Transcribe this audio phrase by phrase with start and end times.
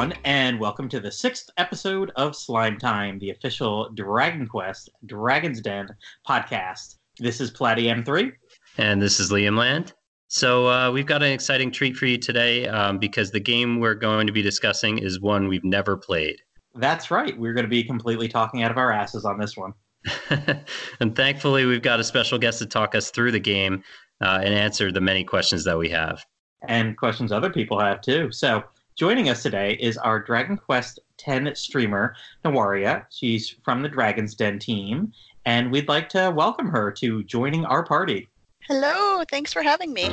[0.00, 5.60] everyone, and welcome to the sixth episode of Slime Time, the official Dragon Quest Dragon's
[5.60, 5.88] Den
[6.26, 6.96] podcast.
[7.18, 8.32] This is Platy M3.
[8.78, 9.92] And this is Liam Land.
[10.28, 13.94] So, uh, we've got an exciting treat for you today um, because the game we're
[13.94, 16.36] going to be discussing is one we've never played.
[16.76, 17.38] That's right.
[17.38, 19.74] We're going to be completely talking out of our asses on this one.
[21.00, 23.84] and thankfully, we've got a special guest to talk us through the game
[24.22, 26.24] uh, and answer the many questions that we have.
[26.66, 28.32] And questions other people have too.
[28.32, 28.64] So,
[29.00, 32.14] Joining us today is our Dragon Quest X streamer,
[32.44, 33.06] Nawaria.
[33.08, 35.14] She's from the Dragon's Den team,
[35.46, 38.28] and we'd like to welcome her to joining our party.
[38.68, 40.10] Hello, thanks for having me.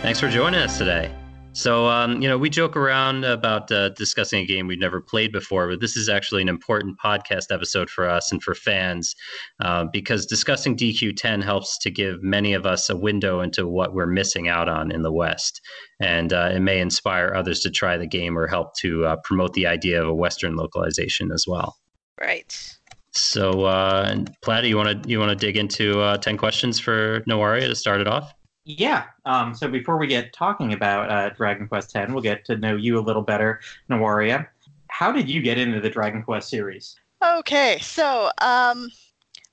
[0.00, 1.12] Thanks for joining us today.
[1.54, 5.30] So, um, you know, we joke around about uh, discussing a game we've never played
[5.30, 9.14] before, but this is actually an important podcast episode for us and for fans
[9.60, 14.04] uh, because discussing DQ10 helps to give many of us a window into what we're
[14.04, 15.60] missing out on in the West.
[16.00, 19.52] And uh, it may inspire others to try the game or help to uh, promote
[19.52, 21.76] the idea of a Western localization as well.
[22.20, 22.76] Right.
[23.12, 24.24] So, uh,
[24.64, 28.00] you want to you want to dig into uh, ten questions for Nawaria to start
[28.00, 28.34] it off?
[28.64, 29.04] Yeah.
[29.26, 32.76] Um, so before we get talking about uh, Dragon Quest X, we'll get to know
[32.76, 34.46] you a little better, Nawaria.
[34.88, 36.96] How did you get into the Dragon Quest series?
[37.22, 38.90] Okay, so um,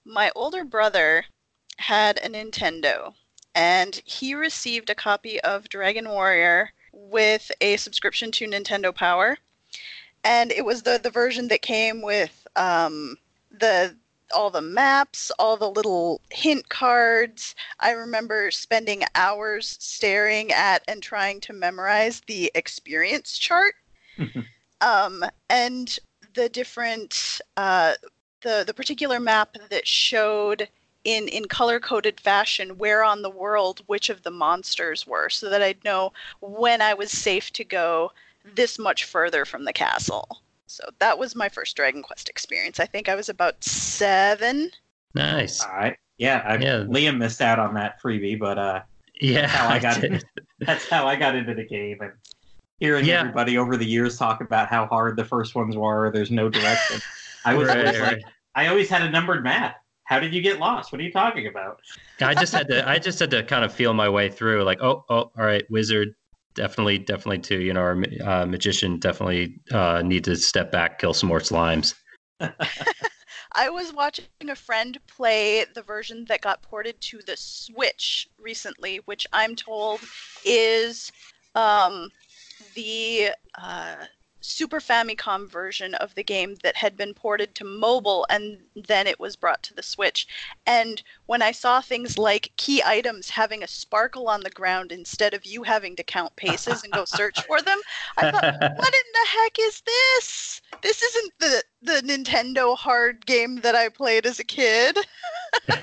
[0.05, 1.25] my older brother
[1.77, 3.13] had a Nintendo,
[3.55, 9.37] and he received a copy of Dragon Warrior with a subscription to Nintendo Power,
[10.23, 13.17] and it was the the version that came with um,
[13.51, 13.95] the
[14.31, 17.55] all the maps, all the little hint cards.
[17.79, 23.75] I remember spending hours staring at and trying to memorize the experience chart.
[24.81, 25.97] um, and
[26.33, 27.93] the different uh,
[28.41, 30.67] the the particular map that showed
[31.03, 35.49] in in color coded fashion where on the world which of the monsters were so
[35.49, 38.11] that I'd know when I was safe to go
[38.43, 40.41] this much further from the castle.
[40.71, 42.79] So that was my first Dragon Quest experience.
[42.79, 44.71] I think I was about seven.
[45.13, 45.61] Nice.
[45.61, 45.97] All right.
[46.17, 46.85] Yeah, I, yeah.
[46.87, 48.81] Liam missed out on that freebie, but uh,
[49.19, 50.25] yeah, that's how I, I got into,
[50.59, 51.97] that's how I got into the game.
[51.99, 52.13] And
[52.79, 53.19] hearing yeah.
[53.19, 57.01] everybody over the years talk about how hard the first ones were, there's no direction.
[57.45, 58.01] I was right, right.
[58.01, 58.21] like,
[58.55, 59.75] I always had a numbered map.
[60.05, 60.93] How did you get lost?
[60.93, 61.81] What are you talking about?
[62.21, 64.81] I just had to I just had to kind of feel my way through like
[64.81, 66.15] oh oh all right wizard
[66.55, 67.59] definitely, definitely too.
[67.59, 71.95] You know, our uh, magician definitely uh, need to step back, kill some more slimes.
[73.53, 79.01] I was watching a friend play the version that got ported to the Switch recently,
[79.05, 79.99] which I'm told
[80.45, 81.11] is
[81.55, 82.09] um,
[82.75, 83.95] the uh,
[84.41, 89.19] Super Famicom version of the game that had been ported to mobile and then it
[89.19, 90.27] was brought to the Switch.
[90.65, 95.33] And when I saw things like key items having a sparkle on the ground instead
[95.33, 97.79] of you having to count paces and go search for them,
[98.17, 98.43] I thought,
[98.77, 100.61] what in the heck is this?
[100.81, 104.97] This isn't the, the Nintendo hard game that I played as a kid.
[105.67, 105.79] There's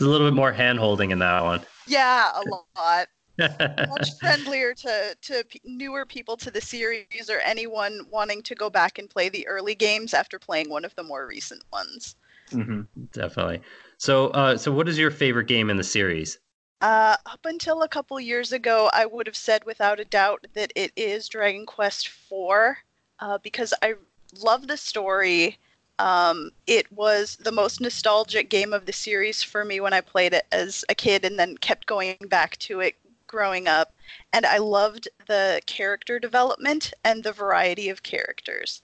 [0.00, 1.62] a little bit more hand holding in that one.
[1.88, 2.42] Yeah, a
[2.78, 3.08] lot
[3.38, 8.70] much friendlier to to p- newer people to the series or anyone wanting to go
[8.70, 12.16] back and play the early games after playing one of the more recent ones.
[12.50, 12.82] Mm-hmm.
[13.12, 13.60] Definitely.
[13.98, 16.38] So, uh, so what is your favorite game in the series?
[16.80, 20.72] Uh, up until a couple years ago, I would have said without a doubt that
[20.76, 22.76] it is Dragon Quest IV
[23.18, 23.94] uh, because I
[24.40, 25.58] love the story.
[25.98, 30.34] Um, it was the most nostalgic game of the series for me when I played
[30.34, 32.94] it as a kid and then kept going back to it
[33.26, 33.92] growing up,
[34.32, 38.82] and I loved the character development and the variety of characters.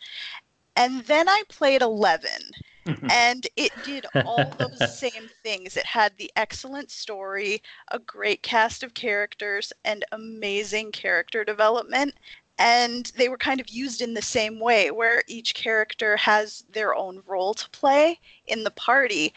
[0.76, 2.30] And then I played 11,
[2.86, 3.10] mm-hmm.
[3.10, 5.76] and it did all those same things.
[5.76, 12.14] It had the excellent story, a great cast of characters, and amazing character development.
[12.58, 16.94] And they were kind of used in the same way, where each character has their
[16.94, 19.34] own role to play in the party.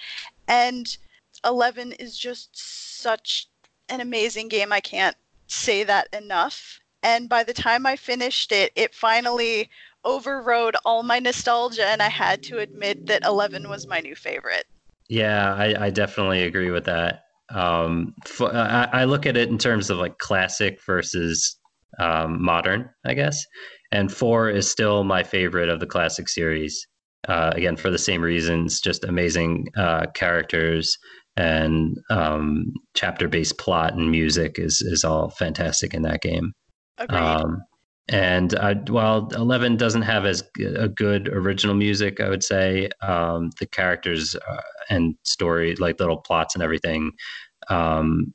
[0.47, 0.97] And
[1.43, 3.47] 11 is just such
[3.89, 4.71] an amazing game.
[4.71, 5.15] I can't
[5.47, 6.79] say that enough.
[7.03, 9.69] And by the time I finished it, it finally
[10.03, 14.65] overrode all my nostalgia, and I had to admit that 11 was my new favorite.
[15.09, 17.23] Yeah, I, I definitely agree with that.
[17.49, 21.59] Um, I, I, look at it in terms of like classic versus
[21.99, 23.45] um, modern, I guess.
[23.91, 26.87] And four is still my favorite of the classic series.
[27.27, 30.97] Uh, again, for the same reasons, just amazing uh, characters,
[31.37, 36.53] and um, chapter based plot and music is is all fantastic in that game.
[36.97, 37.19] Agreed.
[37.19, 37.63] Um,
[38.07, 43.49] and uh, while 11 doesn't have as a good original music i would say um,
[43.59, 44.61] the characters uh,
[44.91, 47.11] and story like little plots and everything
[47.71, 48.31] um,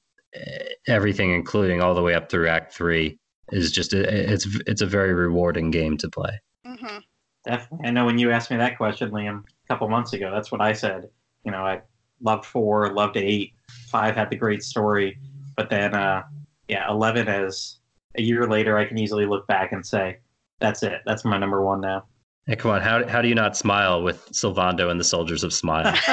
[0.89, 3.17] everything including all the way up through act three
[3.53, 6.99] is just it's it's a very rewarding game to play hmm
[7.45, 7.89] Definitely.
[7.89, 10.61] I know when you asked me that question, Liam, a couple months ago, that's what
[10.61, 11.09] I said.
[11.45, 11.81] You know, I
[12.21, 13.53] loved four, loved eight,
[13.89, 15.19] five had the great story,
[15.57, 16.23] but then, uh,
[16.69, 17.81] yeah, eleven is
[18.19, 20.19] a year later, I can easily look back and say,
[20.61, 21.01] that's it.
[21.07, 22.05] That's my number one now.
[22.47, 22.81] Hey, come on.
[22.81, 25.95] How, how do you not smile with Sylvando and the Soldiers of Smile?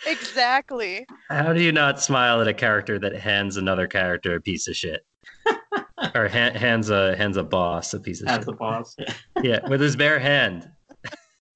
[0.08, 1.06] Exactly.
[1.30, 4.76] how do you not smile at a character that hands another character a piece of
[4.76, 5.06] shit?
[6.16, 8.46] or ha- hands a hands a boss a piece of As shit.
[8.48, 8.96] the boss.
[9.44, 10.70] yeah, with his bare hand.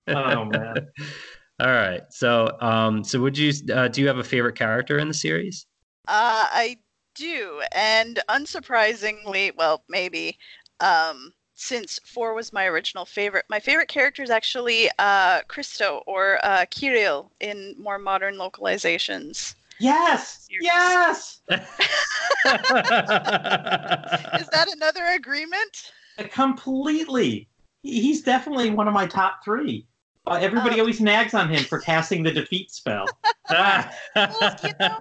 [0.07, 0.87] oh man.
[1.59, 2.01] All right.
[2.09, 5.65] So, um, so would you uh, do you have a favorite character in the series?
[6.07, 6.77] Uh, I
[7.15, 10.37] do, and unsurprisingly, well, maybe,
[10.81, 16.39] um, since four was my original favorite, my favorite character is actually uh, Cristo or
[16.43, 19.55] uh, Kiryl in more modern localizations.
[19.79, 20.47] Yes.
[20.61, 21.41] Yes.
[21.49, 21.59] Is
[24.49, 25.91] that another agreement?
[26.31, 27.47] Completely.
[27.83, 29.85] He's definitely one of my top three.
[30.27, 33.17] Uh, everybody Um, always nags on him for casting the defeat spell.
[33.49, 34.99] Well, you know,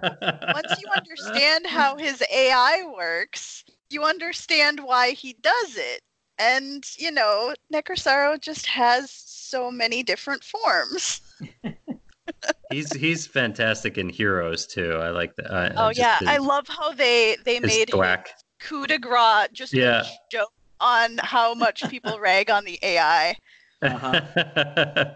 [0.53, 6.01] Once you understand how his AI works, you understand why he does it.
[6.37, 11.21] And, you know, Necrosaro just has so many different forms.
[12.69, 14.93] he's he's fantastic in Heroes too.
[15.01, 15.51] I like that.
[15.51, 18.29] Uh, Oh yeah, his- I love how they they his made his thwack.
[18.59, 20.01] coup de grace just Yeah.
[20.01, 23.35] a joke on how much people rag on the AI.
[23.81, 25.11] Uh-huh.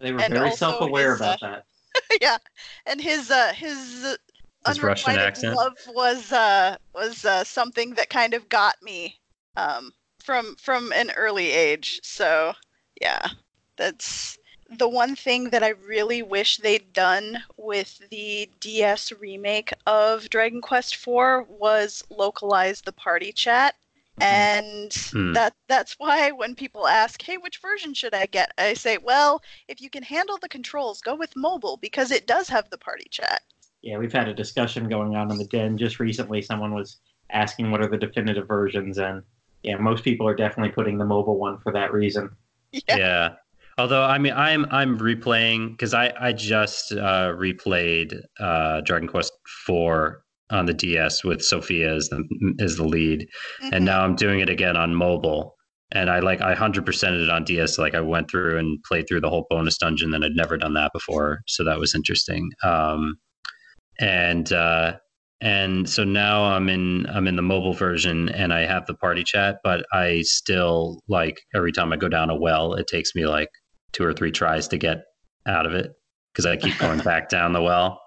[0.00, 1.64] They were And very self-aware his, about that.
[2.20, 2.38] yeah,
[2.86, 4.16] and his uh his uh,
[4.68, 5.56] His Russian accent?
[5.56, 9.18] love was uh was uh, something that kind of got me
[9.56, 9.92] um
[10.22, 12.00] from from an early age.
[12.04, 12.54] So
[13.00, 13.26] yeah,
[13.76, 14.38] that's
[14.70, 20.60] the one thing that I really wish they'd done with the DS remake of Dragon
[20.60, 23.74] Quest IV was localize the party chat.
[24.20, 25.32] And Hmm.
[25.32, 29.42] that that's why when people ask, "Hey, which version should I get?" I say, "Well,
[29.68, 33.06] if you can handle the controls, go with mobile because it does have the party
[33.10, 33.42] chat."
[33.82, 36.42] Yeah, we've had a discussion going on in the den just recently.
[36.42, 36.98] Someone was
[37.30, 39.22] asking what are the definitive versions, and
[39.62, 42.30] yeah, most people are definitely putting the mobile one for that reason.
[42.72, 42.96] Yeah.
[42.96, 43.34] yeah.
[43.78, 49.32] Although I mean, I'm I'm replaying because I I just uh, replayed uh, Dragon Quest
[49.68, 50.16] IV
[50.50, 52.24] on the DS with Sofia as the
[52.60, 53.28] as the lead,
[53.62, 53.70] Mhm.
[53.72, 55.54] and now I'm doing it again on mobile.
[55.92, 57.78] And I like I hundred percented it on DS.
[57.78, 60.74] Like I went through and played through the whole bonus dungeon, and I'd never done
[60.74, 62.50] that before, so that was interesting.
[62.62, 63.14] Um,
[64.00, 64.96] and uh,
[65.40, 69.24] and so now I'm in I'm in the mobile version, and I have the party
[69.24, 73.26] chat, but I still like every time I go down a well, it takes me
[73.26, 73.48] like
[73.92, 74.98] two or three tries to get
[75.46, 75.90] out of it
[76.32, 78.00] because I keep going back down the well,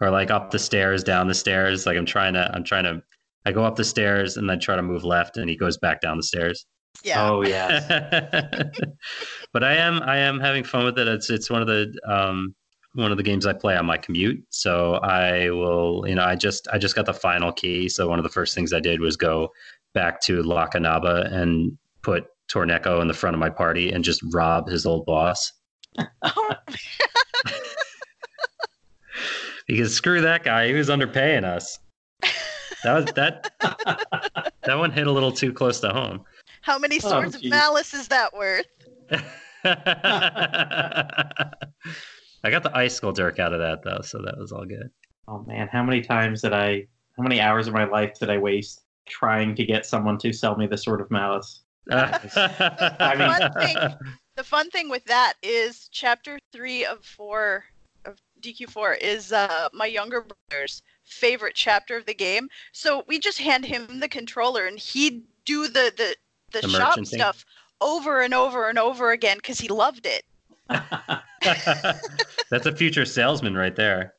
[0.00, 1.86] or like up the stairs, down the stairs.
[1.86, 3.02] Like I'm trying to I'm trying to
[3.44, 6.00] I go up the stairs and then try to move left, and he goes back
[6.00, 6.66] down the stairs.
[7.04, 7.28] yeah.
[7.28, 8.62] Oh yeah.
[9.52, 11.08] but I am I am having fun with it.
[11.08, 12.54] It's it's one of the um,
[12.94, 14.42] one of the games I play on my commute.
[14.50, 17.88] So I will you know I just I just got the final key.
[17.88, 19.52] So one of the first things I did was go
[19.94, 24.68] back to Lakanaba and put Torneco in the front of my party and just rob
[24.68, 25.52] his old boss
[29.66, 30.68] because screw that guy.
[30.68, 31.78] He was underpaying us.
[32.84, 33.50] That was that
[34.62, 36.24] that one hit a little too close to home.
[36.62, 38.66] How many Oh, swords of malice is that worth?
[42.44, 44.90] I got the ice skull dirk out of that though, so that was all good.
[45.28, 46.86] Oh man, how many times did I?
[47.16, 50.56] How many hours of my life did I waste trying to get someone to sell
[50.56, 51.62] me the sword of malice?
[51.90, 53.76] I mean- One thing-
[54.36, 57.75] The fun thing with that is chapter three of four of
[58.52, 62.48] DQ4 is uh, my younger brother's favorite chapter of the game.
[62.72, 66.16] So we just hand him the controller and he'd do the the,
[66.52, 67.18] the, The shop merchant thing?
[67.18, 67.44] stuff
[67.80, 70.24] over and over and over again because he loved it.
[72.50, 74.14] That's a future salesman right there.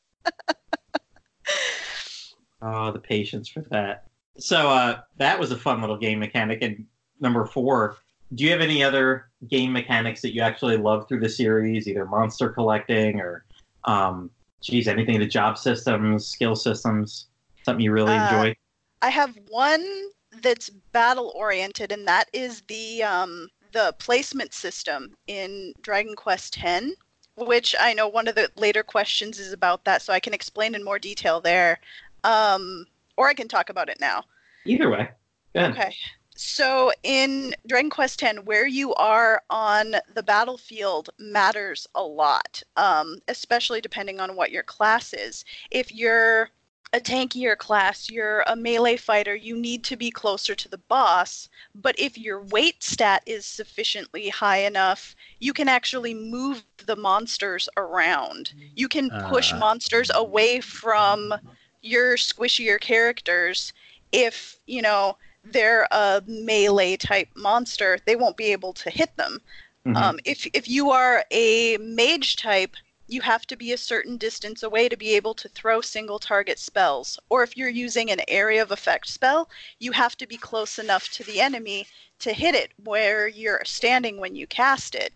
[2.62, 4.06] oh, the patience for that.
[4.38, 6.62] So uh, that was a fun little game mechanic.
[6.62, 6.86] And
[7.20, 7.98] number four,
[8.36, 12.06] do you have any other game mechanics that you actually love through the series, either
[12.06, 13.46] monster collecting or,
[13.88, 17.30] um, geez, anything in the job systems, skill systems,
[17.64, 18.56] something you really Uh, enjoy?
[19.02, 20.10] I have one
[20.42, 26.92] that's battle oriented, and that is the um, the placement system in Dragon Quest X,
[27.36, 30.76] which I know one of the later questions is about that, so I can explain
[30.76, 31.80] in more detail there,
[32.24, 34.26] um, or I can talk about it now.
[34.66, 35.10] Either way,
[35.56, 35.96] Okay.
[36.40, 43.18] So in Dragon Quest X, where you are on the battlefield matters a lot, um,
[43.28, 45.44] especially depending on what your class is.
[45.72, 46.52] If you're
[46.94, 51.50] a tankier class, you're a melee fighter, you need to be closer to the boss.
[51.74, 57.68] But if your weight stat is sufficiently high enough, you can actually move the monsters
[57.78, 58.54] around.
[58.76, 59.58] You can push Uh.
[59.58, 61.34] monsters away from
[61.82, 63.74] your squishier characters
[64.12, 65.18] if, you know,
[65.52, 69.42] they're a melee type monster, they won't be able to hit them.
[69.86, 69.96] Mhm.
[69.96, 72.76] Um, if if you are a mage type,
[73.08, 76.60] you have to be a certain distance away to be able to throw single target
[76.60, 77.18] spells.
[77.30, 79.50] Or if you're using an area of effect spell,
[79.80, 81.88] you have to be close enough to the enemy
[82.20, 85.14] to hit it where you're standing when you cast it.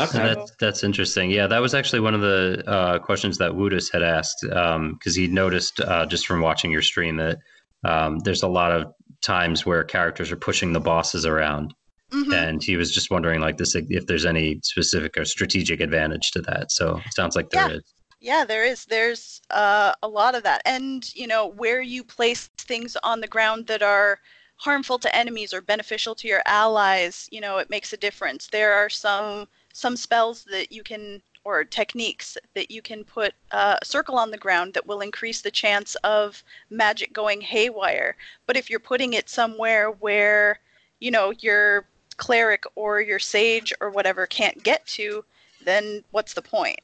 [0.00, 0.10] Okay.
[0.10, 1.30] So that's that's interesting.
[1.30, 5.26] Yeah, that was actually one of the uh, questions that Woodus had asked because he
[5.26, 7.38] noticed uh, just from watching your stream that
[7.84, 11.74] um, there's a lot of times where characters are pushing the bosses around,
[12.12, 12.34] Mhm.
[12.34, 16.40] and he was just wondering like this if there's any specific or strategic advantage to
[16.42, 16.70] that.
[16.72, 17.82] So it sounds like there is.
[17.84, 17.92] Yeah.
[18.20, 18.84] Yeah, there is.
[18.86, 20.60] There's uh, a lot of that.
[20.64, 24.18] And, you know, where you place things on the ground that are
[24.56, 28.48] harmful to enemies or beneficial to your allies, you know, it makes a difference.
[28.48, 33.76] There are some some spells that you can or techniques that you can put uh,
[33.80, 38.16] a circle on the ground that will increase the chance of magic going haywire.
[38.46, 40.60] But if you're putting it somewhere where,
[41.00, 41.86] you know, your
[42.18, 45.24] cleric or your sage or whatever can't get to,
[45.64, 46.80] then what's the point?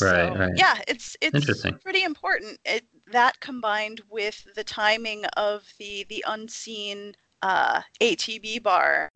[0.00, 0.52] Right, So, right.
[0.56, 1.78] Yeah, it's it's Interesting.
[1.82, 2.58] pretty important.
[2.64, 9.10] It, that combined with the timing of the the unseen uh, ATB bar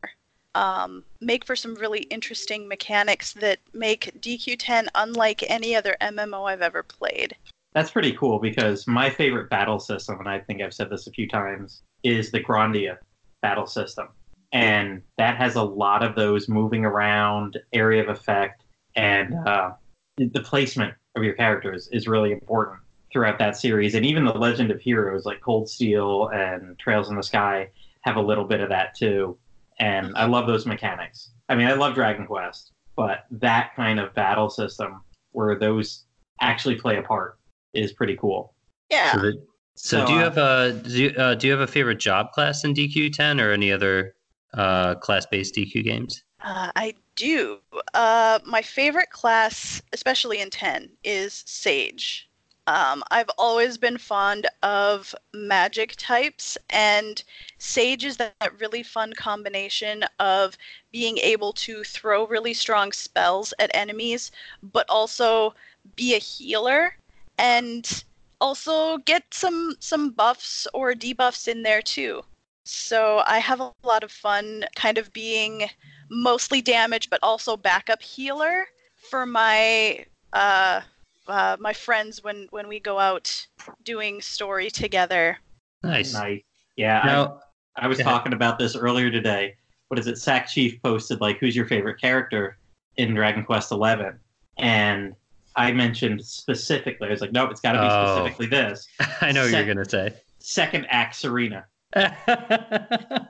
[0.55, 6.61] um, make for some really interesting mechanics that make DQ10 unlike any other MMO I've
[6.61, 7.35] ever played.
[7.73, 11.11] That's pretty cool because my favorite battle system, and I think I've said this a
[11.11, 12.97] few times, is the Grandia
[13.41, 14.09] battle system.
[14.51, 18.63] And that has a lot of those moving around, area of effect,
[18.97, 19.71] and uh,
[20.17, 22.81] the placement of your characters is really important
[23.11, 23.95] throughout that series.
[23.95, 27.69] And even the Legend of Heroes like Cold Steel and Trails in the Sky
[28.01, 29.37] have a little bit of that too.
[29.81, 31.31] And I love those mechanics.
[31.49, 36.05] I mean, I love Dragon Quest, but that kind of battle system where those
[36.39, 37.39] actually play a part
[37.73, 38.53] is pretty cool.
[38.91, 39.13] Yeah.
[39.13, 39.33] So, the,
[39.75, 41.99] so, So, do you uh, have a do you, uh, do you have a favorite
[41.99, 44.13] job class in DQ10 or any other
[44.53, 46.23] uh, class-based DQ games?
[46.43, 47.57] Uh, I do.
[47.95, 52.29] Uh, my favorite class, especially in 10, is Sage.
[52.67, 57.23] Um, I've always been fond of magic types, and
[57.57, 60.57] Sage is that, that really fun combination of
[60.91, 65.55] being able to throw really strong spells at enemies, but also
[65.95, 66.95] be a healer
[67.37, 68.03] and
[68.39, 72.21] also get some some buffs or debuffs in there too.
[72.63, 75.69] So I have a lot of fun kind of being
[76.09, 78.65] mostly damage, but also backup healer
[79.09, 80.81] for my uh,
[81.27, 83.47] uh, my friends when when we go out
[83.83, 85.37] doing story together.
[85.83, 86.13] Nice.
[86.13, 86.41] Nice.
[86.75, 87.39] Yeah, I- Now,
[87.75, 89.55] I, was Go talking about this earlier today.
[89.89, 90.17] What is it?
[90.17, 92.57] Sack Chief posted like, "Who's your favorite character
[92.97, 94.19] in Dragon Quest Eleven?
[94.57, 95.15] And
[95.55, 97.07] I mentioned specifically.
[97.07, 98.15] I was like, "Nope, it's got to be Oh.
[98.15, 98.87] specifically this."
[99.21, 100.13] I know what you're gonna say.
[100.39, 101.65] Second act, Serena.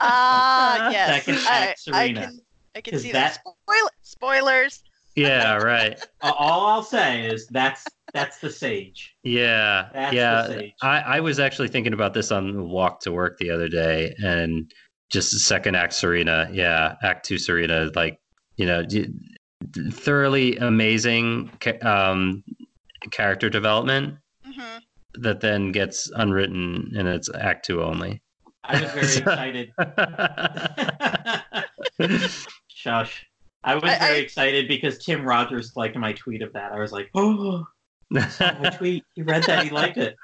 [0.02, 1.76] Ah, yes, Second I, act, I
[2.08, 2.22] Serena.
[2.28, 2.42] can
[2.76, 3.34] I can see that.
[3.34, 4.84] that- Spoil- spoilers.
[5.16, 6.04] Yeah, right.
[6.22, 9.16] All I'll say is that's that's the sage.
[9.24, 10.48] Yeah, That's the yeah.
[10.48, 10.74] sage.
[10.82, 14.14] I, I was actually thinking about this on the walk to work the other day,
[14.24, 14.72] and
[15.12, 18.20] just second act Serena, yeah, Act Two Serena, like
[18.58, 18.84] you know,
[19.92, 21.52] thoroughly amazing
[21.82, 22.44] um,
[23.12, 24.78] character development hmm
[25.16, 28.22] that then gets unwritten and it's Act Two only.
[28.64, 29.74] I was very excited.
[32.68, 33.26] Shush.
[33.64, 36.72] I was I- very I- excited because Tim Rogers liked my tweet of that.
[36.72, 37.66] I was like, "Oh,
[38.10, 39.04] my tweet!
[39.16, 39.64] He read that.
[39.64, 40.16] He liked it."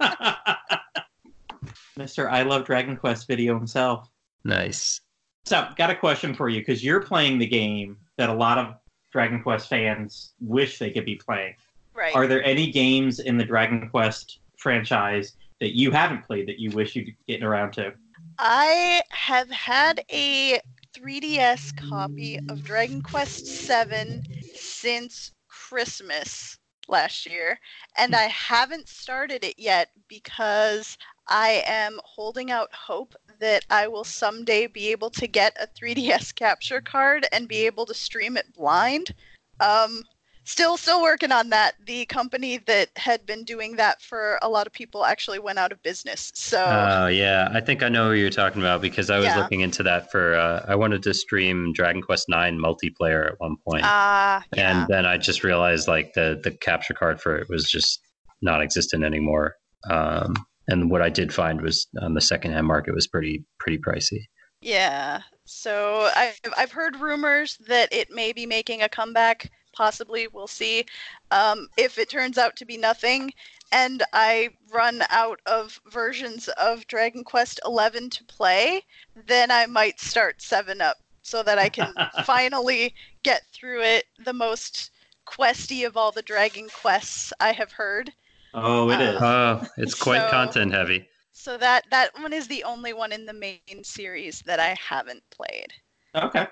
[1.96, 4.08] Mister, I love Dragon Quest video himself.
[4.44, 5.00] nice.
[5.44, 8.74] So, got a question for you because you're playing the game that a lot of
[9.12, 11.54] Dragon Quest fans wish they could be playing.
[11.94, 12.14] Right.
[12.14, 16.70] Are there any games in the Dragon Quest franchise that you haven't played that you
[16.70, 17.92] wish you'd get around to?
[18.38, 20.60] I have had a
[20.94, 24.22] 3DS copy of Dragon Quest VII
[24.54, 26.58] since Christmas
[26.88, 27.58] last year,
[27.96, 34.04] and I haven't started it yet because I am holding out hope that I will
[34.04, 38.52] someday be able to get a 3DS capture card and be able to stream it
[38.52, 39.14] blind.
[39.60, 40.02] Um,
[40.44, 41.74] still still working on that.
[41.86, 45.72] The company that had been doing that for a lot of people actually went out
[45.72, 46.32] of business.
[46.34, 49.38] So Oh yeah, I think I know who you're talking about because I was yeah.
[49.38, 53.56] looking into that for uh, I wanted to stream Dragon Quest Nine multiplayer at one
[53.68, 53.84] point.
[53.84, 54.80] Uh, yeah.
[54.80, 58.00] And then I just realized like the the capture card for it was just
[58.42, 59.54] non-existent anymore.
[59.90, 60.34] Um,
[60.68, 64.24] and what I did find was on the secondhand market was pretty pretty pricey.
[64.60, 65.22] Yeah.
[65.44, 69.50] So I've I've heard rumors that it may be making a comeback.
[69.72, 70.84] Possibly, we'll see.
[71.30, 73.32] Um, if it turns out to be nothing,
[73.72, 78.82] and I run out of versions of Dragon Quest XI to play,
[79.26, 81.92] then I might start Seven Up so that I can
[82.24, 84.04] finally get through it.
[84.24, 84.90] The most
[85.26, 88.12] questy of all the Dragon Quests I have heard.
[88.54, 89.18] Oh, it is.
[89.20, 91.08] Oh, it's quite so, content heavy.
[91.32, 95.22] So that that one is the only one in the main series that I haven't
[95.30, 95.72] played.
[96.14, 96.46] Okay.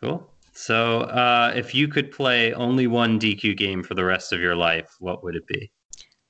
[0.00, 0.28] Cool.
[0.60, 4.56] So, uh, if you could play only one DQ game for the rest of your
[4.56, 5.70] life, what would it be?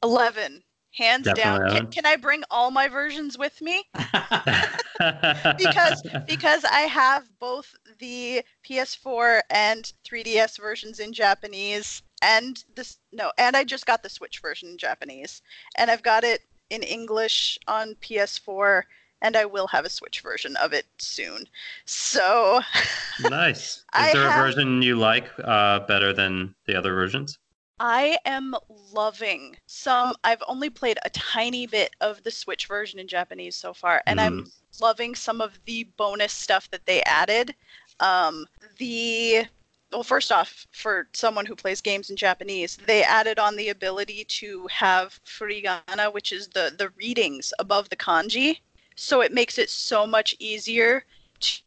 [0.03, 1.77] Eleven, hands Definitely down.
[1.77, 3.85] Can, can, I bring all my versions with me?
[5.57, 13.33] because because I have both the PS4 and 3DS versions in Japanese, and this no,
[13.39, 15.41] and I just got the Switch version in Japanese,
[15.79, 18.83] and I've got it in English on PS4
[19.23, 21.47] and I will have a Switch version of it soon.
[21.85, 22.61] So
[23.31, 23.79] nice.
[23.79, 27.39] Is I there have, a version you like uh, better than the other versions?
[27.81, 28.57] I am
[28.93, 30.15] loving some.
[30.25, 34.19] I've only played a tiny bit of the Switch version in Japanese so far, and
[34.19, 34.25] mm.
[34.25, 37.55] I'm loving some of the bonus stuff that they added.
[38.01, 38.47] Um,
[38.79, 39.47] the
[39.93, 44.25] well, first off, for someone who plays games in Japanese, they added on the ability
[44.25, 48.59] to have furigana, which is the the readings above the kanji.
[48.99, 51.05] So it makes it so much easier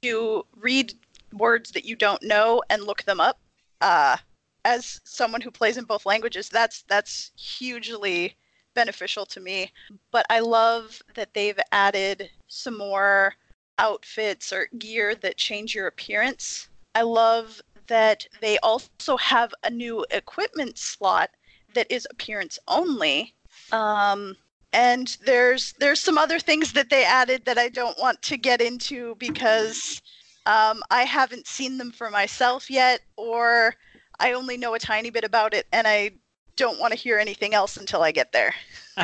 [0.02, 0.94] to read
[1.32, 3.40] words that you don't know and look them up.
[3.80, 4.18] Uh,
[4.66, 8.36] as someone who plays in both languages, that's that's hugely
[8.74, 9.72] beneficial to me.
[10.12, 13.34] But I love that they've added some more
[13.80, 16.68] outfits or gear that change your appearance.
[16.96, 21.30] I love that they also have a new equipment slot
[21.76, 23.34] that is appearance only.
[23.72, 24.36] Um,
[24.74, 28.62] and there's there's some other things that they added that I don't want to get
[28.62, 30.02] into because
[30.46, 33.76] um, I haven't seen them for myself yet, or
[34.20, 36.12] I only know a tiny bit about it, and I
[36.56, 38.54] don't want to hear anything else until I get there.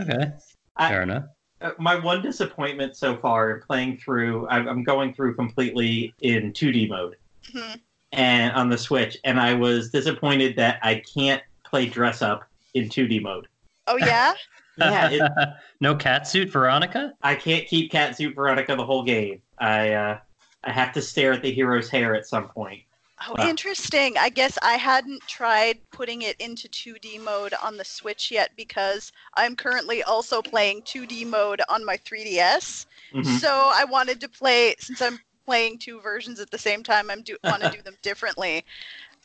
[0.00, 0.32] okay,
[0.78, 1.24] fair enough.
[1.60, 7.16] Uh, my one disappointment so far playing through, I'm going through completely in 2D mode,
[7.52, 7.76] mm-hmm.
[8.12, 12.88] and on the Switch, and I was disappointed that I can't play dress up in
[12.88, 13.48] 2D mode.
[13.86, 14.34] Oh yeah.
[14.78, 15.10] Yeah.
[15.10, 15.32] It,
[15.80, 17.14] no cat suit Veronica?
[17.22, 19.42] I can't keep cat suit Veronica the whole game.
[19.58, 20.18] I uh,
[20.64, 22.82] I have to stare at the hero's hair at some point.
[23.26, 24.18] Oh, uh, interesting.
[24.18, 29.10] I guess I hadn't tried putting it into 2D mode on the Switch yet because
[29.34, 32.86] I'm currently also playing 2D mode on my 3DS.
[33.14, 33.36] Mm-hmm.
[33.36, 37.08] So I wanted to play since I'm playing two versions at the same time.
[37.10, 38.64] I'm do want to do them differently.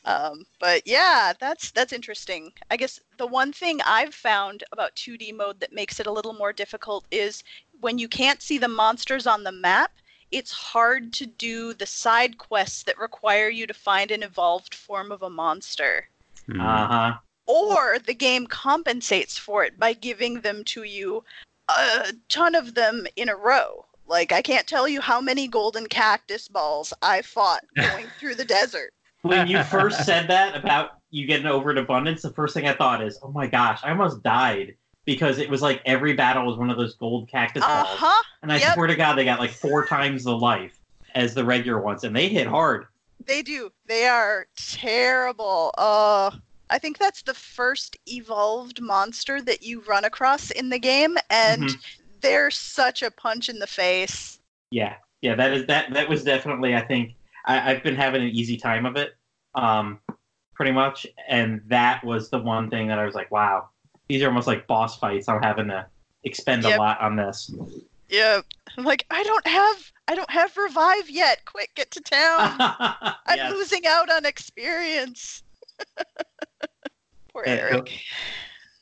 [0.05, 2.51] Um, but yeah, that's that's interesting.
[2.71, 6.33] I guess the one thing I've found about 2D mode that makes it a little
[6.33, 7.43] more difficult is
[7.81, 9.91] when you can't see the monsters on the map,
[10.31, 15.11] it's hard to do the side quests that require you to find an evolved form
[15.11, 16.07] of a monster.
[16.47, 16.61] Hmm.
[16.61, 17.13] Uh-huh.
[17.45, 21.23] Or the game compensates for it by giving them to you
[21.69, 23.85] a ton of them in a row.
[24.07, 28.45] Like I can't tell you how many golden cactus balls I fought going through the
[28.45, 32.67] desert when you first said that about you getting over an abundance, the first thing
[32.67, 36.45] I thought is, oh my gosh, I almost died because it was like every battle
[36.45, 38.23] was one of those gold cactus balls, uh-huh.
[38.41, 38.73] and I yep.
[38.73, 40.79] swear to God, they got like four times the life
[41.15, 42.85] as the regular ones, and they hit hard.
[43.25, 43.71] They do.
[43.87, 45.71] They are terrible.
[45.77, 46.31] Uh,
[46.69, 51.63] I think that's the first evolved monster that you run across in the game, and
[51.63, 52.01] mm-hmm.
[52.21, 54.39] they're such a punch in the face.
[54.71, 55.93] Yeah, yeah, that is that.
[55.93, 59.15] That was definitely, I think, I, have been having an easy time of it,
[59.55, 59.99] um,
[60.53, 61.07] pretty much.
[61.27, 63.69] And that was the one thing that I was like, wow,
[64.07, 65.27] these are almost like boss fights.
[65.27, 65.85] I'm having to
[66.23, 66.77] expend yep.
[66.77, 67.53] a lot on this.
[68.09, 68.41] Yeah,
[68.77, 71.45] I'm like, I don't have, I don't have revive yet.
[71.45, 72.55] Quick, get to town.
[73.25, 75.43] I'm losing out on experience.
[77.33, 78.01] Poor Erik.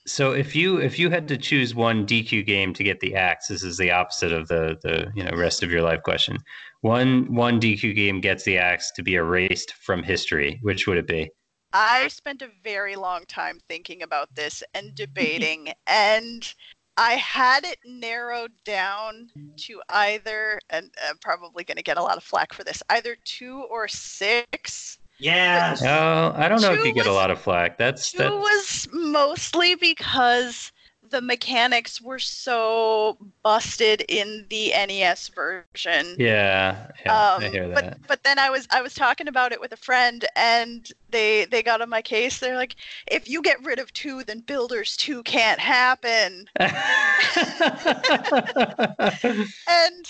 [0.10, 3.48] So if you if you had to choose one DQ game to get the axe,
[3.48, 6.38] this is the opposite of the the you know rest of your life question.
[6.82, 10.60] One one DQ game gets the axe to be erased from history.
[10.64, 11.30] Which would it be?
[11.74, 16.52] I spent a very long time thinking about this and debating, and
[16.98, 22.18] I had it narrowed down to either, and I'm probably going to get a lot
[22.18, 24.99] of flack for this, either two or six.
[25.20, 25.84] Yes.
[25.84, 27.78] Oh, I don't know two if you get a lot of flack.
[27.78, 30.72] That's that was mostly because
[31.10, 36.16] the mechanics were so busted in the NES version.
[36.18, 37.76] Yeah, yeah um, I hear that.
[38.00, 41.46] But but then I was I was talking about it with a friend, and they
[41.46, 42.40] they got on my case.
[42.40, 42.76] They're like,
[43.08, 46.46] if you get rid of two, then Builders two can't happen.
[46.60, 46.70] and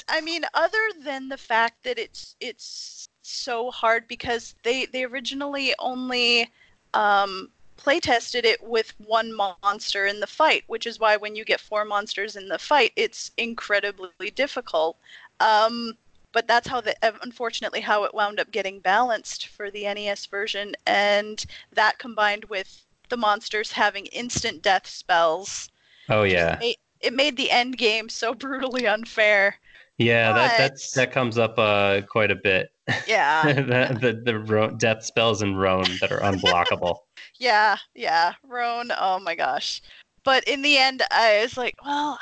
[0.07, 5.73] I mean, other than the fact that it's it's so hard because they they originally
[5.79, 6.51] only
[6.93, 11.45] um play tested it with one monster in the fight, which is why when you
[11.45, 14.97] get four monsters in the fight, it's incredibly difficult.
[15.39, 15.97] Um,
[16.33, 20.75] but that's how the unfortunately how it wound up getting balanced for the NES version,
[20.85, 25.69] and that combined with the monsters having instant death spells.
[26.09, 26.53] Oh yeah.
[26.53, 29.57] It made, it made the end game so brutally unfair.
[29.99, 30.35] Yeah, but...
[30.37, 32.71] that that's, that comes up uh, quite a bit.
[33.05, 33.43] Yeah.
[33.53, 36.99] the the, the ro- death spells in Rhone that are unblockable.
[37.39, 38.91] yeah, yeah, Rhone.
[38.97, 39.81] Oh my gosh.
[40.23, 42.19] But in the end, I was like, well,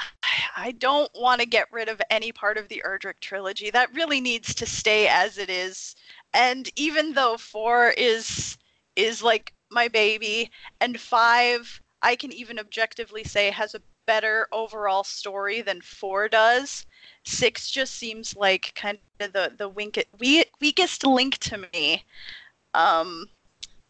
[0.56, 3.70] I don't want to get rid of any part of the Erdrick trilogy.
[3.70, 5.96] That really needs to stay as it is.
[6.34, 8.58] And even though four is
[8.96, 10.50] is like my baby,
[10.82, 16.88] and five, I can even objectively say has a better overall story than four does
[17.28, 22.04] six just seems like kind of the the wink, we, weakest link to me.
[22.74, 23.30] Um,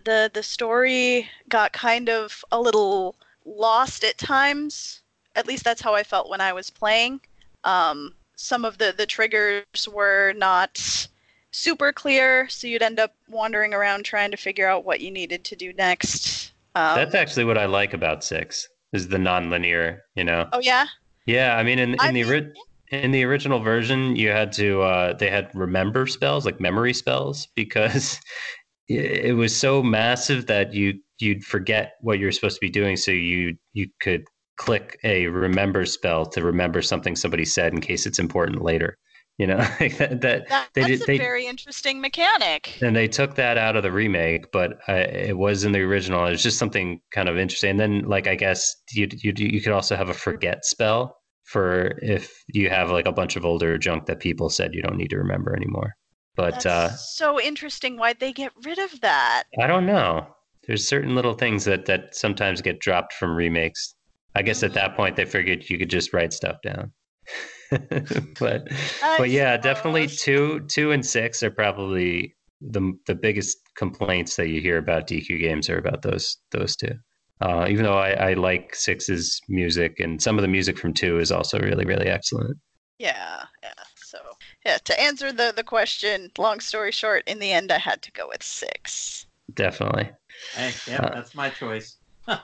[0.03, 5.01] the the story got kind of a little lost at times.
[5.35, 7.21] At least that's how I felt when I was playing.
[7.63, 11.07] Um, some of the the triggers were not
[11.51, 15.43] super clear, so you'd end up wandering around trying to figure out what you needed
[15.45, 16.51] to do next.
[16.75, 20.03] Um, that's actually what I like about six is the non-linear.
[20.15, 20.47] You know.
[20.53, 20.85] Oh yeah.
[21.25, 22.53] Yeah, I mean, in, in I the mean,
[22.91, 27.47] in the original version you had to uh, they had remember spells like memory spells
[27.55, 28.19] because
[28.87, 33.11] it was so massive that you you'd forget what you're supposed to be doing so
[33.11, 34.23] you you could
[34.55, 38.97] click a remember spell to remember something somebody said in case it's important later
[39.37, 43.35] you know that, that, that they, that's a they, very interesting mechanic and they took
[43.35, 46.57] that out of the remake but uh, it was in the original it was just
[46.57, 50.09] something kind of interesting and then like i guess you, you you could also have
[50.09, 54.49] a forget spell for if you have like a bunch of older junk that people
[54.49, 55.95] said you don't need to remember anymore.
[56.35, 57.97] But That's uh, so interesting.
[57.97, 59.45] Why'd they get rid of that?
[59.59, 60.27] I don't know.
[60.67, 63.95] There's certain little things that that sometimes get dropped from remakes.
[64.35, 66.91] I guess at that point they figured you could just write stuff down.
[68.39, 68.67] but
[69.03, 69.63] I but yeah, suppose.
[69.63, 75.07] definitely two two and six are probably the the biggest complaints that you hear about
[75.07, 76.93] DQ games are about those those two.
[77.39, 81.19] Uh, even though I, I like Six's music and some of the music from Two
[81.19, 82.57] is also really, really excellent.
[82.97, 83.73] Yeah, yeah.
[83.95, 84.17] So
[84.65, 88.11] yeah, to answer the the question, long story short, in the end, I had to
[88.11, 89.27] go with Six.
[89.53, 90.09] Definitely.
[90.55, 91.97] Hey, yeah, uh, that's my choice.
[92.27, 92.37] no.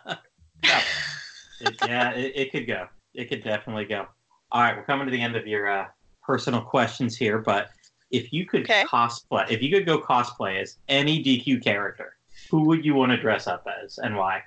[0.63, 2.87] it, yeah, it, it, could go.
[3.13, 4.07] It could definitely go.
[4.53, 5.87] All right, we're coming to the end of your uh,
[6.21, 7.69] personal questions here, but
[8.11, 8.83] if you could okay.
[8.83, 12.17] cosplay, if you could go cosplay as any DQ character,
[12.51, 14.43] who would you want to dress up as and why?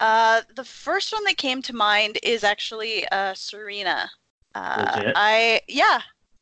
[0.00, 4.10] Uh, the first one that came to mind is actually uh, Serena.
[4.54, 6.00] Uh, I yeah.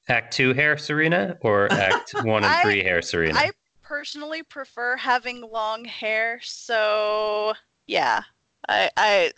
[0.08, 3.38] Act two hair Serena or Act one and I, three hair Serena.
[3.38, 7.54] I personally prefer having long hair, so
[7.86, 8.22] yeah.
[8.68, 9.32] I I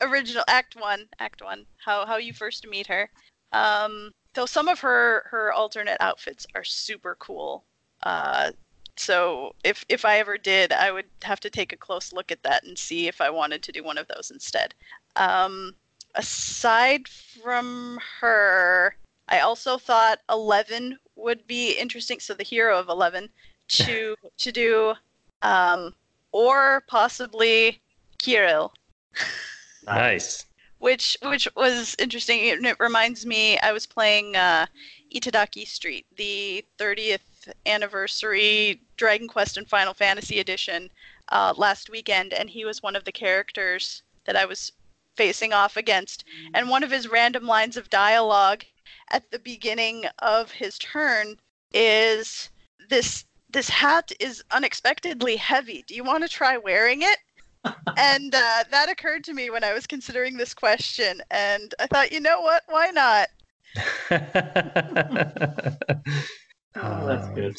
[0.00, 1.66] original Act one, Act one.
[1.84, 3.10] How how you first meet her.
[3.52, 7.64] Um, though some of her her alternate outfits are super cool.
[8.02, 8.52] Uh,
[8.96, 12.42] so if if I ever did, I would have to take a close look at
[12.42, 14.74] that and see if I wanted to do one of those instead.
[15.16, 15.74] Um,
[16.14, 18.96] aside from her,
[19.28, 22.20] I also thought Eleven would be interesting.
[22.20, 23.28] So the hero of Eleven
[23.68, 24.94] to to do,
[25.42, 25.94] um,
[26.32, 27.80] or possibly
[28.18, 28.70] Kiryl.
[29.88, 30.44] Nice.
[30.78, 32.40] which which was interesting.
[32.40, 33.58] It, it reminds me.
[33.58, 34.66] I was playing uh,
[35.14, 37.20] Itadaki Street, the 30th
[37.66, 40.90] anniversary Dragon Quest and Final Fantasy edition
[41.30, 44.72] uh, last weekend, and he was one of the characters that I was
[45.16, 46.24] facing off against.
[46.54, 48.64] And one of his random lines of dialogue
[49.10, 51.36] at the beginning of his turn
[51.72, 52.50] is
[52.88, 55.82] this this hat is unexpectedly heavy.
[55.86, 57.18] Do you want to try wearing it?
[57.96, 62.12] And uh, that occurred to me when I was considering this question, and I thought,
[62.12, 62.62] you know what?
[62.68, 63.28] Why not?
[66.76, 67.56] oh, that's good.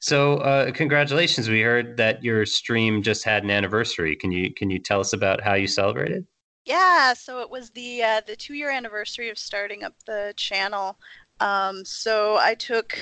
[0.00, 1.48] So, uh, congratulations!
[1.48, 4.16] We heard that your stream just had an anniversary.
[4.16, 6.26] Can you can you tell us about how you celebrated?
[6.64, 10.98] Yeah, so it was the uh, the two year anniversary of starting up the channel.
[11.40, 12.98] Um, so I took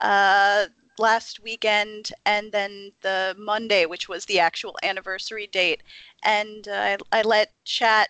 [0.00, 0.66] uh,
[0.98, 5.82] last weekend and then the Monday, which was the actual anniversary date.
[6.22, 8.08] And uh, I, I, let chat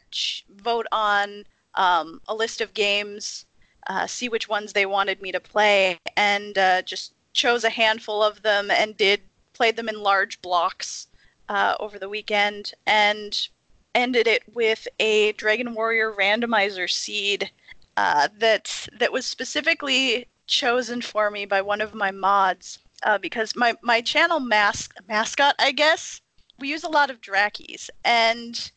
[0.48, 3.46] vote on um, a list of games,
[3.88, 8.22] uh, see which ones they wanted me to play, and uh, just chose a handful
[8.22, 9.20] of them and did
[9.52, 11.08] played them in large blocks
[11.48, 13.48] uh, over the weekend and
[13.94, 17.50] ended it with a Dragon Warrior randomizer seed
[17.96, 23.54] uh, that that was specifically chosen for me by one of my mods uh, because
[23.54, 26.20] my my channel mask mascot, I guess,
[26.58, 28.70] we use a lot of Drakees, and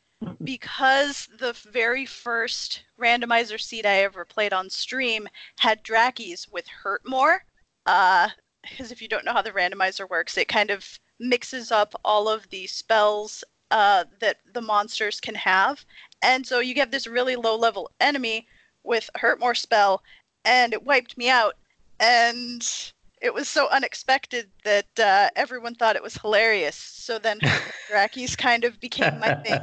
[0.43, 5.27] because the very first randomizer seed I ever played on stream
[5.59, 7.43] had Drakees with Hurt More,
[7.87, 8.29] uh,
[8.69, 12.29] because if you don't know how the randomizer works, it kind of mixes up all
[12.29, 15.83] of the spells uh, that the monsters can have,
[16.21, 18.47] and so you get this really low level enemy
[18.83, 20.03] with Hurt More spell,
[20.45, 21.55] and it wiped me out,
[22.01, 26.75] and it was so unexpected that uh, everyone thought it was hilarious.
[26.75, 27.39] So then
[27.89, 29.59] Drakees kind of became my thing.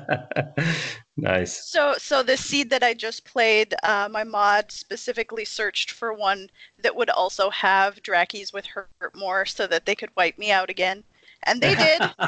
[1.17, 1.69] nice.
[1.69, 6.49] So so the seed that I just played, uh, my mod specifically searched for one
[6.83, 10.71] that would also have Drakees with hurt more so that they could wipe me out
[10.71, 11.03] again.
[11.43, 12.01] And they did.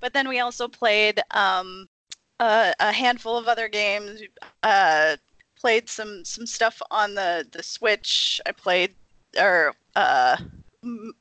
[0.00, 1.88] but then we also played um,
[2.40, 4.20] a, a handful of other games.
[4.62, 5.16] Uh,
[5.58, 8.40] played some some stuff on the the Switch.
[8.46, 8.94] I played,
[9.38, 10.36] or uh,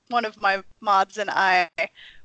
[0.09, 1.69] one of my mods and I,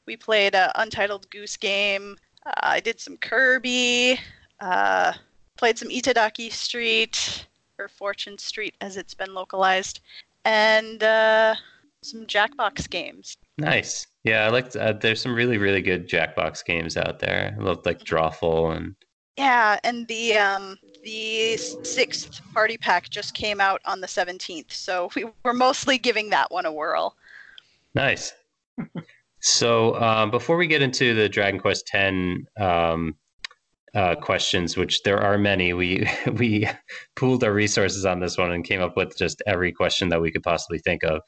[0.06, 2.16] we played a Untitled Goose Game.
[2.46, 4.18] Uh, I did some Kirby.
[4.60, 5.12] Uh,
[5.56, 7.46] played some Itadaki Street
[7.78, 10.00] or Fortune Street as it's been localized,
[10.44, 11.54] and uh,
[12.02, 13.36] some Jackbox games.
[13.58, 14.06] Nice.
[14.24, 14.74] Yeah, I like.
[14.76, 17.56] Uh, there's some really really good Jackbox games out there.
[17.58, 18.14] I love like mm-hmm.
[18.14, 18.94] Drawful and.
[19.38, 25.10] Yeah, and the um, the sixth party pack just came out on the 17th, so
[25.16, 27.16] we were mostly giving that one a whirl.
[27.94, 28.32] Nice.
[29.40, 32.16] so um, before we get into the Dragon Quest X
[32.58, 33.14] um,
[33.94, 36.66] uh, questions, which there are many, we we
[37.16, 40.30] pooled our resources on this one and came up with just every question that we
[40.30, 41.20] could possibly think of.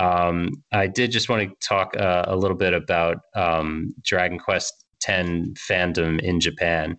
[0.00, 4.84] Um, I did just want to talk uh, a little bit about um, Dragon Quest
[5.06, 5.28] X
[5.68, 6.96] fandom in Japan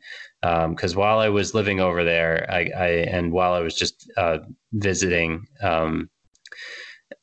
[0.70, 4.12] because um, while I was living over there, I, I and while I was just
[4.18, 4.40] uh,
[4.74, 6.10] visiting, um,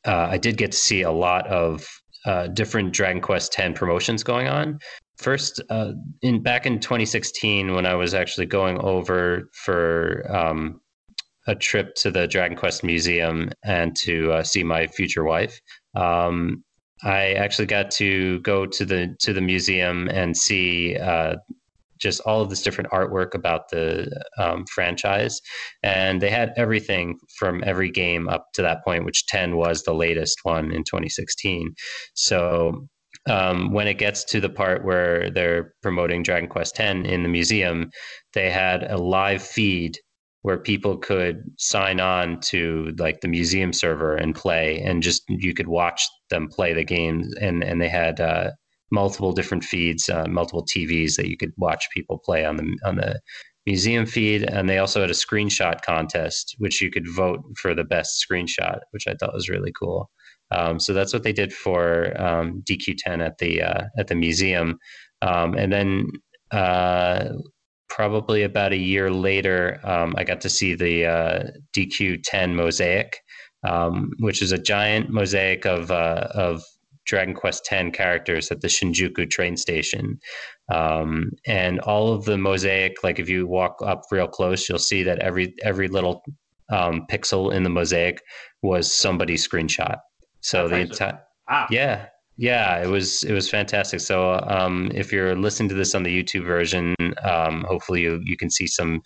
[0.05, 1.87] uh, I did get to see a lot of
[2.25, 4.79] uh, different Dragon Quest X promotions going on.
[5.17, 10.81] First, uh, in back in 2016, when I was actually going over for um,
[11.47, 15.59] a trip to the Dragon Quest Museum and to uh, see my future wife.
[15.95, 16.63] Um,
[17.03, 21.35] I actually got to go to the to the museum and see uh,
[22.03, 25.41] just all of this different artwork about the um, franchise,
[25.81, 29.95] and they had everything from every game up to that point, which ten was the
[29.95, 31.73] latest one in 2016.
[32.13, 32.87] So
[33.29, 37.29] um, when it gets to the part where they're promoting Dragon Quest X in the
[37.29, 37.89] museum,
[38.33, 39.97] they had a live feed
[40.43, 45.53] where people could sign on to like the museum server and play and just you
[45.53, 48.51] could watch them play the games and and they had uh,
[48.91, 52.95] multiple different feeds uh, multiple tvs that you could watch people play on the on
[52.95, 53.19] the
[53.65, 54.43] museum feed.
[54.43, 58.79] And they also had a screenshot contest which you could vote for the best screenshot
[58.91, 60.09] which i thought was really cool.
[60.51, 64.77] Um, so that's what they did for um, dq10 at the uh, at the museum.
[65.21, 66.07] Um, and then
[66.51, 67.29] uh,
[67.93, 71.43] probably about a year later, um, I got to see the uh,
[71.77, 73.19] DQ10 mosaic,
[73.63, 76.63] um, which is a giant mosaic of uh, of
[77.05, 80.19] Dragon Quest X characters at the Shinjuku train station.
[80.71, 85.03] Um, and all of the mosaic, like if you walk up real close, you'll see
[85.03, 86.23] that every every little
[86.69, 88.21] um, pixel in the mosaic
[88.61, 89.97] was somebody's screenshot.
[90.41, 91.67] So the entire ah.
[91.69, 93.99] yeah, yeah, it was it was fantastic.
[93.99, 98.37] So um, if you're listening to this on the YouTube version, um, hopefully you you
[98.37, 99.01] can see some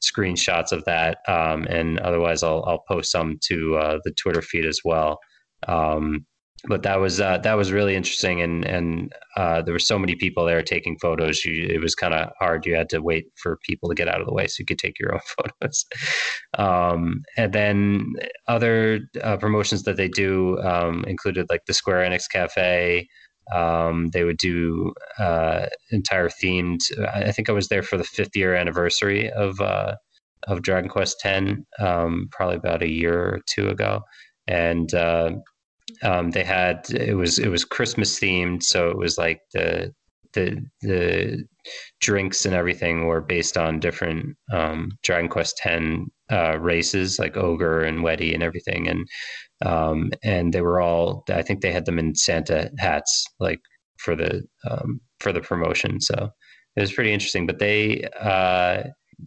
[0.00, 4.64] screenshots of that, um, and otherwise I'll I'll post some to uh, the Twitter feed
[4.64, 5.18] as well.
[5.68, 6.26] Um,
[6.68, 10.14] but that was uh, that was really interesting, and and uh, there were so many
[10.14, 11.44] people there taking photos.
[11.44, 12.66] You, it was kind of hard.
[12.66, 14.78] You had to wait for people to get out of the way so you could
[14.78, 15.20] take your own
[15.60, 15.86] photos.
[16.58, 18.12] Um, and then
[18.46, 23.08] other uh, promotions that they do um, included like the Square Enix Cafe.
[23.54, 26.80] Um, they would do uh, entire themed.
[27.12, 29.96] I think I was there for the fifth year anniversary of uh,
[30.46, 34.02] of Dragon Quest X, um, probably about a year or two ago,
[34.46, 35.32] and uh,
[36.02, 39.94] um, they had it was it was Christmas themed, so it was like the
[40.32, 41.44] the the
[42.00, 45.84] drinks and everything were based on different um, Dragon Quest X
[46.30, 49.08] uh, races like ogre and Weddie and everything, and
[49.64, 53.60] um, and they were all I think they had them in Santa hats like
[53.98, 56.00] for the um, for the promotion.
[56.00, 56.30] So
[56.76, 57.46] it was pretty interesting.
[57.46, 58.84] But they uh,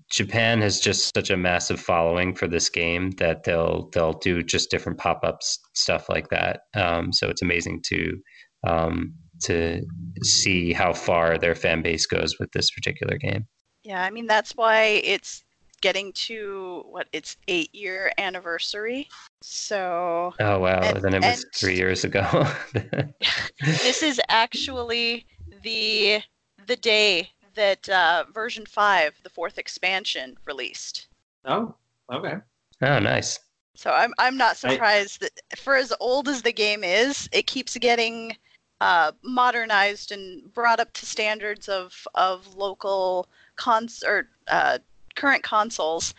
[0.10, 4.70] Japan has just such a massive following for this game that they'll they'll do just
[4.70, 6.62] different pop ups stuff like that.
[6.76, 8.18] Um, so it's amazing to
[8.66, 9.82] um, to
[10.22, 13.48] see how far their fan base goes with this particular game.
[13.84, 15.44] Yeah, I mean that's why it's
[15.82, 19.10] getting to what its eight year anniversary.
[19.42, 22.26] So Oh wow, and, then it was three years ago.
[23.60, 25.26] this is actually
[25.62, 26.22] the
[26.68, 31.08] the day that uh, version five, the fourth expansion, released.
[31.46, 31.76] Oh,
[32.12, 32.36] okay.
[32.82, 33.40] Oh, nice.
[33.76, 35.30] So I'm I'm not surprised I...
[35.50, 38.36] that for as old as the game is, it keeps getting
[38.82, 44.80] uh, modernized and brought up to standards of of local cons or uh,
[45.16, 46.14] current consoles.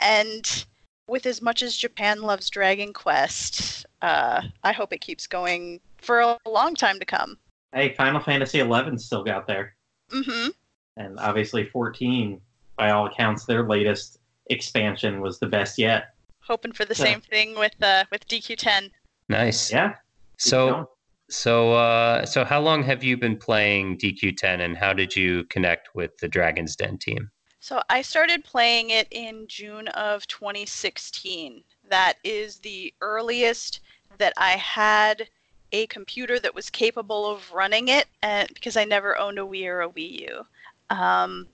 [0.00, 0.66] And
[1.08, 6.20] with as much as Japan loves Dragon Quest, uh, I hope it keeps going for
[6.20, 7.38] a long time to come.
[7.72, 9.74] Hey, Final Fantasy XI still got there.
[10.10, 10.48] Mm-hmm.
[10.98, 12.40] And obviously 14,
[12.76, 14.18] by all accounts, their latest
[14.50, 16.14] expansion was the best yet.
[16.40, 17.04] Hoping for the so.
[17.04, 18.90] same thing with uh, with DQ10.
[19.28, 19.72] Nice.
[19.72, 19.94] Yeah.
[20.38, 20.88] So
[21.30, 25.94] so, uh, so how long have you been playing DQ10, and how did you connect
[25.94, 27.30] with the Dragon's Den team?
[27.60, 31.62] So I started playing it in June of 2016.
[31.90, 33.80] That is the earliest
[34.16, 35.28] that I had
[35.72, 39.66] a computer that was capable of running it, and because I never owned a Wii
[39.66, 40.46] or a Wii U.
[40.90, 41.46] Um,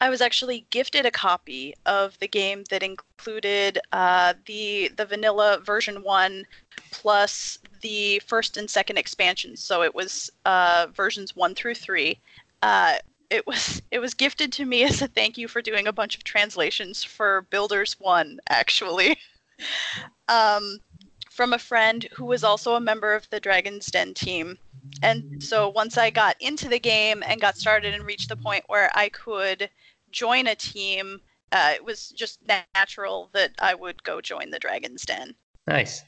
[0.00, 5.60] I was actually gifted a copy of the game that included uh, the the vanilla
[5.64, 6.44] version one
[6.90, 9.62] plus the first and second expansions.
[9.62, 12.18] So it was uh, versions one through three.
[12.62, 12.94] Uh,
[13.30, 16.16] it was it was gifted to me as a thank you for doing a bunch
[16.16, 19.16] of translations for Builders One, actually,
[20.28, 20.80] um,
[21.30, 24.58] from a friend who was also a member of the Dragon's Den team.
[25.02, 28.64] And so once I got into the game and got started and reached the point
[28.66, 29.70] where I could
[30.10, 32.40] join a team, uh, it was just
[32.74, 35.34] natural that I would go join the Dragon's Den.
[35.66, 36.02] Nice.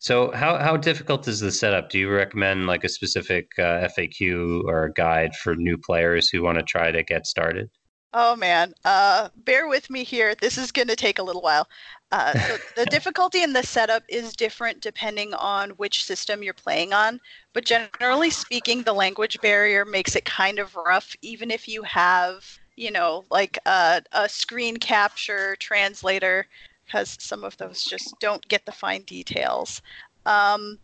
[0.00, 1.90] So how how difficult is the setup?
[1.90, 6.42] Do you recommend like a specific uh, FAQ or a guide for new players who
[6.42, 7.68] want to try to get started?
[8.14, 10.34] Oh man, uh, bear with me here.
[10.34, 11.68] This is going to take a little while.
[12.10, 16.92] Uh, so the difficulty in the setup is different depending on which system you're playing
[16.92, 17.20] on,
[17.52, 22.44] but generally speaking, the language barrier makes it kind of rough, even if you have,
[22.76, 26.46] you know, like a, a screen capture translator
[26.86, 29.82] because some of those just don't get the fine details.
[30.24, 30.78] Um,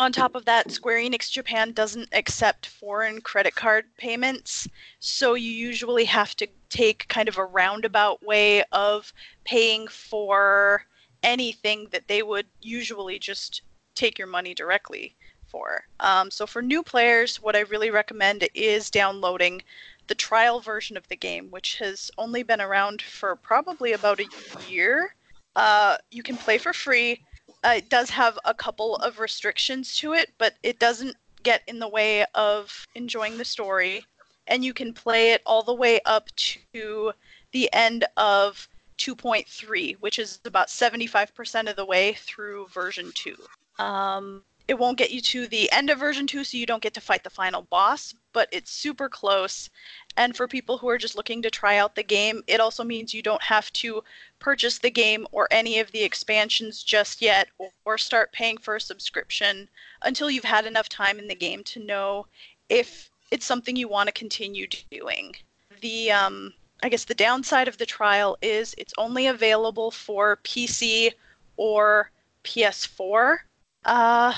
[0.00, 4.66] on top of that, Square Enix Japan doesn't accept foreign credit card payments,
[4.98, 9.12] so you usually have to take kind of a roundabout way of
[9.44, 10.86] paying for
[11.22, 13.60] anything that they would usually just
[13.94, 15.14] take your money directly
[15.46, 15.84] for.
[16.00, 19.60] Um, so for new players, what I really recommend is downloading
[20.06, 24.26] the trial version of the game, which has only been around for probably about a
[24.66, 25.14] year.
[25.56, 27.20] Uh, you can play for free.
[27.62, 31.78] Uh, it does have a couple of restrictions to it, but it doesn't get in
[31.78, 34.04] the way of enjoying the story.
[34.46, 37.12] And you can play it all the way up to
[37.52, 38.68] the end of
[38.98, 43.36] 2.3, which is about 75% of the way through version 2.
[43.78, 46.94] Um, it won't get you to the end of version 2, so you don't get
[46.94, 49.68] to fight the final boss, but it's super close.
[50.16, 53.12] And for people who are just looking to try out the game, it also means
[53.12, 54.04] you don't have to
[54.38, 57.48] purchase the game or any of the expansions just yet
[57.84, 59.68] or start paying for a subscription
[60.02, 62.28] until you've had enough time in the game to know
[62.68, 65.34] if it's something you want to continue doing.
[65.80, 71.10] The um, I guess the downside of the trial is it's only available for PC
[71.56, 72.12] or
[72.44, 73.38] PS4.
[73.84, 74.32] Uh,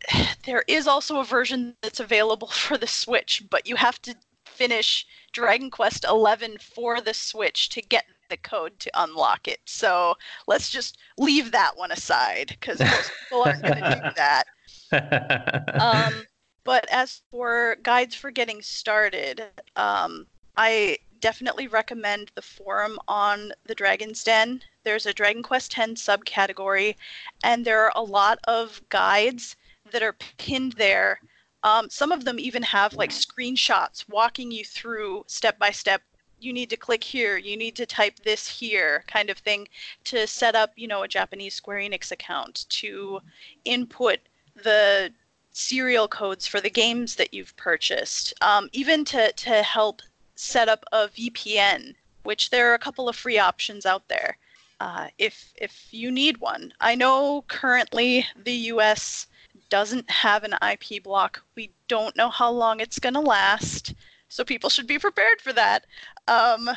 [0.46, 5.06] there is also a version that's available for the Switch, but you have to finish
[5.32, 9.60] Dragon Quest XI for the Switch to get the code to unlock it.
[9.66, 10.14] So
[10.46, 15.80] let's just leave that one aside because most people aren't going to do that.
[15.80, 16.22] Um,
[16.64, 19.44] but as for guides for getting started,
[19.76, 20.26] um,
[20.56, 24.62] I definitely recommend the forum on the Dragon's Den.
[24.86, 26.94] There's a Dragon Quest X subcategory,
[27.42, 29.56] and there are a lot of guides
[29.90, 31.20] that are pinned there.
[31.64, 36.02] Um, some of them even have like screenshots walking you through step by step
[36.38, 39.66] you need to click here, you need to type this here, kind of thing,
[40.04, 43.20] to set up, you know, a Japanese Square Enix account, to
[43.64, 44.20] input
[44.54, 45.12] the
[45.50, 50.00] serial codes for the games that you've purchased, um, even to, to help
[50.36, 54.38] set up a VPN, which there are a couple of free options out there.
[54.80, 59.26] Uh, if if you need one, I know currently the U.S.
[59.70, 61.42] doesn't have an IP block.
[61.54, 63.94] We don't know how long it's going to last,
[64.28, 65.86] so people should be prepared for that.
[66.28, 66.68] Um,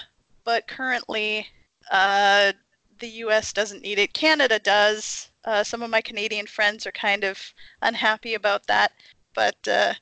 [0.45, 1.47] but currently,
[1.91, 2.53] uh,
[2.99, 3.51] the U.S.
[3.51, 4.13] doesn't need it.
[4.13, 5.29] Canada does.
[5.45, 8.93] Uh, some of my Canadian friends are kind of unhappy about that,
[9.33, 9.93] but uh,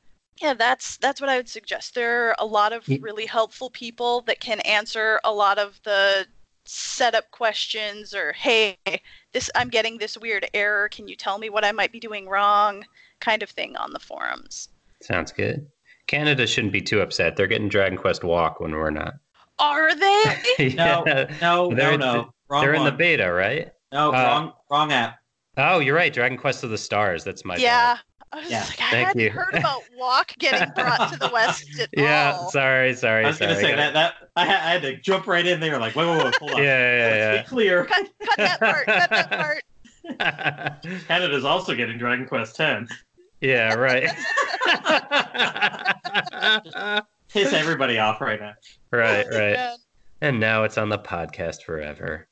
[0.42, 1.96] yeah, that's that's what I would suggest.
[1.96, 6.28] There are a lot of really helpful people that can answer a lot of the
[6.68, 8.78] setup questions or hey,
[9.34, 10.90] this I'm getting this weird error.
[10.90, 12.86] Can you tell me what I might be doing wrong?
[13.20, 14.70] Kind of thing on the forums.
[15.02, 15.68] Sounds good.
[16.08, 17.36] Canada shouldn't be too upset.
[17.36, 19.16] They're getting Dragon Quest Walk when we're not.
[19.60, 20.24] Are they?
[20.60, 21.04] yeah.
[21.06, 22.34] No, no, they're, no, no.
[22.50, 22.88] Wrong they're one.
[22.88, 23.72] in the beta, right?
[23.92, 25.20] No, uh, wrong, wrong app.
[25.58, 26.14] Oh, you're right.
[26.14, 27.24] Dragon Quest of the Stars.
[27.24, 27.58] That's my.
[27.58, 27.98] Yeah.
[28.32, 28.38] Bad.
[28.38, 28.60] I was yeah.
[28.60, 29.30] like, I Thank hadn't you.
[29.30, 32.52] heard about Walk getting brought to the West at yeah, all.
[32.52, 33.26] sorry, sorry.
[33.26, 35.60] I was going to say that that I had, I had, to jump right in
[35.60, 36.58] there, like, wait, wait, wait, hold on.
[36.58, 37.32] yeah, yeah, yeah.
[37.32, 37.86] Let's be clear.
[37.86, 38.86] Cut, cut that part.
[38.86, 39.64] Cut that part.
[41.08, 42.94] Canada's also getting Dragon Quest X.
[43.42, 44.10] Yeah, right.
[47.30, 48.54] Piss everybody off right now.
[48.92, 49.56] Right, oh, right.
[49.56, 49.78] Man.
[50.22, 52.28] And now it's on the podcast forever.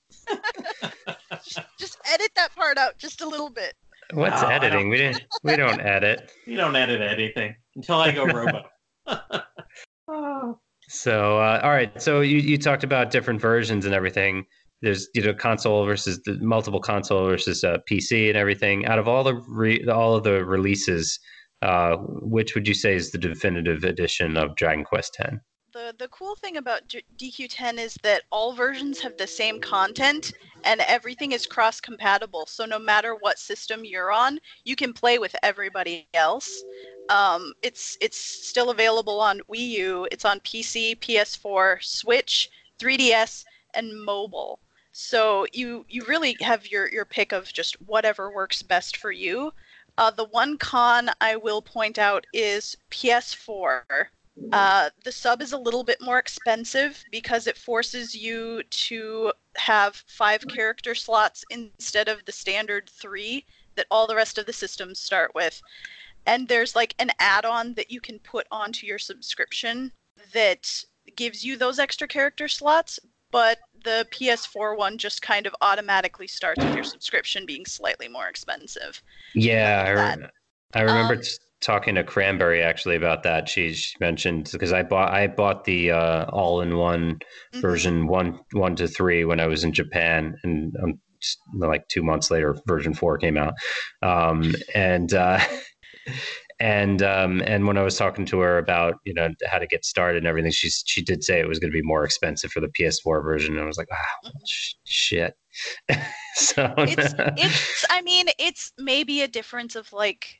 [1.77, 3.75] just edit that part out just a little bit.
[4.13, 4.89] What's no, editing?
[4.89, 5.23] We didn't.
[5.43, 6.31] We don't edit.
[6.47, 8.63] We don't edit anything until I go robo.
[10.87, 12.01] so uh, all right.
[12.01, 14.45] So you, you talked about different versions and everything.
[14.81, 18.85] There's you know console versus the multiple console versus uh, PC and everything.
[18.85, 21.19] Out of all the re- all of the releases,
[21.61, 25.35] uh, which would you say is the definitive edition of Dragon Quest X?
[25.75, 30.31] The the cool thing about DQ10 is that all versions have the same content
[30.63, 32.45] and everything is cross compatible.
[32.45, 36.63] So no matter what system you're on, you can play with everybody else.
[37.09, 40.07] Um, it's it's still available on Wii U.
[40.11, 42.49] It's on PC, PS4, Switch,
[42.79, 44.59] 3DS, and mobile.
[44.93, 49.51] So you you really have your your pick of just whatever works best for you.
[49.97, 54.07] Uh, the one con I will point out is PS4
[54.51, 60.03] uh, the sub is a little bit more expensive because it forces you to have
[60.07, 64.99] five character slots instead of the standard three that all the rest of the systems
[64.99, 65.61] start with.
[66.25, 69.91] And there's like an add on that you can put onto your subscription
[70.33, 70.83] that
[71.15, 72.99] gives you those extra character slots,
[73.31, 78.27] but the PS4 one just kind of automatically starts with your subscription being slightly more
[78.27, 79.01] expensive.
[79.33, 80.17] Yeah,
[80.73, 81.21] I, I remember um,
[81.65, 83.49] talking to Cranberry actually about that.
[83.49, 87.59] She, she mentioned because I bought I bought the uh, all in one mm-hmm.
[87.59, 90.99] version one one to three when I was in Japan, and um,
[91.55, 93.53] like two months later, version four came out,
[94.01, 95.13] um, and.
[95.13, 95.39] Uh,
[96.59, 99.83] and um, and when I was talking to her about you know how to get
[99.83, 102.61] started and everything, she she did say it was going to be more expensive for
[102.61, 103.55] the PS4 version.
[103.55, 105.33] And I was like, ah, sh- shit.
[106.35, 110.39] so it's it's I mean it's maybe a difference of like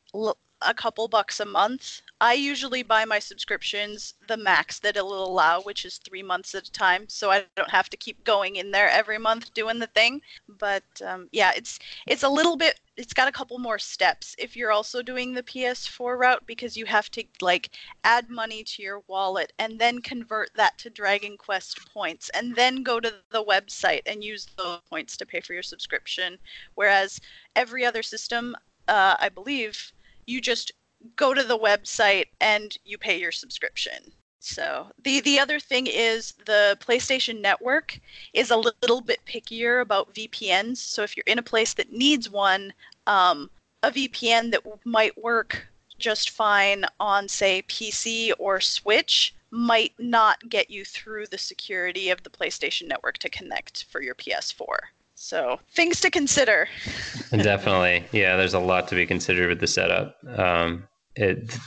[0.62, 2.02] a couple bucks a month.
[2.22, 6.68] I usually buy my subscriptions the max that it'll allow, which is three months at
[6.68, 9.88] a time, so I don't have to keep going in there every month doing the
[9.88, 10.22] thing.
[10.48, 11.78] But um, yeah, it's
[12.08, 12.80] it's a little bit.
[12.96, 16.86] It's got a couple more steps if you're also doing the PS4 route because you
[16.86, 17.72] have to like
[18.06, 22.82] add money to your wallet and then convert that to Dragon Quest points and then
[22.82, 26.38] go to the website and use those points to pay for your subscription.
[26.76, 27.20] Whereas
[27.58, 28.56] every other system,
[28.88, 29.92] uh, I believe
[30.26, 30.72] you just
[31.16, 34.12] go to the website and you pay your subscription.
[34.40, 38.00] So the the other thing is the PlayStation Network
[38.34, 40.78] is a little bit pickier about VPNs.
[40.78, 42.74] So if you're in a place that needs one,
[43.08, 43.50] um,
[43.82, 45.68] a VPN that might work
[45.98, 52.22] just fine on say PC or Switch might not get you through the security of
[52.24, 54.78] the PlayStation Network to connect for your PS4.
[55.16, 56.68] So things to consider.
[57.32, 58.36] Definitely, yeah.
[58.36, 60.18] There's a lot to be considered with the setup.
[60.38, 61.58] Um, it,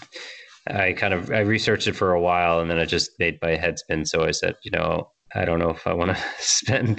[0.67, 3.57] I kind of I researched it for a while, and then I just made my
[3.57, 4.05] head spin.
[4.05, 6.99] So I said, you know, I don't know if I want to spend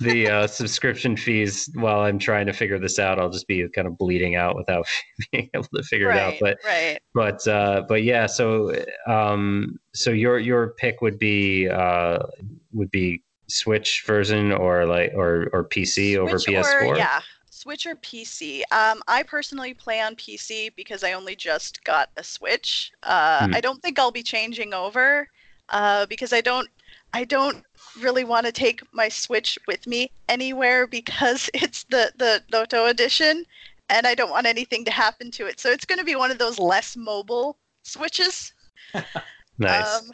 [0.00, 3.18] the uh, subscription fees while I'm trying to figure this out.
[3.18, 4.86] I'll just be kind of bleeding out without
[5.32, 6.34] being able to figure right, it out.
[6.40, 6.98] But right.
[7.14, 8.26] but uh, but yeah.
[8.26, 8.74] So
[9.06, 12.18] um, so your your pick would be uh,
[12.72, 16.88] would be Switch version or like or or PC Switch over PS4?
[16.88, 17.20] Or, yeah,
[17.50, 18.62] Switch or PC.
[18.72, 22.92] Um, I personally play on PC because I only just got a Switch.
[23.02, 23.54] Uh, hmm.
[23.54, 25.28] I don't think I'll be changing over
[25.68, 26.68] uh, because I don't
[27.12, 27.64] I don't
[28.00, 33.44] really want to take my Switch with me anywhere because it's the the Loto edition
[33.90, 35.60] and I don't want anything to happen to it.
[35.60, 38.52] So it's going to be one of those less mobile switches.
[39.58, 40.00] nice.
[40.00, 40.10] Um,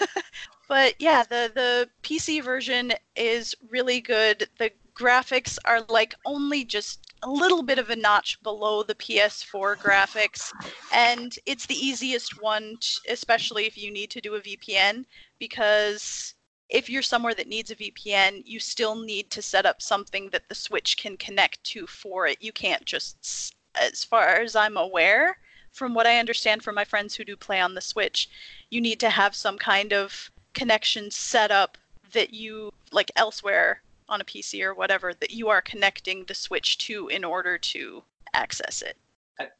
[0.68, 4.48] but yeah, the the PC version is really good.
[4.58, 9.76] The graphics are like only just a little bit of a notch below the PS4
[9.76, 10.52] graphics,
[10.92, 12.76] and it's the easiest one,
[13.08, 15.04] especially if you need to do a VPN,
[15.38, 16.34] because
[16.68, 20.48] if you're somewhere that needs a VPN, you still need to set up something that
[20.48, 22.38] the Switch can connect to for it.
[22.40, 25.38] You can't just, as far as I'm aware,
[25.72, 28.28] from what I understand from my friends who do play on the Switch,
[28.70, 31.76] you need to have some kind of connection set up
[32.12, 36.78] that you, like elsewhere on a PC or whatever, that you are connecting the Switch
[36.78, 38.02] to in order to
[38.34, 38.96] access it.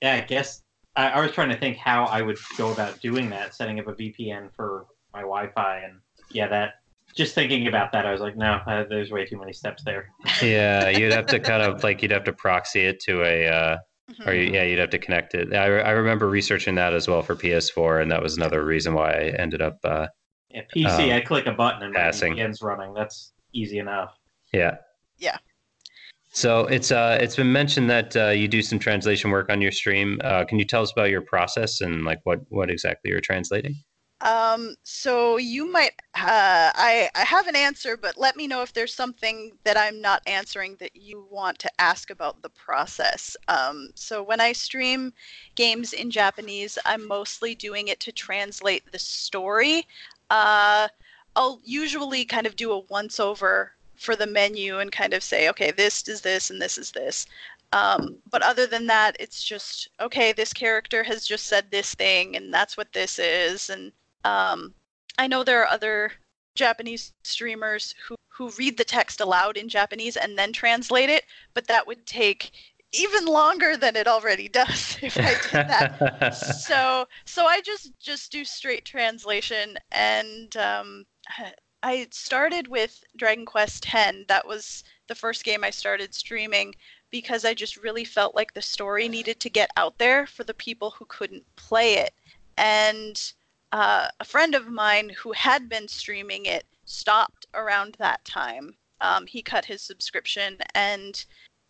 [0.01, 0.63] Yeah, I guess
[0.97, 3.89] I, I was trying to think how I would go about doing that, setting up
[3.89, 5.99] a VPN for my Wi-Fi, and
[6.31, 6.75] yeah, that
[7.15, 10.11] just thinking about that, I was like, no, uh, there's way too many steps there.
[10.43, 13.77] yeah, you'd have to kind of like you'd have to proxy it to a, uh,
[14.11, 14.29] mm-hmm.
[14.29, 15.55] or yeah, you'd have to connect it.
[15.55, 19.11] I, I remember researching that as well for PS4, and that was another reason why
[19.11, 19.79] I ended up.
[19.85, 20.09] Uh,
[20.55, 22.35] yeah, PC, um, I click a button and passing.
[22.35, 22.95] VPN's running.
[22.95, 24.17] That's easy enough.
[24.53, 24.77] Yeah.
[25.19, 25.39] Yeah.
[26.33, 29.71] So it's uh it's been mentioned that uh, you do some translation work on your
[29.71, 30.21] stream.
[30.25, 33.77] Uh, can you tell us about your process and like what what exactly you're translating?
[34.25, 38.73] Um, so you might, uh, I, I have an answer, but let me know if
[38.73, 43.37] there's something that I'm not answering that you want to ask about the process.
[43.49, 45.13] Um, so when I stream
[45.57, 49.87] games in Japanese, I'm mostly doing it to translate the story.
[50.31, 50.89] Uh,
[51.37, 55.49] I'll usually kind of do a once over for the menu and kind of say,
[55.49, 57.27] okay, this is this and this is this.
[57.73, 60.33] Um, but other than that, it's just okay.
[60.33, 63.91] This character has just said this thing, and that's what this is, and
[64.25, 64.73] um,
[65.19, 66.13] I know there are other
[66.55, 71.67] Japanese streamers who, who read the text aloud in Japanese and then translate it, but
[71.67, 72.53] that would take
[72.95, 76.31] even longer than it already does if I did that.
[76.35, 81.07] so so I just just do straight translation and um,
[81.83, 84.17] I started with Dragon Quest X.
[84.29, 86.75] That was the first game I started streaming
[87.11, 90.55] because I just really felt like the story needed to get out there for the
[90.55, 92.15] people who couldn't play it.
[92.57, 93.21] And
[93.73, 98.75] uh, a friend of mine who had been streaming it stopped around that time.
[99.01, 101.23] Um, he cut his subscription and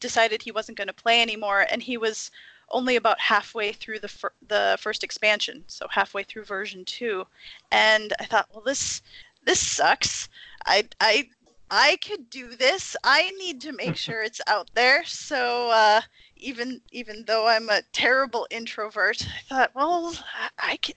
[0.05, 2.31] decided he wasn't going to play anymore, and he was
[2.69, 7.27] only about halfway through the fir- the first expansion, so halfway through version two,
[7.73, 9.01] and I thought, well, this
[9.47, 10.29] this sucks.
[10.67, 11.31] I I
[11.71, 12.97] I could do this.
[13.03, 15.05] I need to make sure it's out there.
[15.07, 16.03] So uh,
[16.37, 20.95] even even though I'm a terrible introvert, I thought, well, I, I can.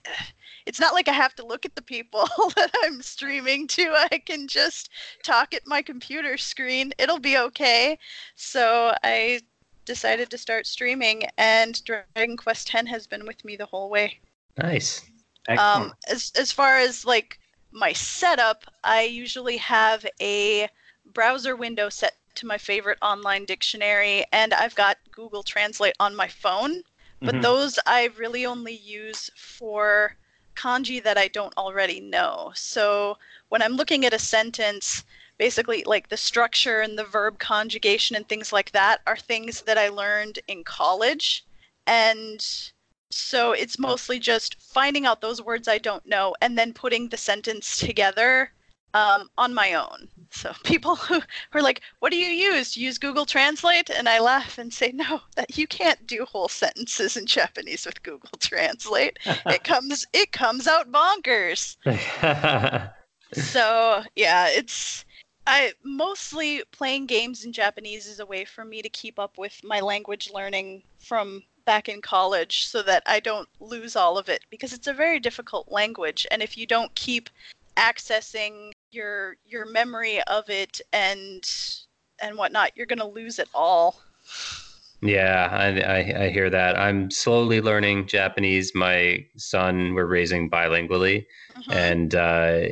[0.66, 3.94] It's not like I have to look at the people that I'm streaming to.
[4.10, 4.90] I can just
[5.22, 6.92] talk at my computer screen.
[6.98, 7.98] It'll be okay.
[8.34, 9.40] So I
[9.84, 14.18] decided to start streaming, and Dragon Quest X has been with me the whole way.
[14.58, 15.02] Nice.
[15.48, 17.38] Um, as as far as like
[17.70, 20.68] my setup, I usually have a
[21.14, 26.28] browser window set to my favorite online dictionary, and I've got Google Translate on my
[26.28, 26.82] phone.
[27.20, 27.42] But mm-hmm.
[27.42, 30.16] those I really only use for
[30.54, 32.52] kanji that I don't already know.
[32.54, 33.18] So
[33.48, 35.04] when I'm looking at a sentence,
[35.36, 39.78] basically like the structure and the verb conjugation and things like that are things that
[39.78, 41.44] I learned in college.
[41.86, 42.44] And
[43.10, 47.16] so it's mostly just finding out those words I don't know and then putting the
[47.16, 48.52] sentence together
[48.94, 50.08] um, on my own.
[50.30, 51.20] So people who,
[51.52, 52.72] are like, "What do you use?
[52.72, 56.24] Do you use Google Translate?" And I laugh and say, "No, that you can't do
[56.24, 59.18] whole sentences in Japanese with Google Translate.
[59.46, 61.76] it comes it comes out bonkers."
[63.32, 65.04] so yeah, it's
[65.46, 69.58] I mostly playing games in Japanese is a way for me to keep up with
[69.64, 74.42] my language learning from back in college so that I don't lose all of it
[74.50, 77.28] because it's a very difficult language and if you don't keep
[77.76, 81.44] accessing your your memory of it and
[82.20, 84.00] and whatnot, you're gonna lose it all.
[85.00, 86.76] Yeah, I, I, I hear that.
[86.76, 88.72] I'm slowly learning Japanese.
[88.74, 91.24] My son, we're raising bilingually,
[91.56, 91.72] mm-hmm.
[91.72, 92.62] and uh,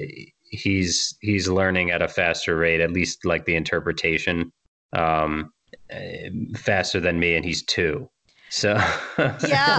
[0.51, 2.81] he's he's learning at a faster rate.
[2.81, 4.53] At least like the interpretation,
[4.93, 5.53] um,
[5.91, 8.09] eh, faster than me, and he's two.
[8.51, 9.01] So yeah,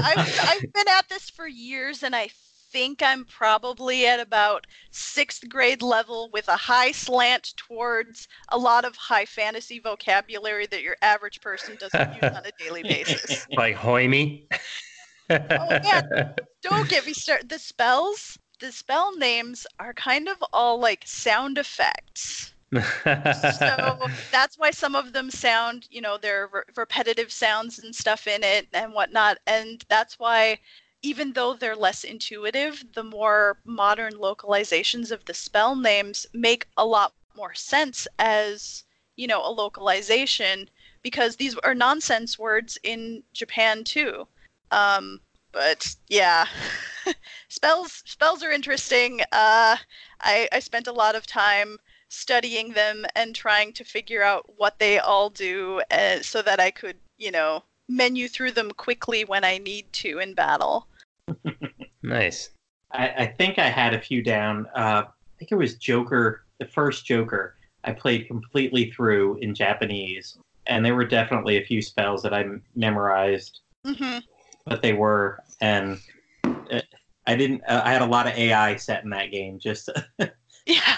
[0.05, 2.29] I've I've been at this for years, and I
[2.71, 8.85] think I'm probably at about sixth grade level with a high slant towards a lot
[8.85, 13.45] of high fantasy vocabulary that your average person doesn't use on a daily basis.
[13.57, 14.43] Like Hoimi?
[15.29, 16.33] oh, yeah.
[16.61, 17.49] Don't get me started.
[17.49, 22.53] The spells, the spell names are kind of all like sound effects.
[22.73, 22.79] so
[24.31, 28.27] that's why some of them sound, you know, there are re- repetitive sounds and stuff
[28.27, 29.37] in it and whatnot.
[29.47, 30.59] And that's why,
[31.07, 36.85] even though they're less intuitive, the more modern localizations of the spell names make a
[36.85, 38.83] lot more sense as,
[39.15, 40.69] you know, a localization
[41.01, 44.27] because these are nonsense words in Japan too.
[44.71, 45.21] Um,
[45.53, 46.45] but yeah,
[47.47, 49.21] spells spells are interesting.
[49.31, 49.77] Uh,
[50.19, 51.77] I I spent a lot of time
[52.09, 56.69] studying them and trying to figure out what they all do, uh, so that I
[56.71, 60.87] could you know menu through them quickly when I need to in battle.
[62.07, 62.49] Nice.
[62.91, 64.67] I, I, think I had a few down.
[64.75, 67.55] Uh, I think it was Joker, the first Joker.
[67.83, 72.45] I played completely through in Japanese, and there were definitely a few spells that I
[72.75, 73.61] memorized.
[73.85, 74.19] Mm-hmm.
[74.65, 75.99] But they were, and
[76.43, 76.81] uh,
[77.25, 77.61] I didn't.
[77.67, 79.89] Uh, I had a lot of AI set in that game, just
[80.65, 80.97] yeah.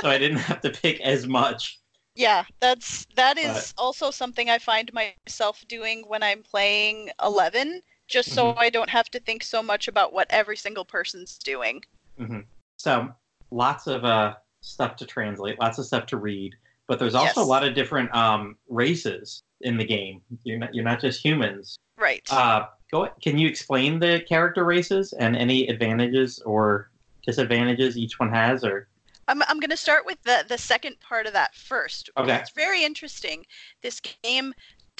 [0.00, 1.78] so I didn't have to pick as much.
[2.14, 7.82] Yeah, that's that is but, also something I find myself doing when I'm playing Eleven,
[8.08, 8.58] just so mm-hmm.
[8.58, 11.82] I don't have to think so much about what every single person's doing.
[12.20, 12.40] Mm-hmm.
[12.76, 13.08] So
[13.50, 16.54] lots of uh, stuff to translate, lots of stuff to read,
[16.86, 17.46] but there's also yes.
[17.46, 20.20] a lot of different um, races in the game.
[20.44, 21.76] You're not you're not just humans.
[21.96, 22.22] Right.
[22.30, 23.08] Uh, go.
[23.22, 26.90] Can you explain the character races and any advantages or
[27.24, 28.88] disadvantages each one has, or?
[29.28, 32.10] I'm, I'm going to start with the, the second part of that first.
[32.16, 32.34] Okay.
[32.34, 33.46] It's very interesting.
[33.80, 34.52] This game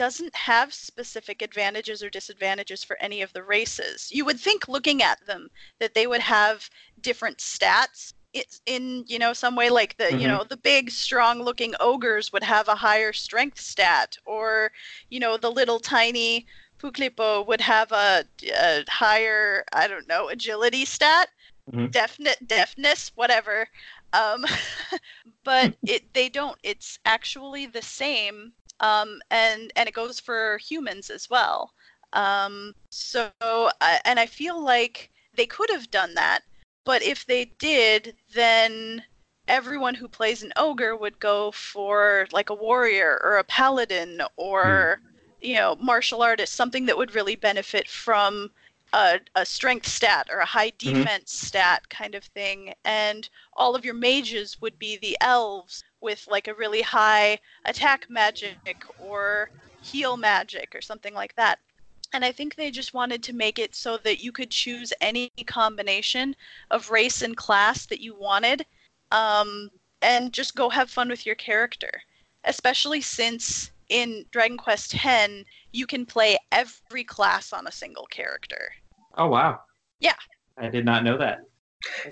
[0.03, 4.11] doesn't have specific advantages or disadvantages for any of the races.
[4.11, 5.49] You would think, looking at them,
[5.79, 6.69] that they would have
[7.01, 10.19] different stats it's in you know some way like the mm-hmm.
[10.19, 14.73] you know the big strong looking ogres would have a higher strength stat or
[15.09, 16.47] you know the little tiny
[16.81, 18.25] Puklipo would have a,
[18.59, 21.29] a higher I don't know agility stat
[21.71, 21.89] mm-hmm.
[21.89, 23.69] definite deafness whatever
[24.13, 24.45] um,
[25.45, 28.53] but it they don't it's actually the same
[28.83, 31.73] um, and and it goes for humans as well
[32.13, 33.31] um, so
[34.05, 36.43] and I feel like they could have done that
[36.85, 39.05] but if they did, then
[39.47, 45.01] everyone who plays an ogre would go for like a warrior or a paladin or
[45.01, 45.49] mm.
[45.49, 48.51] you know martial artist, something that would really benefit from
[48.93, 50.95] a, a strength stat or a high mm-hmm.
[50.95, 51.47] defense mm-hmm.
[51.47, 52.75] stat kind of thing.
[52.85, 58.07] And all of your mages would be the elves with like a really high attack
[58.11, 59.51] magic or
[59.81, 61.59] heal magic or something like that.
[62.13, 65.31] And I think they just wanted to make it so that you could choose any
[65.47, 66.37] combination
[66.71, 68.67] of race and class that you wanted
[69.13, 69.71] um,
[70.03, 72.03] and just go have fun with your character.
[72.45, 78.75] Especially since in Dragon Quest X, you can play every class on a single character.
[79.17, 79.61] Oh, wow.
[80.01, 80.17] Yeah.
[80.59, 81.41] I did not know that.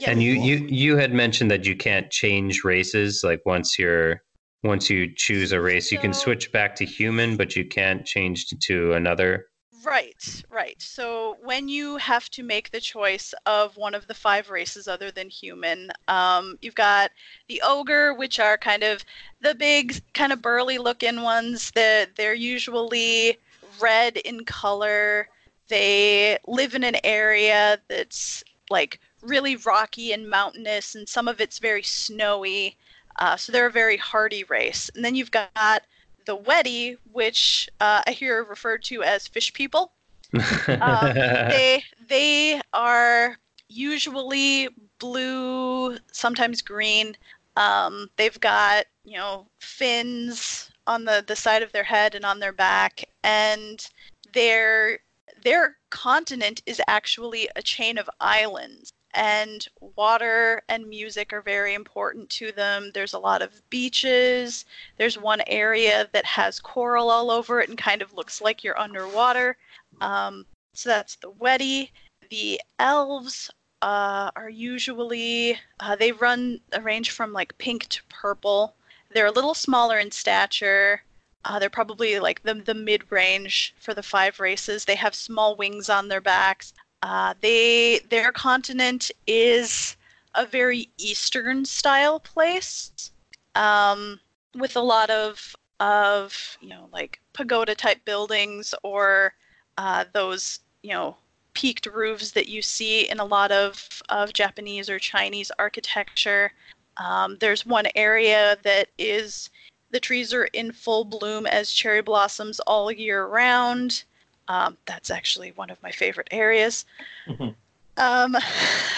[0.07, 4.23] And you, you you had mentioned that you can't change races like once you're
[4.63, 8.05] once you choose a race so, you can switch back to human but you can't
[8.05, 9.47] change to, to another
[9.83, 10.81] Right, right.
[10.81, 15.11] So when you have to make the choice of one of the five races other
[15.11, 17.13] than human, um, you've got
[17.49, 19.03] the ogre, which are kind of
[19.41, 21.71] the big, kind of burly looking ones.
[21.71, 23.39] That they're usually
[23.81, 25.29] red in color.
[25.69, 31.59] They live in an area that's like really rocky and mountainous, and some of it's
[31.59, 32.77] very snowy.
[33.19, 34.91] Uh, so they're a very hardy race.
[34.95, 35.83] And then you've got
[36.27, 39.93] the Weddie, which uh, I hear referred to as fish people.
[40.81, 43.37] um, they they are
[43.69, 44.69] usually
[44.99, 47.17] blue, sometimes green.
[47.57, 52.39] Um, they've got you know fins on the the side of their head and on
[52.39, 53.85] their back, and
[54.33, 55.01] their
[55.43, 62.31] their continent is actually a chain of islands and water and music are very important
[62.31, 62.91] to them.
[62.95, 64.65] There's a lot of beaches.
[64.99, 68.79] There's one area that has coral all over it and kind of looks like you're
[68.79, 69.57] underwater.
[70.01, 71.91] Um, so that's the Weddie.
[72.31, 73.51] The elves
[73.83, 78.75] uh, are usually uh, they run a range from like pink to purple.
[79.13, 81.03] They're a little smaller in stature.
[81.45, 84.85] Uh, they're probably like the the mid range for the five races.
[84.85, 86.73] They have small wings on their backs.
[87.03, 89.97] Uh, they their continent is
[90.35, 93.11] a very eastern style place
[93.55, 94.21] um,
[94.55, 99.33] with a lot of of you know like pagoda type buildings or
[99.79, 101.17] uh, those you know
[101.55, 106.53] peaked roofs that you see in a lot of of Japanese or Chinese architecture.
[106.99, 109.49] Um, there's one area that is
[109.91, 114.05] the trees are in full bloom as cherry blossoms all year round.
[114.51, 116.85] Um, that's actually one of my favorite areas.
[117.29, 117.51] Mm-hmm.
[117.99, 118.37] Um,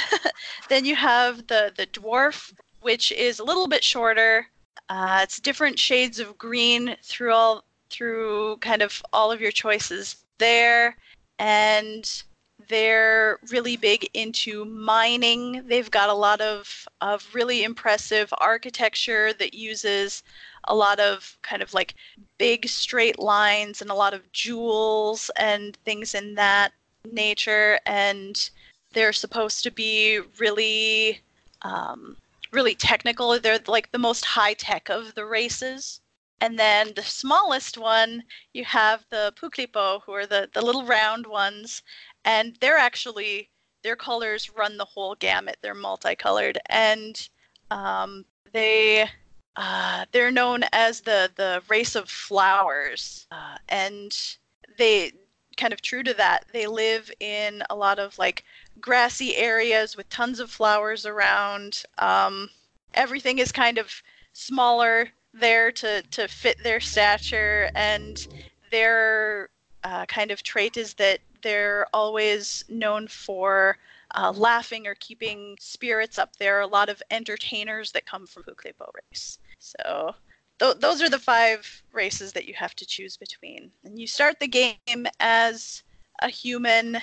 [0.70, 4.46] then you have the the dwarf, which is a little bit shorter.
[4.88, 10.24] Uh, it's different shades of green through all through kind of all of your choices
[10.38, 10.96] there,
[11.38, 12.22] and
[12.68, 15.62] they're really big into mining.
[15.66, 20.22] They've got a lot of of really impressive architecture that uses
[20.68, 21.94] a lot of kind of like
[22.38, 26.72] big straight lines and a lot of jewels and things in that
[27.10, 28.50] nature and
[28.92, 31.20] they're supposed to be really
[31.62, 32.16] um,
[32.52, 33.38] really technical.
[33.38, 36.00] They're like the most high tech of the races.
[36.40, 41.26] And then the smallest one you have the Puklipo who are the, the little round
[41.26, 41.82] ones
[42.24, 43.48] and they're actually
[43.82, 45.56] their colors run the whole gamut.
[45.62, 47.28] They're multicolored and
[47.70, 49.08] um, they
[49.56, 54.36] uh, they're known as the the race of flowers, uh, and
[54.78, 55.12] they
[55.56, 56.46] kind of true to that.
[56.52, 58.44] They live in a lot of like
[58.80, 61.82] grassy areas with tons of flowers around.
[61.98, 62.48] Um,
[62.94, 68.26] everything is kind of smaller there to to fit their stature, and
[68.70, 69.50] their
[69.84, 73.76] uh, kind of trait is that they're always known for
[74.14, 76.36] uh, laughing or keeping spirits up.
[76.36, 79.38] There are a lot of entertainers that come from Puklipo race.
[79.62, 80.14] So
[80.58, 83.70] th- those are the five races that you have to choose between.
[83.84, 85.82] And you start the game as
[86.20, 86.98] a human,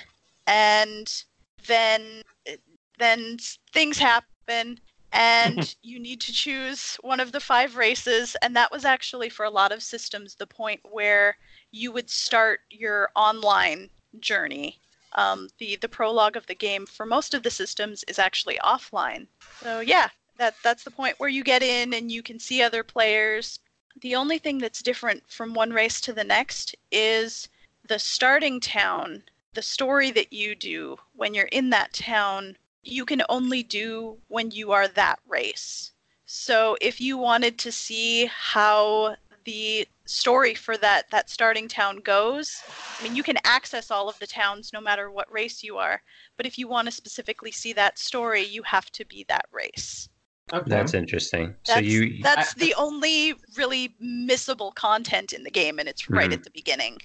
[0.46, 1.24] and
[1.66, 2.22] then
[2.98, 3.38] then
[3.72, 4.80] things happen
[5.14, 8.36] and you need to choose one of the five races.
[8.42, 11.38] And that was actually for a lot of systems the point where
[11.72, 13.90] you would start your online
[14.20, 14.80] journey.
[15.14, 19.28] Um, the the prologue of the game for most of the systems is actually offline.
[19.62, 20.10] So yeah
[20.40, 23.60] that that's the point where you get in and you can see other players.
[24.02, 27.50] The only thing that's different from one race to the next is
[27.88, 29.24] the starting town.
[29.54, 34.52] The story that you do when you're in that town, you can only do when
[34.52, 35.92] you are that race.
[36.26, 42.62] So if you wanted to see how the story for that that starting town goes,
[43.00, 46.02] I mean you can access all of the towns no matter what race you are,
[46.38, 50.08] but if you want to specifically see that story, you have to be that race.
[50.52, 50.70] Okay.
[50.70, 51.56] That's interesting.
[51.66, 56.10] That's, so you that's I, the only really missable content in the game, and it's
[56.10, 56.34] right mm-hmm.
[56.34, 56.98] at the beginning.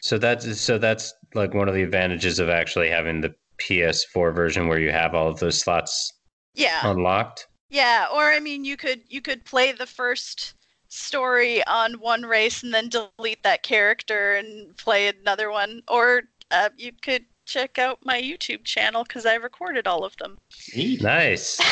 [0.00, 4.68] So that's so that's like one of the advantages of actually having the PS4 version
[4.68, 6.12] where you have all of those slots
[6.54, 7.46] yeah unlocked.
[7.70, 10.54] Yeah, or I mean, you could you could play the first
[10.88, 16.68] story on one race and then delete that character and play another one, or uh,
[16.76, 20.38] you could check out my YouTube channel because I recorded all of them.
[20.76, 21.60] Nice.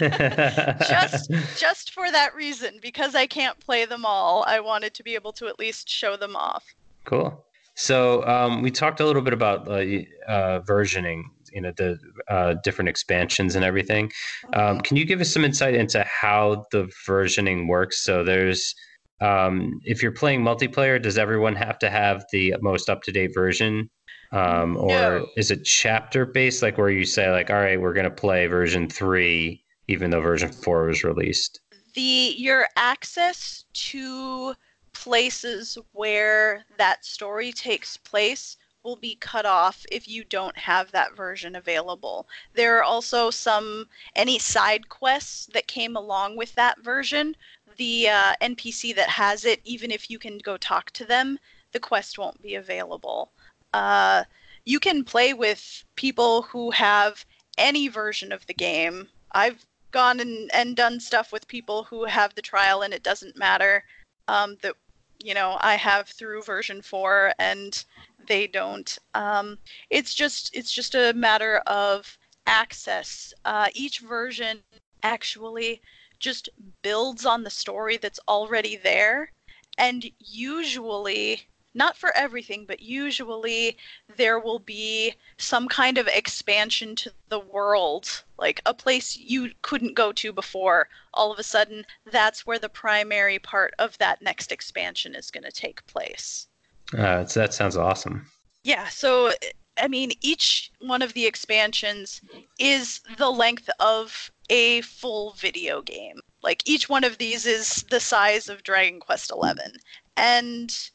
[0.00, 5.14] just just for that reason, because I can't play them all, I wanted to be
[5.14, 6.64] able to at least show them off.
[7.04, 7.44] Cool.
[7.74, 9.80] So um, we talked a little bit about uh,
[10.28, 11.22] uh, versioning,
[11.52, 14.10] you know, the uh, different expansions and everything.
[14.54, 18.02] Um, can you give us some insight into how the versioning works?
[18.02, 18.74] So there's
[19.20, 23.32] um, if you're playing multiplayer, does everyone have to have the most up to date
[23.34, 23.90] version?
[24.32, 25.26] Um, or no.
[25.36, 28.46] is it chapter based, like where you say, like, all right, we're going to play
[28.46, 31.60] version three, even though version four was released?
[31.94, 34.54] The your access to
[34.92, 41.16] places where that story takes place will be cut off if you don't have that
[41.16, 42.28] version available.
[42.54, 47.36] There are also some any side quests that came along with that version.
[47.76, 51.38] The uh, NPC that has it, even if you can go talk to them,
[51.72, 53.32] the quest won't be available
[53.72, 54.24] uh,
[54.64, 57.24] you can play with people who have
[57.58, 59.08] any version of the game.
[59.32, 63.36] I've gone and, and done stuff with people who have the trial and it doesn't
[63.36, 63.84] matter
[64.28, 64.74] um, that
[65.22, 67.84] you know I have through version four and
[68.26, 68.96] they don't.
[69.14, 69.58] Um,
[69.90, 73.32] it's just it's just a matter of access.
[73.44, 74.60] Uh, each version
[75.02, 75.80] actually
[76.18, 76.48] just
[76.82, 79.32] builds on the story that's already there,
[79.78, 83.76] and usually not for everything, but usually
[84.16, 89.94] there will be some kind of expansion to the world, like a place you couldn't
[89.94, 90.88] go to before.
[91.14, 95.44] All of a sudden, that's where the primary part of that next expansion is going
[95.44, 96.48] to take place.
[96.96, 98.26] Uh, that sounds awesome.
[98.64, 99.32] Yeah, so
[99.80, 102.20] I mean, each one of the expansions
[102.58, 106.20] is the length of a full video game.
[106.42, 109.78] Like each one of these is the size of Dragon Quest XI.
[110.16, 110.90] And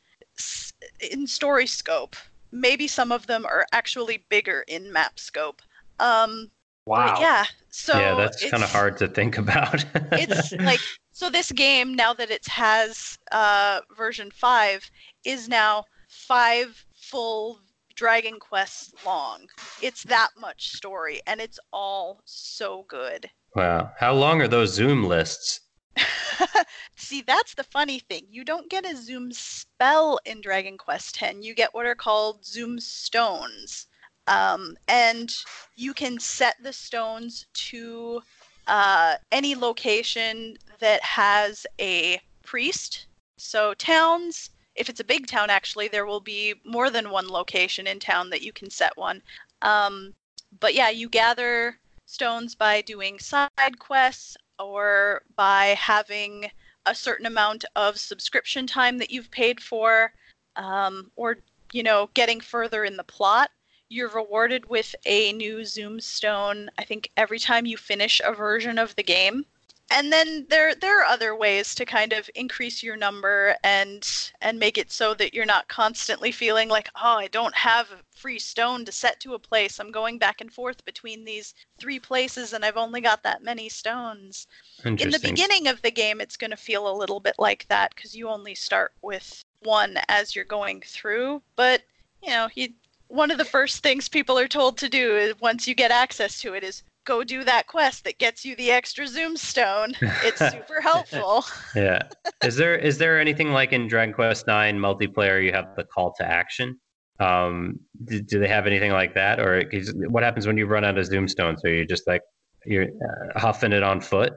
[1.11, 2.15] in story scope.
[2.51, 5.61] Maybe some of them are actually bigger in map scope.
[5.99, 6.49] Um,
[6.85, 7.19] wow.
[7.19, 7.45] Yeah.
[7.69, 9.85] So yeah, that's kind of hard to think about.
[10.13, 10.79] it's like
[11.11, 11.29] so.
[11.29, 14.89] This game now that it has uh, version five
[15.25, 17.59] is now five full
[17.95, 19.47] Dragon Quests long.
[19.81, 23.29] It's that much story, and it's all so good.
[23.55, 23.91] Wow.
[23.97, 25.61] How long are those Zoom lists?
[26.95, 28.25] See, that's the funny thing.
[28.29, 31.37] You don't get a zoom spell in Dragon Quest X.
[31.41, 33.87] You get what are called zoom stones.
[34.27, 35.31] Um, and
[35.75, 38.21] you can set the stones to
[38.67, 43.05] uh, any location that has a priest.
[43.37, 47.87] So, towns, if it's a big town, actually, there will be more than one location
[47.87, 49.21] in town that you can set one.
[49.61, 50.13] Um,
[50.59, 56.49] but yeah, you gather stones by doing side quests or by having
[56.85, 60.13] a certain amount of subscription time that you've paid for,
[60.55, 61.37] um, or
[61.71, 63.49] you know, getting further in the plot.
[63.89, 66.69] You're rewarded with a new Zoom Stone.
[66.77, 69.45] I think every time you finish a version of the game
[69.91, 74.59] and then there there are other ways to kind of increase your number and and
[74.59, 78.39] make it so that you're not constantly feeling like oh I don't have a free
[78.39, 79.79] stone to set to a place.
[79.79, 83.69] I'm going back and forth between these three places and I've only got that many
[83.69, 84.47] stones.
[84.83, 87.95] In the beginning of the game it's going to feel a little bit like that
[87.95, 91.43] cuz you only start with one as you're going through.
[91.55, 91.83] But
[92.23, 92.73] you know you
[93.07, 96.41] one of the first things people are told to do is once you get access
[96.41, 99.93] to it is go do that quest that gets you the extra zoom stone
[100.23, 101.45] it's super helpful.
[101.75, 102.03] Yeah.
[102.43, 106.13] Is there is there anything like in dragon quest 9 multiplayer you have the call
[106.19, 106.79] to action?
[107.19, 109.39] Um do, do they have anything like that?
[109.39, 109.69] Or
[110.09, 112.21] what happens when you run out of zoom stones so you're just like
[112.65, 114.33] you're uh, huffing it on foot?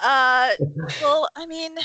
[0.00, 0.52] Uh
[1.02, 1.76] well i mean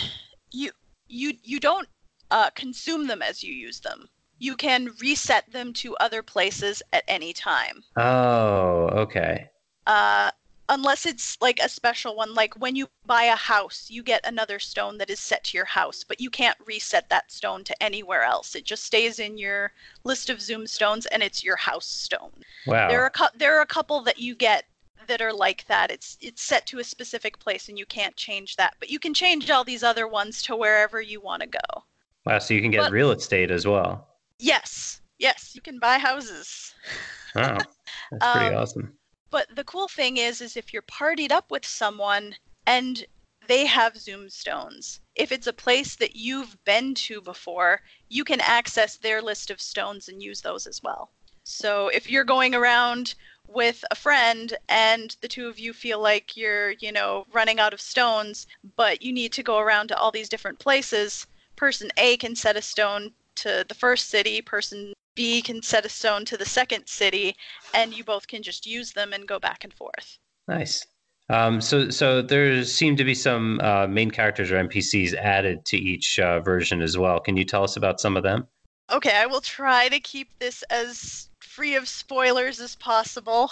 [0.51, 0.71] you
[1.07, 1.87] you you don't
[2.31, 4.07] uh, consume them as you use them.
[4.39, 7.83] You can reset them to other places at any time.
[7.97, 9.50] Oh, okay.
[9.87, 10.31] Uh,
[10.69, 14.57] unless it's like a special one, like when you buy a house, you get another
[14.57, 18.23] stone that is set to your house, but you can't reset that stone to anywhere
[18.23, 18.55] else.
[18.55, 19.73] It just stays in your
[20.03, 22.31] list of Zoom stones, and it's your house stone.
[22.65, 22.87] Wow.
[22.87, 24.65] There are cu- there are a couple that you get
[25.07, 25.91] that are like that.
[25.91, 29.13] It's it's set to a specific place, and you can't change that, but you can
[29.13, 31.83] change all these other ones to wherever you want to go.
[32.25, 34.07] Wow, so you can get but, real estate as well.
[34.39, 36.73] Yes, yes, you can buy houses.
[37.35, 37.57] Wow,
[38.11, 38.93] that's pretty um, awesome.
[39.31, 42.35] But the cool thing is, is if you're partied up with someone
[42.67, 43.05] and
[43.47, 48.41] they have zoom stones, if it's a place that you've been to before, you can
[48.41, 51.11] access their list of stones and use those as well.
[51.43, 53.15] So if you're going around
[53.47, 57.73] with a friend and the two of you feel like you're, you know, running out
[57.73, 61.25] of stones, but you need to go around to all these different places,
[61.55, 65.89] person A can set a stone to the first city, person B can set a
[65.89, 67.35] stone to the second city,
[67.73, 70.19] and you both can just use them and go back and forth.
[70.47, 70.85] Nice.
[71.29, 75.77] Um, so, so there seem to be some uh, main characters or NPCs added to
[75.77, 77.19] each uh, version as well.
[77.19, 78.47] Can you tell us about some of them?
[78.91, 83.51] Okay, I will try to keep this as free of spoilers as possible.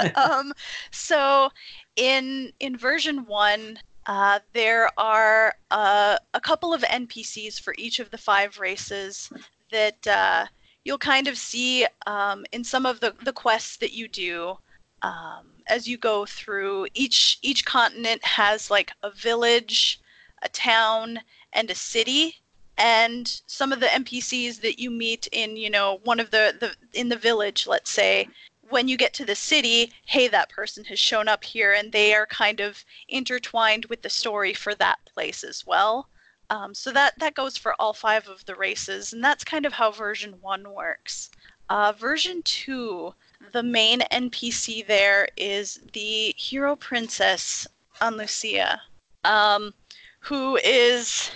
[0.14, 0.52] um,
[0.90, 1.50] so,
[1.96, 8.10] in in version one, uh, there are uh, a couple of NPCs for each of
[8.10, 9.30] the five races
[9.70, 10.46] that uh,
[10.88, 14.56] you'll kind of see um, in some of the, the quests that you do
[15.02, 16.86] um, as you go through.
[16.94, 20.00] Each each continent has like a village,
[20.42, 21.20] a town,
[21.52, 22.36] and a city.
[22.78, 26.74] And some of the NPCs that you meet in, you know, one of the, the
[26.98, 28.26] in the village, let's say,
[28.70, 32.14] when you get to the city, hey, that person has shown up here, and they
[32.14, 36.08] are kind of intertwined with the story for that place as well.
[36.50, 39.74] Um, so that that goes for all five of the races, and that's kind of
[39.74, 41.30] how version one works.
[41.68, 43.14] Uh, version two,
[43.52, 47.66] the main NPC there is the hero princess
[48.00, 48.80] Anlucia,
[49.24, 49.74] um,
[50.20, 51.30] who is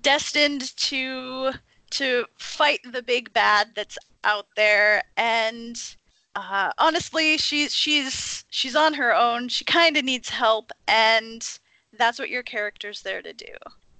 [0.00, 1.52] destined to
[1.90, 5.96] to fight the big bad that's out there and
[6.34, 11.58] uh, honestly she's she's she's on her own she kind of needs help and
[11.96, 13.54] that's what your character's there to do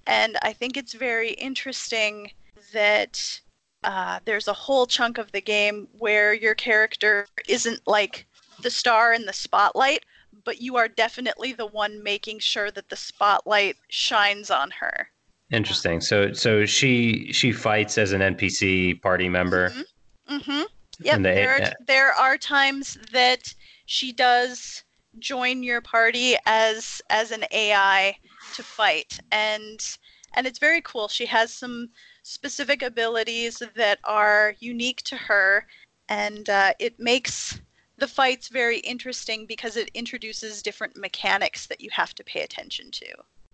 [0.06, 2.30] and I think it's very interesting
[2.72, 3.40] that
[3.84, 8.26] uh, there's a whole chunk of the game where your character isn't like
[8.62, 10.04] the star in the spotlight,
[10.44, 15.08] but you are definitely the one making sure that the spotlight shines on her.
[15.50, 16.00] Interesting.
[16.00, 19.70] So so she she fights as an NPC party member.
[19.70, 20.36] Mm-hmm.
[20.36, 20.62] mm-hmm.
[21.00, 21.22] Yep.
[21.22, 23.52] They, there are, there are times that
[23.86, 24.84] she does
[25.18, 28.16] join your party as as an AI
[28.54, 29.96] to fight and
[30.36, 31.06] and it's very cool.
[31.06, 31.90] She has some
[32.24, 35.66] specific abilities that are unique to her
[36.08, 37.60] and uh, it makes
[37.98, 42.90] the fights very interesting because it introduces different mechanics that you have to pay attention
[42.90, 43.06] to.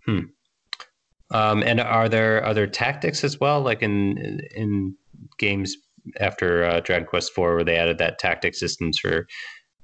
[0.06, 0.20] Hmm.
[1.32, 4.96] Um, and are there other tactics as well, like in in
[5.38, 5.76] games
[6.18, 9.26] after uh, Dragon Quest IV, where they added that tactic systems for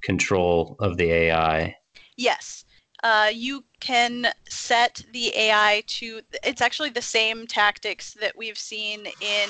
[0.03, 1.77] control of the AI?
[2.17, 2.65] Yes.
[3.07, 6.23] Uh, you can set the AI to.
[6.43, 9.49] It's actually the same tactics that we've seen in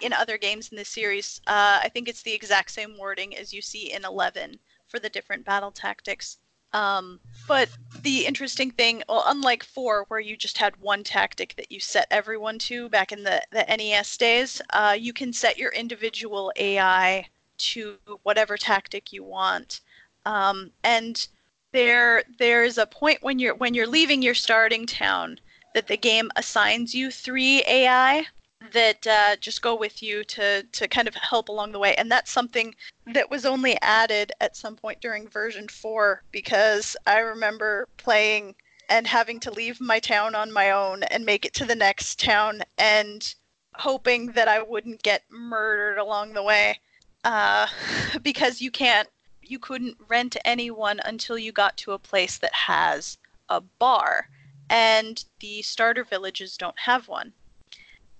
[0.00, 1.42] in other games in this series.
[1.46, 5.10] Uh, I think it's the exact same wording as you see in 11 for the
[5.10, 6.38] different battle tactics.
[6.72, 7.68] Um, but
[8.02, 12.06] the interesting thing, well, unlike four, where you just had one tactic that you set
[12.10, 17.26] everyone to back in the, the NES days, uh, you can set your individual AI
[17.58, 19.82] to whatever tactic you want.
[20.24, 21.28] Um, and
[21.74, 25.38] there there's a point when you're when you're leaving your starting town
[25.74, 28.24] that the game assigns you three AI
[28.72, 31.94] that uh, just go with you to to kind of help along the way.
[31.96, 32.74] And that's something
[33.12, 38.54] that was only added at some point during version 4 because i remember playing
[38.88, 42.18] and having to leave my town on my own and make it to the next
[42.18, 43.34] town and
[43.74, 46.78] hoping that i wouldn't get murdered along the way
[47.24, 47.66] uh,
[48.22, 49.08] because you can't
[49.50, 53.18] you couldn't rent anyone until you got to a place that has
[53.48, 54.28] a bar
[54.70, 57.32] and the starter villages don't have one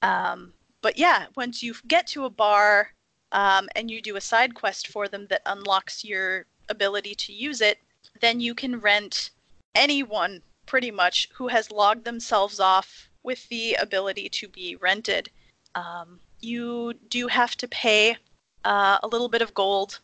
[0.04, 0.52] um,
[0.82, 2.90] but yeah, once you get to a bar
[3.32, 7.62] um, and you do a side quest for them that unlocks your ability to use
[7.62, 7.78] it,
[8.20, 9.30] then you can rent
[9.74, 15.30] anyone pretty much who has logged themselves off with the ability to be rented.
[15.74, 18.18] Um, you do have to pay
[18.66, 20.00] uh, a little bit of gold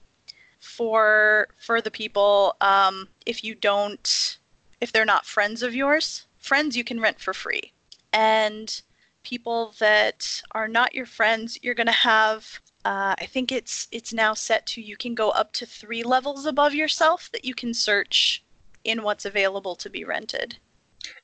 [0.61, 4.39] for for the people um, if you don't
[4.81, 6.27] if they're not friends of yours.
[6.39, 7.73] Friends you can rent for free,
[8.13, 8.81] and
[9.23, 14.13] people that are not your friends, you're going to have uh, I think it's it's
[14.13, 17.75] now set to you can go up to three levels above yourself that you can
[17.75, 18.43] search
[18.85, 20.57] in what's available to be rented.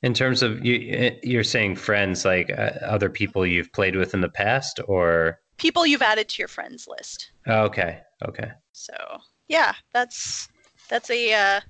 [0.03, 4.13] In terms of you, eh, you're saying friends like uh, other people you've played with
[4.13, 7.31] in the past, or people you've added to your friends list.
[7.47, 8.51] okay, okay.
[8.73, 8.95] So
[9.49, 10.49] yeah, that's
[10.89, 11.61] that's a uh,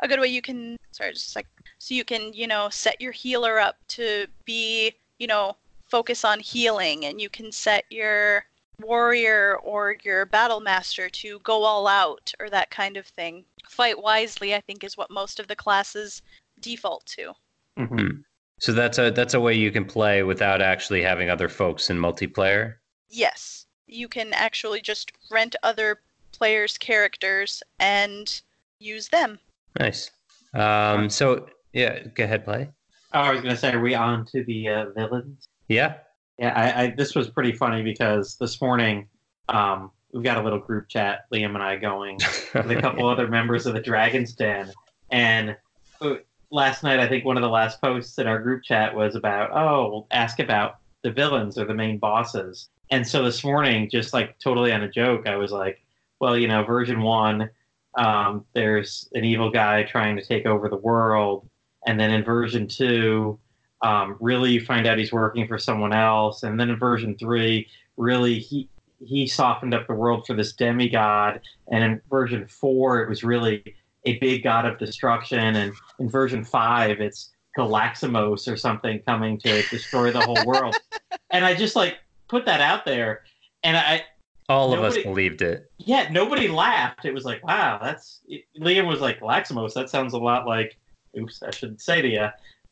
[0.00, 1.46] a good way you can sorry just like
[1.78, 5.56] so you can you know set your healer up to be you know
[5.88, 8.44] focus on healing and you can set your
[8.82, 13.44] warrior or your battle master to go all out or that kind of thing.
[13.68, 16.22] Fight wisely, I think, is what most of the classes
[16.60, 17.32] default to.
[17.78, 18.20] Mm-hmm.
[18.58, 21.98] So that's a that's a way you can play without actually having other folks in
[21.98, 22.74] multiplayer.
[23.08, 26.00] Yes, you can actually just rent other
[26.32, 28.40] players' characters and
[28.78, 29.38] use them.
[29.78, 30.10] Nice.
[30.54, 32.70] Um, so yeah, go ahead, play.
[33.12, 35.48] Oh, I was gonna say, are we on to the uh, villains?
[35.68, 35.96] Yeah.
[36.38, 39.08] Yeah, I, I, this was pretty funny because this morning
[39.48, 42.18] um, we've got a little group chat, Liam and I, going
[42.52, 44.70] with a couple other members of the Dragon's Den,
[45.10, 45.56] and
[46.02, 46.16] uh,
[46.50, 49.50] last night I think one of the last posts in our group chat was about,
[49.52, 54.38] oh, ask about the villains or the main bosses, and so this morning, just like
[54.38, 55.82] totally on a joke, I was like,
[56.20, 57.50] well, you know, version one,
[57.98, 61.48] um, there's an evil guy trying to take over the world,
[61.86, 63.38] and then in version two
[63.82, 67.68] um, really you find out he's working for someone else, and then in version three,
[67.96, 68.68] really he
[69.04, 73.62] he softened up the world for this demigod, and in version four, it was really
[74.06, 79.62] a big god of destruction, and in version five, it's Galaximos or something coming to
[79.68, 80.76] destroy the whole world.
[81.30, 81.98] and I just like
[82.28, 83.24] put that out there,
[83.62, 84.04] and I
[84.48, 85.70] all nobody, of us believed it.
[85.78, 87.04] Yeah, nobody laughed.
[87.04, 88.20] It was like, wow, that's
[88.60, 89.74] Liam was like Galaximos.
[89.74, 90.76] That sounds a lot like.
[91.18, 92.28] Oops, I shouldn't say to you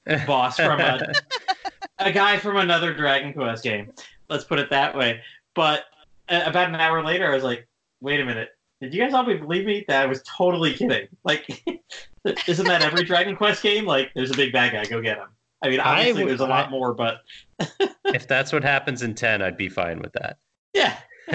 [0.27, 1.01] boss from a,
[1.99, 3.91] a guy from another Dragon Quest game.
[4.29, 5.21] Let's put it that way.
[5.55, 5.85] But
[6.29, 7.67] uh, about an hour later, I was like,
[8.01, 8.51] wait a minute.
[8.81, 11.09] Did you guys all believe me that I was totally kidding?
[11.25, 11.49] Like,
[12.47, 13.87] isn't that every Dragon Quest game?
[13.87, 15.29] Like, there's a big bad guy, go get him.
[15.65, 17.23] I mean, obviously, I would, there's a lot I, more, but
[18.05, 20.37] if that's what happens in ten, I'd be fine with that.
[20.75, 20.99] Yeah.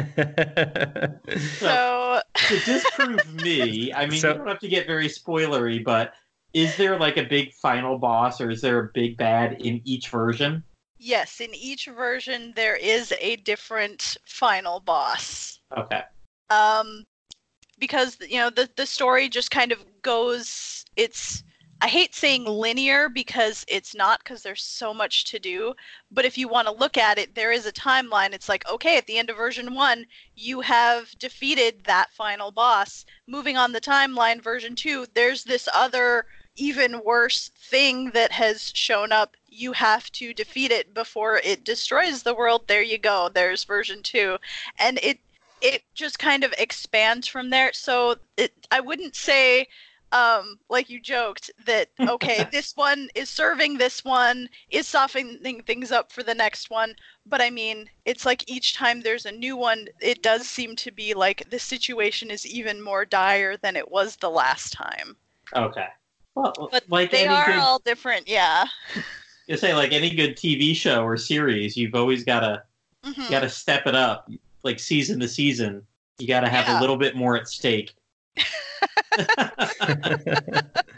[1.58, 6.14] so, to disprove me, I mean, so, you don't have to get very spoilery, but
[6.54, 10.10] is there like a big final boss or is there a big bad in each
[10.10, 10.64] version?
[11.00, 15.60] Yes, in each version there is a different final boss.
[15.76, 16.04] Okay.
[16.52, 17.04] Um
[17.80, 21.44] because you know the the story just kind of goes it's
[21.82, 25.76] I hate saying linear because it's not because there's so much to do.
[26.12, 28.34] But if you want to look at it, there is a timeline.
[28.34, 30.06] It's like, okay, at the end of version one,
[30.36, 33.06] you have defeated that final boss.
[33.28, 36.26] Moving on the timeline, version two, there's this other
[36.58, 39.38] even worse thing that has shown up.
[39.48, 42.68] You have to defeat it before it destroys the world.
[42.68, 43.30] There you go.
[43.34, 44.38] There's version two,
[44.78, 45.20] and it
[45.62, 47.72] it just kind of expands from there.
[47.74, 49.68] So it, I wouldn't say
[50.12, 55.92] um, like you joked that okay, this one is serving this one, is softening things
[55.92, 56.96] up for the next one.
[57.26, 60.92] But I mean, it's like each time there's a new one, it does seem to
[60.92, 65.16] be like the situation is even more dire than it was the last time.
[65.56, 65.88] Okay.
[66.36, 68.66] Well, but like they are good, all different, yeah.
[69.48, 72.62] You say like any good TV show or series, you've always got to
[73.04, 73.32] mm-hmm.
[73.32, 74.30] got to step it up,
[74.62, 75.82] like season to season.
[76.20, 76.80] You got to have yeah.
[76.80, 77.96] a little bit more at stake.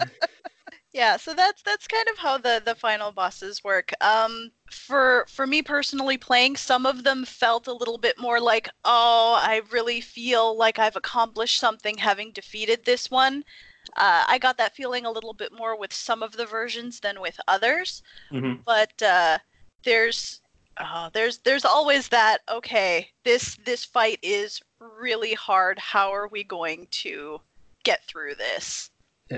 [0.93, 5.47] yeah so that's that's kind of how the the final bosses work um for for
[5.47, 10.01] me personally playing some of them felt a little bit more like oh i really
[10.01, 13.43] feel like i've accomplished something having defeated this one
[13.97, 17.21] uh, i got that feeling a little bit more with some of the versions than
[17.21, 18.55] with others mm-hmm.
[18.65, 19.37] but uh
[19.83, 20.41] there's
[20.77, 24.61] uh, there's there's always that okay this this fight is
[24.99, 27.39] really hard how are we going to
[27.83, 28.89] get through this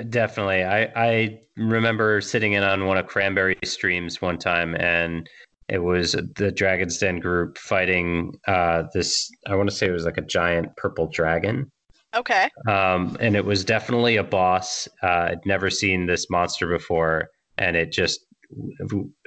[0.10, 0.64] Definitely.
[0.64, 5.30] I, I remember sitting in on one of Cranberry streams one time and
[5.70, 10.06] it was the Dragon's Den group fighting uh, this, I want to say it was
[10.06, 11.72] like a giant purple dragon.
[12.16, 12.50] Okay.
[12.68, 14.88] Um, and it was definitely a boss.
[15.02, 17.30] Uh, I'd never seen this monster before.
[17.58, 18.26] And it just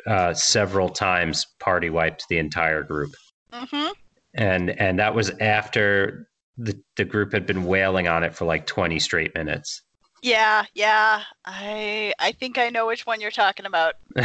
[0.07, 3.12] uh, several times party wiped the entire group.
[3.53, 3.93] Mm-hmm.
[4.37, 8.66] And, and that was after the, the group had been wailing on it for like
[8.66, 9.82] 20 straight minutes.
[10.22, 11.22] Yeah, yeah.
[11.45, 13.95] I I think I know which one you're talking about.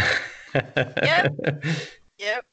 [0.53, 1.35] yep.
[2.17, 2.45] Yep.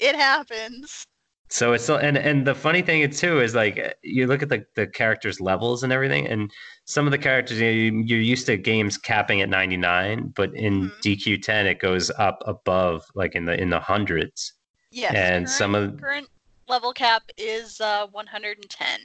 [0.00, 1.06] It happens.
[1.48, 4.86] So it's and and the funny thing too is like you look at the the
[4.86, 6.50] characters levels and everything, and
[6.86, 11.00] some of the characters you, you're used to games capping at 99, but in mm-hmm.
[11.00, 14.54] DQ10 it goes up above like in the in the hundreds.
[14.90, 15.14] Yes.
[15.14, 16.28] And current, some of current
[16.68, 19.00] level cap is uh, 110.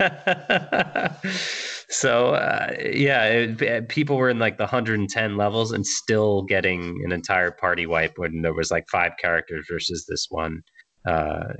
[1.88, 7.12] so uh, yeah, it, people were in like the 110 levels and still getting an
[7.12, 10.62] entire party wipe when there was like five characters versus this one
[11.06, 11.52] uh,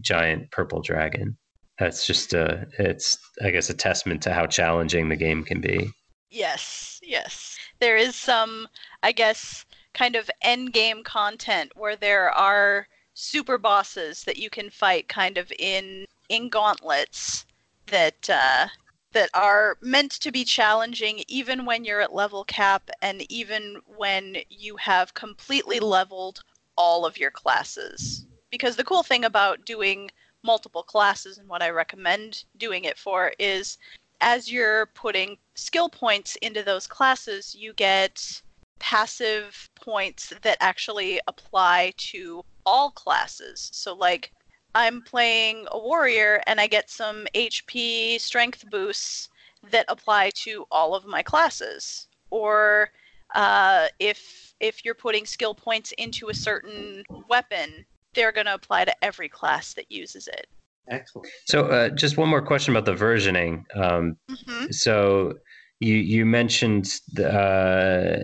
[0.00, 1.36] giant purple dragon.
[1.78, 5.90] That's just a it's I guess a testament to how challenging the game can be.
[6.30, 7.58] Yes, yes.
[7.80, 8.68] There is some
[9.02, 9.64] I guess
[9.94, 12.86] kind of end game content where there are
[13.22, 17.46] super bosses that you can fight kind of in in gauntlets
[17.86, 18.66] that uh,
[19.12, 24.38] that are meant to be challenging even when you're at level cap and even when
[24.48, 26.42] you have completely leveled
[26.76, 28.26] all of your classes.
[28.50, 30.10] Because the cool thing about doing
[30.42, 33.78] multiple classes and what I recommend doing it for is
[34.20, 38.42] as you're putting skill points into those classes, you get
[38.78, 43.70] passive points that actually apply to all classes.
[43.72, 44.32] So, like,
[44.74, 49.28] I'm playing a warrior and I get some HP strength boosts
[49.70, 52.08] that apply to all of my classes.
[52.30, 52.90] Or
[53.34, 57.84] uh, if if you're putting skill points into a certain weapon,
[58.14, 60.46] they're going to apply to every class that uses it.
[60.88, 61.28] Excellent.
[61.46, 63.64] So, uh, just one more question about the versioning.
[63.76, 64.70] Um, mm-hmm.
[64.70, 65.34] So,
[65.80, 68.16] you you mentioned uh,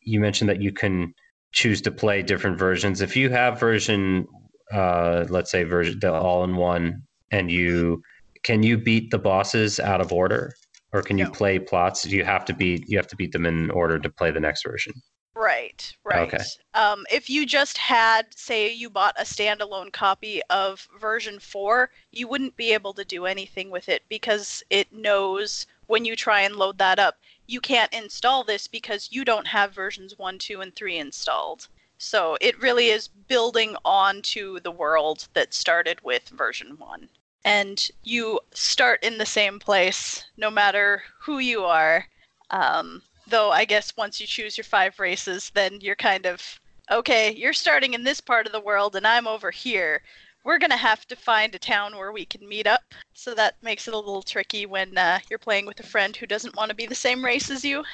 [0.00, 1.14] you mentioned that you can
[1.56, 3.00] choose to play different versions.
[3.00, 4.26] If you have version
[4.72, 8.02] uh, let's say version the all in one, and you
[8.42, 10.54] can you beat the bosses out of order,
[10.92, 12.02] or can you play plots?
[12.02, 14.40] Do you have to beat you have to beat them in order to play the
[14.40, 14.92] next version?
[15.34, 16.32] Right, right.
[16.32, 16.44] Okay.
[16.72, 22.26] Um, if you just had, say, you bought a standalone copy of version 4, you
[22.26, 26.56] wouldn't be able to do anything with it because it knows when you try and
[26.56, 27.16] load that up,
[27.46, 31.68] you can't install this because you don't have versions 1, 2, and 3 installed.
[31.98, 37.08] So it really is building on to the world that started with version 1.
[37.44, 42.06] And you start in the same place no matter who you are.
[42.50, 47.32] Um, though I guess once you choose your five races, then you're kind of okay,
[47.32, 50.02] you're starting in this part of the world and I'm over here.
[50.46, 52.94] We're going to have to find a town where we can meet up.
[53.12, 56.24] So that makes it a little tricky when uh, you're playing with a friend who
[56.24, 57.84] doesn't want to be the same race as you.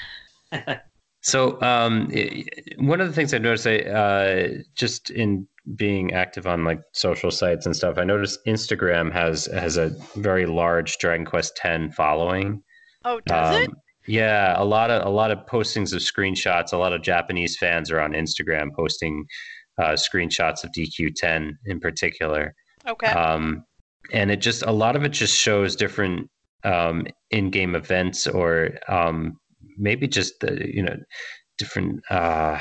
[1.22, 2.10] So um,
[2.78, 5.46] one of the things I noticed, I, uh, just in
[5.76, 10.46] being active on like social sites and stuff, I noticed Instagram has has a very
[10.46, 12.60] large Dragon Quest X following.
[13.04, 13.70] Oh, does um, it?
[14.08, 16.72] Yeah, a lot of a lot of postings of screenshots.
[16.72, 19.24] A lot of Japanese fans are on Instagram posting
[19.78, 22.54] uh, screenshots of DQ10 in particular.
[22.86, 23.08] Okay.
[23.08, 23.64] Um,
[24.12, 26.28] and it just a lot of it just shows different
[26.64, 29.38] um, in-game events or um,
[29.76, 30.96] maybe just the you know
[31.58, 32.58] different uh,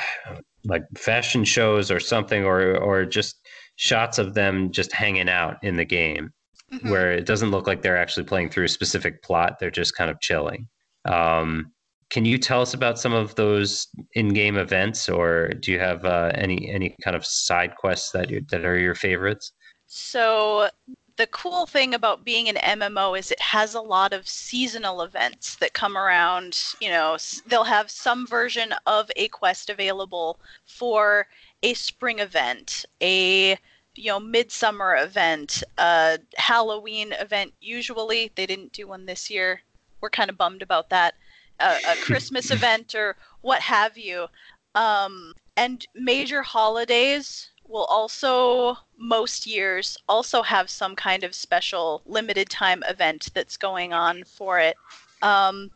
[0.64, 3.36] like fashion shows or something, or or just
[3.76, 6.30] shots of them just hanging out in the game,
[6.72, 6.90] mm-hmm.
[6.90, 10.10] where it doesn't look like they're actually playing through a specific plot; they're just kind
[10.10, 10.68] of chilling.
[11.04, 11.72] Um,
[12.12, 16.30] can you tell us about some of those in-game events, or do you have uh,
[16.34, 19.52] any any kind of side quests that you that are your favorites?
[19.86, 20.68] So
[21.16, 25.56] the cool thing about being an MMO is it has a lot of seasonal events
[25.56, 26.62] that come around.
[26.82, 27.16] You know,
[27.46, 31.26] they'll have some version of a quest available for
[31.62, 33.56] a spring event, a
[33.94, 37.54] you know midsummer event, a Halloween event.
[37.62, 39.62] Usually, they didn't do one this year.
[40.02, 41.14] We're kind of bummed about that.
[41.62, 44.26] A, a Christmas event or what have you.
[44.74, 52.48] Um, and major holidays will also most years also have some kind of special limited
[52.48, 54.76] time event that's going on for it.
[55.22, 55.70] Um,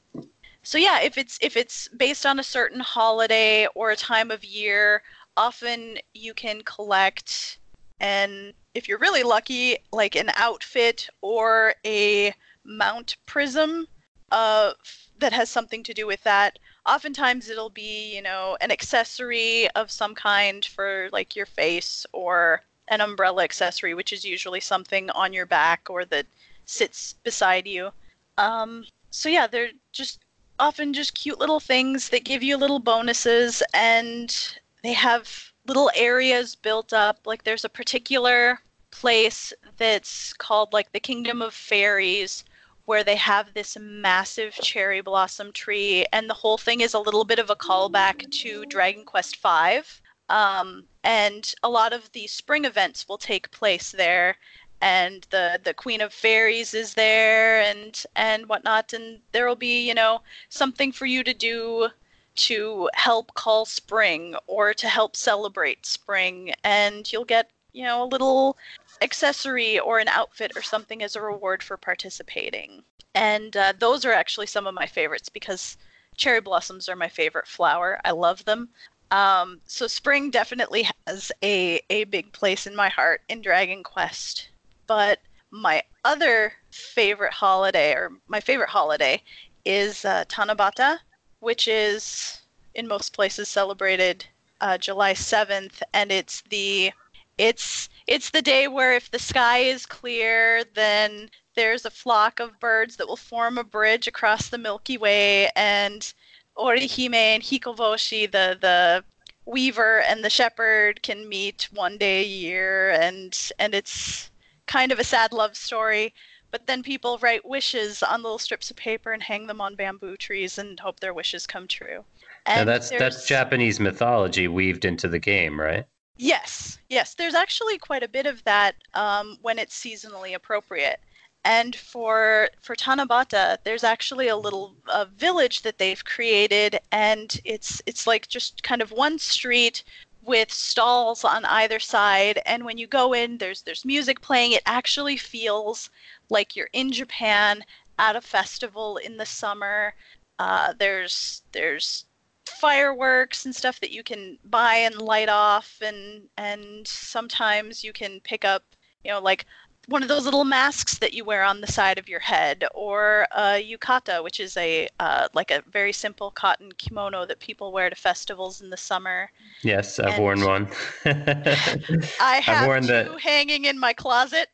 [0.63, 4.45] so yeah, if it's if it's based on a certain holiday or a time of
[4.45, 5.03] year,
[5.37, 7.59] often you can collect
[8.01, 12.35] and if you're really lucky, like an outfit or a
[12.65, 13.87] mount prism
[14.33, 14.73] uh,
[15.19, 16.59] that has something to do with that.
[16.85, 22.63] Oftentimes it'll be you know an accessory of some kind for like your face or
[22.89, 26.27] an umbrella accessory which is usually something on your back or that
[26.65, 27.91] sits beside you.
[28.39, 30.21] Um, so yeah they're just
[30.59, 36.55] often just cute little things that give you little bonuses and they have little areas
[36.55, 37.27] built up.
[37.27, 42.45] Like there's a particular place that's called like the kingdom of fairies
[42.87, 47.25] where they have this massive cherry blossom tree, and the whole thing is a little
[47.25, 49.81] bit of a callback to Dragon Quest V.
[50.29, 54.37] Um, and a lot of the spring events will take place there,
[54.81, 59.87] and the the Queen of Fairies is there, and and whatnot, and there will be
[59.87, 61.89] you know something for you to do
[62.37, 68.09] to help call spring or to help celebrate spring, and you'll get you know a
[68.09, 68.57] little
[69.03, 72.83] accessory or an outfit or something as a reward for participating.
[73.15, 75.77] And uh, those are actually some of my favorites because
[76.17, 78.01] cherry blossoms are my favorite flower.
[78.05, 78.71] I love them.
[79.11, 84.49] Um, so spring definitely has a, a big place in my heart in Dragon Quest.
[84.87, 85.21] But
[85.51, 89.23] my other favorite holiday, or my favorite holiday,
[89.65, 90.99] is uh, Tanabata,
[91.41, 92.41] which is
[92.75, 94.25] in most places celebrated
[94.61, 96.93] uh, July 7th, and it's the
[97.39, 102.61] it's it's the day where if the sky is clear, then there's a flock of
[102.61, 106.13] birds that will form a bridge across the Milky Way, and
[106.57, 109.05] Orihime and Hikoboshi, the the
[109.45, 114.31] weaver and the shepherd, can meet one day a year, and and it's
[114.67, 116.15] kind of a sad love story.
[116.53, 120.17] But then people write wishes on little strips of paper and hang them on bamboo
[120.17, 122.05] trees and hope their wishes come true.
[122.47, 125.87] And now that's that's Japanese mythology weaved into the game, right?
[126.19, 127.15] Yes, yes.
[127.15, 131.01] There's actually quite a bit of that um, when it's seasonally appropriate.
[131.45, 134.75] And for for Tanabata, there's actually a little
[135.17, 139.85] village that they've created, and it's it's like just kind of one street
[140.23, 142.41] with stalls on either side.
[142.47, 144.53] And when you go in, there's there's music playing.
[144.53, 145.89] It actually feels
[146.31, 147.65] like you're in Japan
[147.99, 149.95] at a festival in the summer.
[150.39, 152.07] Uh, there's there's
[152.49, 158.21] fireworks and stuff that you can buy and light off and and sometimes you can
[158.21, 158.63] pick up
[159.05, 159.47] you know like
[159.89, 163.27] one of those little masks that you wear on the side of your head or
[163.37, 167.89] a yukata which is a uh, like a very simple cotton kimono that people wear
[167.89, 169.31] to festivals in the summer.
[169.63, 170.69] Yes i've and worn one.
[171.05, 173.19] I have I've worn two the...
[173.21, 174.49] hanging in my closet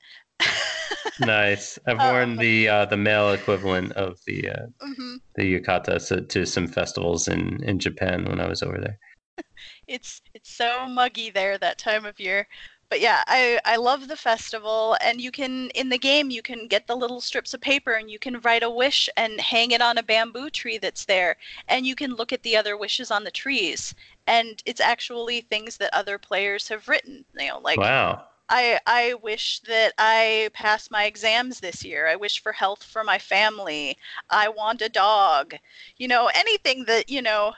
[1.20, 1.78] nice.
[1.86, 5.16] I've worn um, the uh, the male equivalent of the uh, mm-hmm.
[5.36, 8.98] the yukata to, to some festivals in in Japan when I was over there.
[9.89, 12.47] It's it's so muggy there that time of year.
[12.89, 16.69] But yeah, I, I love the festival and you can in the game you can
[16.69, 19.81] get the little strips of paper and you can write a wish and hang it
[19.81, 21.36] on a bamboo tree that's there
[21.69, 23.94] and you can look at the other wishes on the trees
[24.27, 27.24] and it's actually things that other players have written.
[27.39, 32.09] You know, like wow I I wish that I pass my exams this year.
[32.09, 33.97] I wish for health for my family.
[34.31, 35.55] I want a dog.
[35.97, 37.55] You know, anything that, you know,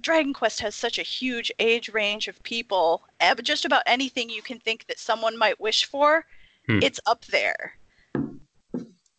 [0.00, 3.02] Dragon Quest has such a huge age range of people.
[3.20, 6.24] Eh, just about anything you can think that someone might wish for,
[6.66, 6.80] hmm.
[6.82, 7.74] it's up there.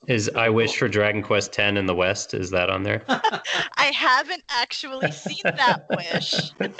[0.07, 2.33] Is I wish for Dragon Quest X in the West?
[2.33, 3.03] Is that on there?
[3.07, 6.51] I haven't actually seen that wish.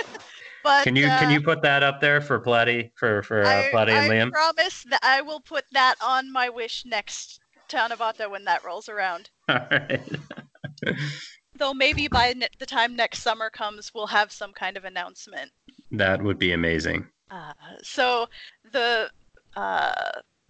[0.66, 3.48] But can you uh, can you put that up there for Platy for for uh,
[3.48, 4.28] I, Platy and I Liam?
[4.30, 7.40] I promise that I will put that on my wish next
[7.70, 9.30] Tanabata when that rolls around.
[9.48, 10.02] All right.
[11.56, 15.52] Though maybe by ne- the time next summer comes, we'll have some kind of announcement.
[15.92, 17.06] That would be amazing.
[17.30, 18.28] Uh, so
[18.72, 19.12] the
[19.56, 19.94] uh,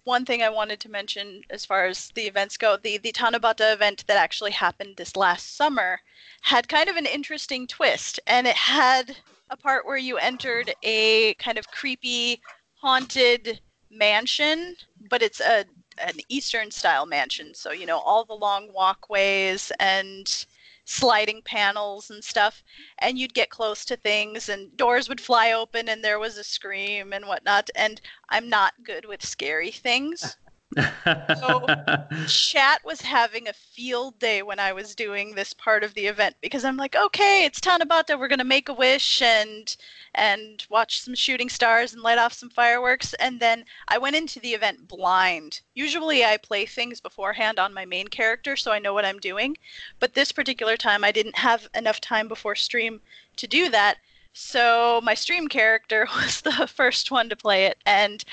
[0.06, 3.74] one thing I wanted to mention as far as the events go, the the Tanabata
[3.74, 6.00] event that actually happened this last summer
[6.42, 9.18] had kind of an interesting twist, and it had
[9.50, 12.42] a part where you entered a kind of creepy,
[12.76, 13.60] haunted
[13.90, 14.76] mansion,
[15.10, 15.66] but it's a
[15.98, 17.54] an Eastern style mansion.
[17.54, 20.46] So, you know, all the long walkways and
[20.84, 22.64] sliding panels and stuff.
[23.00, 26.44] And you'd get close to things and doors would fly open and there was a
[26.44, 27.70] scream and whatnot.
[27.76, 30.38] And I'm not good with scary things
[30.78, 31.66] so
[32.28, 36.36] chat was having a field day when I was doing this part of the event
[36.42, 38.20] because I'm like, okay, it's Tanabata.
[38.20, 39.76] We're gonna make a wish and
[40.16, 43.14] and watch some shooting stars and light off some fireworks.
[43.16, 45.62] And then I went into the event blind.
[45.76, 49.58] Usually I play things beforehand on my main character so I know what I'm doing.
[50.00, 53.02] But this particular time I didn't have enough time before stream
[53.38, 53.98] to do that.
[54.34, 58.24] So my stream character was the first one to play it and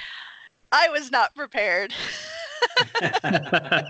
[0.73, 1.94] I was not prepared.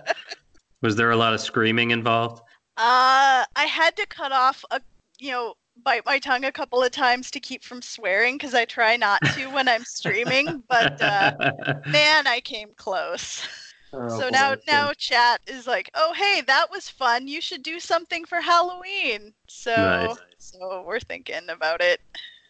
[0.83, 2.43] was there a lot of screaming involved?
[2.77, 4.81] Uh, I had to cut off a,
[5.19, 5.55] you know,
[5.85, 9.21] bite my tongue a couple of times to keep from swearing because I try not
[9.35, 10.63] to when I'm streaming.
[10.69, 11.33] But uh,
[11.87, 13.47] man, I came close.
[13.93, 17.29] Oh, so boy, now, now chat is like, oh hey, that was fun.
[17.29, 19.33] You should do something for Halloween.
[19.49, 20.17] So, nice.
[20.39, 22.01] so we're thinking about it.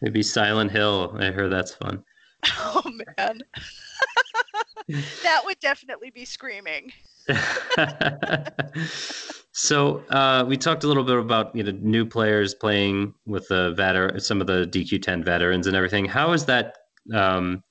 [0.00, 1.16] Maybe Silent Hill.
[1.18, 2.04] I heard that's fun.
[2.58, 2.82] Oh
[3.18, 3.42] man.
[5.22, 6.92] that would definitely be screaming.
[9.52, 13.72] so uh, we talked a little bit about you know new players playing with the
[13.72, 16.04] veteran, some of the DQ10 veterans and everything.
[16.04, 16.76] How is that
[17.14, 17.62] um,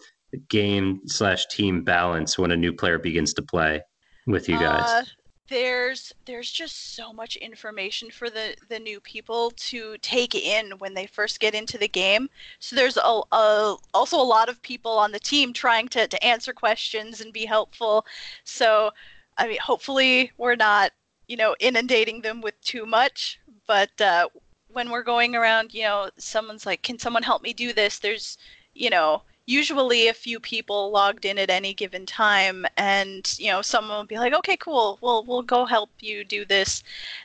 [0.50, 3.82] game slash team balance when a new player begins to play
[4.28, 4.90] with you guys?
[4.90, 5.04] Uh,
[5.52, 10.94] there's there's just so much information for the the new people to take in when
[10.94, 12.30] they first get into the game.
[12.60, 16.24] So there's a, a, also a lot of people on the team trying to, to
[16.24, 18.06] answer questions and be helpful.
[18.44, 18.92] So
[19.38, 20.92] i mean hopefully we're not
[21.28, 24.28] you know inundating them with too much but uh,
[24.74, 28.00] when we're going around you know someone's like can someone help me do this?
[28.00, 28.38] There's
[28.74, 33.62] you know usually a few people logged in at any given time and you know
[33.62, 34.98] someone will be like okay cool.
[35.02, 36.84] We'll we'll go help you do this.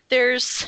[0.09, 0.66] There's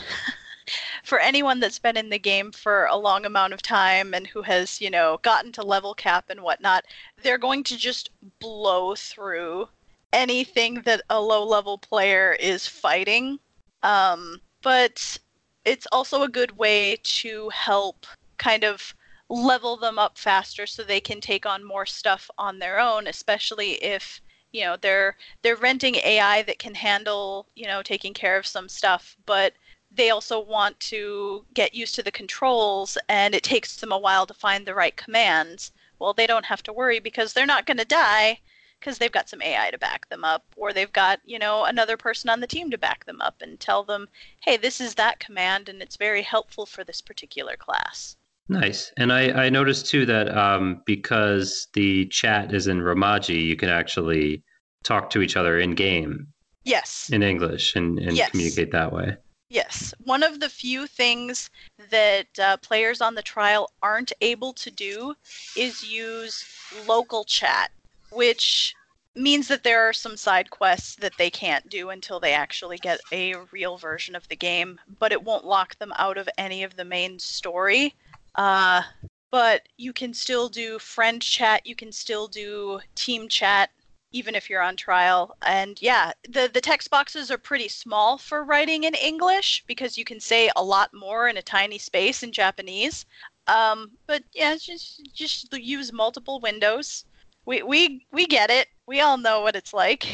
[1.02, 4.42] for anyone that's been in the game for a long amount of time and who
[4.42, 6.84] has you know gotten to level cap and whatnot
[7.22, 9.68] they're going to just blow through
[10.12, 13.38] anything that a low level player is fighting.
[13.82, 15.18] Um, but
[15.64, 18.06] it's also a good way to help
[18.38, 18.94] kind of
[19.28, 23.72] level them up faster so they can take on more stuff on their own especially
[23.84, 24.20] if
[24.52, 28.68] you know they're they're renting ai that can handle you know taking care of some
[28.68, 29.52] stuff but
[29.90, 34.26] they also want to get used to the controls and it takes them a while
[34.26, 35.72] to find the right commands.
[35.98, 38.40] Well they don't have to worry because they're not going to die
[38.78, 41.96] because they've got some ai to back them up or they've got you know another
[41.96, 44.08] person on the team to back them up and tell them
[44.40, 48.17] hey this is that command and it's very helpful for this particular class
[48.48, 48.92] Nice.
[48.96, 53.68] And I, I noticed too that um, because the chat is in Romaji, you can
[53.68, 54.42] actually
[54.84, 56.26] talk to each other in game.
[56.64, 57.10] Yes.
[57.12, 58.30] In English and, and yes.
[58.30, 59.16] communicate that way.
[59.50, 59.94] Yes.
[60.04, 61.50] One of the few things
[61.90, 65.14] that uh, players on the trial aren't able to do
[65.56, 66.44] is use
[66.86, 67.70] local chat,
[68.10, 68.74] which
[69.14, 73.00] means that there are some side quests that they can't do until they actually get
[73.10, 76.76] a real version of the game, but it won't lock them out of any of
[76.76, 77.94] the main story.
[78.34, 78.82] Uh,
[79.30, 81.66] but you can still do friend chat.
[81.66, 83.70] You can still do team chat,
[84.12, 85.36] even if you're on trial.
[85.42, 90.04] And yeah, the the text boxes are pretty small for writing in English because you
[90.04, 93.04] can say a lot more in a tiny space in Japanese.
[93.48, 97.04] Um, but yeah, just just use multiple windows.
[97.44, 98.68] We we we get it.
[98.86, 100.06] We all know what it's like.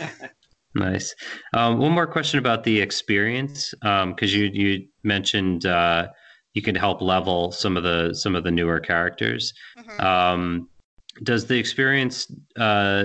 [0.74, 1.14] nice.
[1.54, 5.66] Um, one more question about the experience, because um, you you mentioned.
[5.66, 6.08] Uh,
[6.56, 9.52] you can help level some of the some of the newer characters.
[9.78, 10.00] Mm-hmm.
[10.00, 10.68] Um,
[11.22, 13.04] does the experience uh,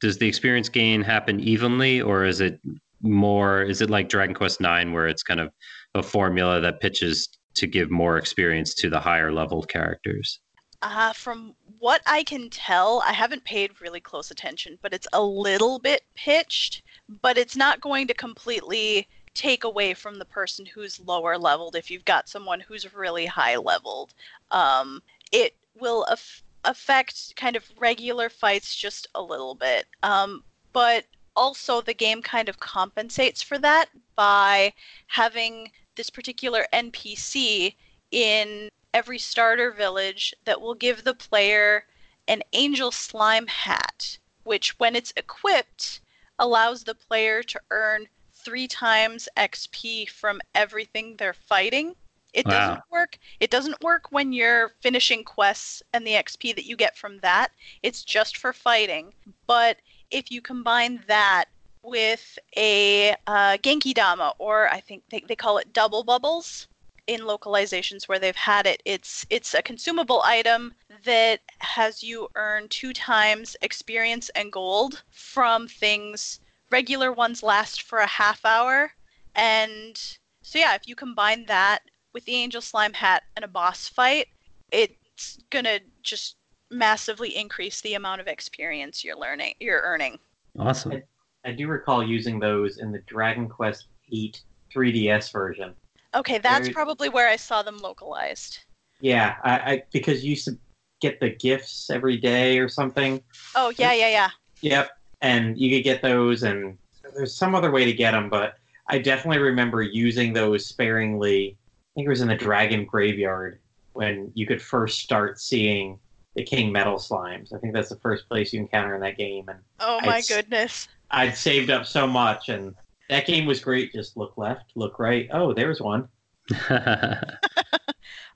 [0.00, 2.60] does the experience gain happen evenly, or is it
[3.00, 3.62] more?
[3.62, 5.50] Is it like Dragon Quest Nine, where it's kind of
[5.94, 10.38] a formula that pitches to give more experience to the higher level characters?
[10.82, 15.22] Uh, from what I can tell, I haven't paid really close attention, but it's a
[15.22, 16.82] little bit pitched,
[17.22, 19.08] but it's not going to completely
[19.38, 23.54] take away from the person who's lower leveled if you've got someone who's really high
[23.56, 24.12] leveled.
[24.50, 25.00] Um,
[25.30, 29.86] it will af- affect kind of regular fights just a little bit.
[30.02, 30.42] Um,
[30.72, 31.04] but
[31.36, 34.72] also, the game kind of compensates for that by
[35.06, 37.76] having this particular NPC
[38.10, 41.86] in every starter village that will give the player
[42.26, 46.00] an angel slime hat, which, when it's equipped,
[46.40, 48.08] allows the player to earn
[48.48, 51.94] three times XP from everything they're fighting.
[52.32, 52.52] It wow.
[52.52, 53.18] doesn't work.
[53.40, 57.48] It doesn't work when you're finishing quests and the XP that you get from that.
[57.82, 59.12] It's just for fighting.
[59.46, 59.76] But
[60.10, 61.46] if you combine that
[61.82, 66.68] with a uh, Genki Dama, or I think they, they call it double bubbles
[67.06, 68.82] in localizations where they've had it.
[68.84, 75.68] It's it's a consumable item that has you earn two times experience and gold from
[75.68, 76.40] things.
[76.70, 78.92] Regular ones last for a half hour,
[79.34, 79.98] and
[80.42, 81.80] so yeah, if you combine that
[82.12, 84.26] with the Angel Slime hat and a boss fight,
[84.70, 86.36] it's gonna just
[86.70, 90.18] massively increase the amount of experience you're learning you're earning.
[90.58, 90.92] Awesome.
[90.92, 91.02] I,
[91.44, 94.34] I do recall using those in the Dragon Quest VIII
[94.74, 95.74] 3DS version.
[96.14, 98.58] Okay, that's Very, probably where I saw them localized.
[99.00, 100.58] Yeah, I, I because you used to
[101.00, 103.22] get the gifts every day or something.
[103.54, 104.30] Oh yeah, yeah, yeah.
[104.60, 104.90] Yep,
[105.20, 106.76] and you could get those, and
[107.14, 108.56] there's some other way to get them, but
[108.88, 111.56] I definitely remember using those sparingly.
[111.58, 113.58] I think it was in the Dragon Graveyard
[113.92, 115.98] when you could first start seeing
[116.34, 117.52] the King Metal slimes.
[117.52, 119.48] I think that's the first place you encounter in that game.
[119.48, 120.88] And oh my I'd, goodness!
[121.10, 122.74] I'd saved up so much, and
[123.10, 123.92] that game was great.
[123.92, 125.28] Just look left, look right.
[125.32, 126.08] Oh, there's one.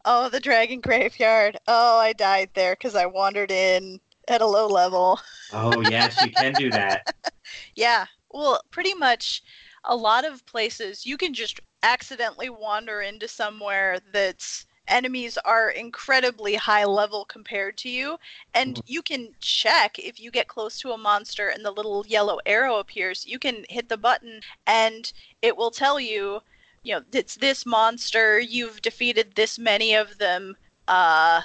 [0.05, 1.57] oh, the Dragon Graveyard.
[1.69, 5.21] Oh, I died there because I wandered in at a low level.
[5.53, 7.15] oh, yes, you can do that.
[7.75, 8.07] yeah.
[8.31, 9.43] Well, pretty much
[9.85, 16.55] a lot of places you can just accidentally wander into somewhere that's enemies are incredibly
[16.55, 18.17] high level compared to you
[18.55, 18.93] and mm-hmm.
[18.93, 22.77] you can check if you get close to a monster and the little yellow arrow
[22.77, 26.41] appears you can hit the button and it will tell you
[26.83, 30.57] you know it's this monster you've defeated this many of them
[30.89, 31.41] uh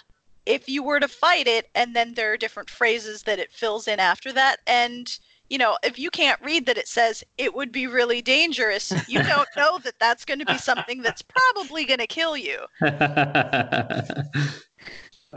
[0.48, 3.88] if you were to fight it and then there are different phrases that it fills
[3.88, 5.20] in after that and
[5.50, 9.24] you know, if you can't read that it says it would be really dangerous, you
[9.24, 12.60] don't know that that's going to be something that's probably going to kill you.
[12.82, 14.24] I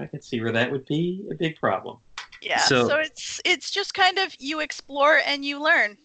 [0.06, 1.98] can see where that would be a big problem.
[2.42, 5.98] Yeah, so, so it's it's just kind of you explore and you learn.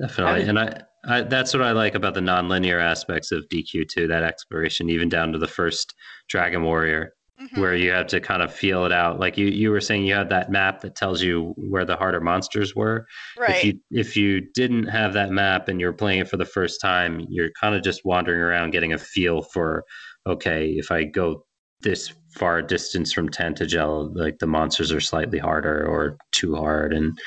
[0.00, 4.06] Definitely, and I, I that's what I like about the nonlinear aspects of DQ two.
[4.06, 5.94] That exploration, even down to the first
[6.28, 7.60] Dragon Warrior, mm-hmm.
[7.60, 9.18] where you had to kind of feel it out.
[9.20, 12.20] Like you, you were saying, you had that map that tells you where the harder
[12.20, 13.06] monsters were.
[13.38, 13.56] Right.
[13.56, 16.80] If you if you didn't have that map and you're playing it for the first
[16.80, 19.84] time, you're kind of just wandering around, getting a feel for,
[20.26, 21.44] okay, if I go
[21.80, 27.18] this far distance from Tantegel, like the monsters are slightly harder or too hard, and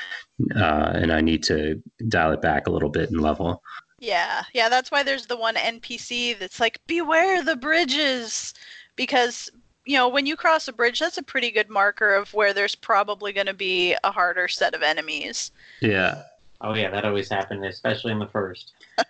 [0.56, 3.62] uh, and I need to dial it back a little bit and level.
[4.00, 8.54] Yeah, yeah, that's why there's the one NPC that's like, beware the bridges,
[8.96, 9.50] because
[9.86, 12.74] you know, when you cross a bridge, that's a pretty good marker of where there's
[12.74, 15.52] probably going to be a harder set of enemies.
[15.80, 16.22] Yeah.
[16.60, 18.72] Oh yeah, that always happened, especially in the first.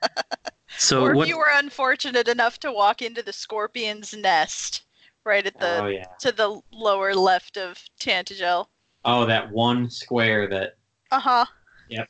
[0.79, 1.29] so, or what...
[1.29, 4.85] you were unfortunate enough to walk into the scorpion's nest,
[5.25, 6.07] right at the oh, yeah.
[6.21, 8.67] to the lower left of Tantegel.
[9.05, 10.77] Oh, that one square that.
[11.11, 11.47] Uh huh.
[11.89, 12.09] Yep.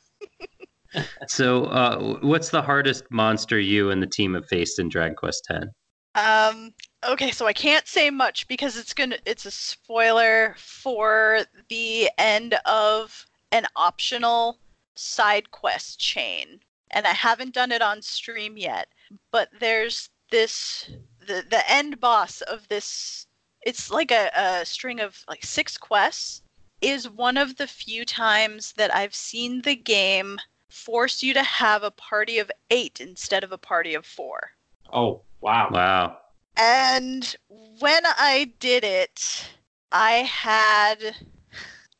[1.27, 5.47] so, uh, what's the hardest monster you and the team have faced in Dragon Quest
[5.49, 5.65] X?
[6.13, 12.09] Um, okay, so I can't say much because it's gonna it's a spoiler for the
[12.17, 14.59] end of an optional
[14.95, 16.59] side quest chain.
[16.91, 18.89] And I haven't done it on stream yet,
[19.31, 23.27] but there's this the the end boss of this
[23.63, 26.41] it's like a, a string of like six quests
[26.81, 31.83] is one of the few times that I've seen the game force you to have
[31.83, 34.51] a party of eight instead of a party of four.
[34.91, 35.69] Oh, wow.
[35.71, 36.17] Wow.
[36.57, 37.35] And
[37.79, 39.49] when I did it,
[39.91, 41.15] I had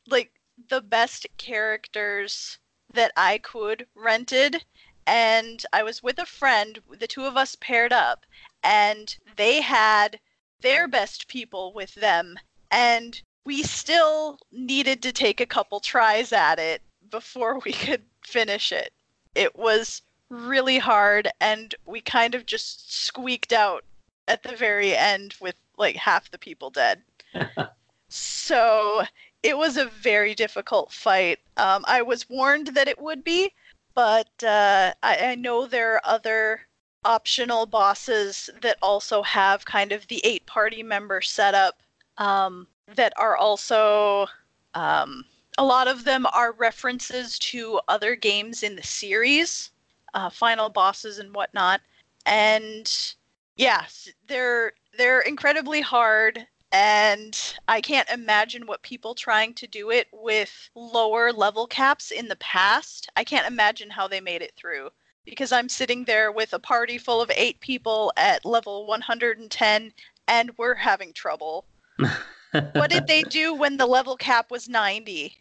[0.07, 0.32] like
[0.69, 2.60] the best characters
[2.94, 4.65] that I could rented.
[5.07, 8.26] And I was with a friend, the two of us paired up,
[8.64, 10.19] and they had
[10.60, 12.38] their best people with them.
[12.69, 18.72] And we still needed to take a couple tries at it before we could finish
[18.72, 18.94] it.
[19.34, 23.84] It was really hard, and we kind of just squeaked out
[24.32, 27.02] at the very end with like half the people dead.
[28.08, 29.03] so
[29.44, 31.40] it was a very difficult fight.
[31.58, 33.52] Um, I was warned that it would be,
[33.94, 36.62] but uh, I, I know there are other
[37.03, 41.82] optional bosses that also have kind of the eight party member setup
[42.18, 44.28] um, that are also
[44.76, 45.26] um,
[45.58, 49.72] a lot of them are references to other games in the series
[50.14, 51.82] uh, final bosses and whatnot
[52.26, 53.16] and
[53.56, 57.38] yes, they're they're incredibly hard and
[57.68, 62.38] I can't imagine what people trying to do it with lower level caps in the
[62.38, 63.10] past.
[63.18, 64.90] I can't imagine how they made it through
[65.26, 69.94] because I'm sitting there with a party full of 8 people at level 110
[70.28, 71.65] and we're having trouble.
[71.98, 75.36] what did they do when the level cap was 90?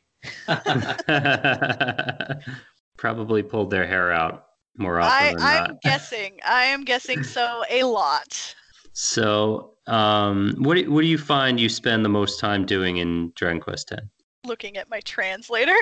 [2.96, 5.82] Probably pulled their hair out more often I, than I'm not.
[5.82, 6.40] guessing.
[6.46, 8.54] I am guessing so a lot.
[8.92, 13.32] So, um, what do, what do you find you spend the most time doing in
[13.34, 14.02] Dragon Quest X?
[14.44, 15.76] Looking at my translator.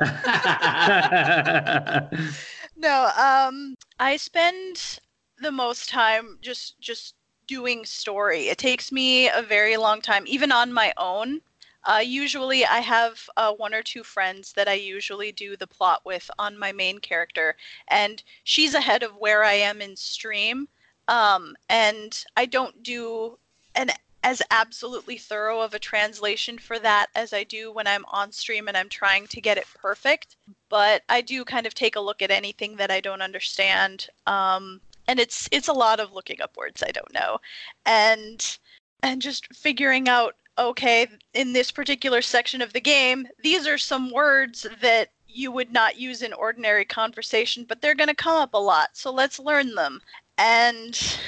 [2.76, 4.98] No, um, I spend
[5.38, 7.14] the most time just just
[7.46, 8.48] doing story.
[8.48, 11.40] It takes me a very long time, even on my own.
[11.84, 16.02] Uh, usually, I have uh, one or two friends that I usually do the plot
[16.04, 17.56] with on my main character,
[17.88, 20.68] and she's ahead of where I am in stream.
[21.08, 23.38] Um, and I don't do
[23.74, 23.90] an
[24.24, 28.68] as absolutely thorough of a translation for that as I do when I'm on stream
[28.68, 30.36] and I'm trying to get it perfect.
[30.68, 34.08] But I do kind of take a look at anything that I don't understand.
[34.26, 37.40] Um, and it's it's a lot of looking up words I don't know,
[37.84, 38.58] and
[39.02, 44.10] and just figuring out okay in this particular section of the game these are some
[44.10, 48.54] words that you would not use in ordinary conversation, but they're going to come up
[48.54, 48.90] a lot.
[48.92, 50.00] So let's learn them
[50.38, 51.18] and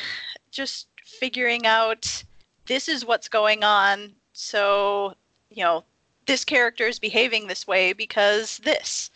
[0.51, 2.25] just figuring out
[2.67, 4.13] this is what's going on.
[4.33, 5.15] So,
[5.51, 5.85] you know,
[6.27, 9.11] this character is behaving this way because this.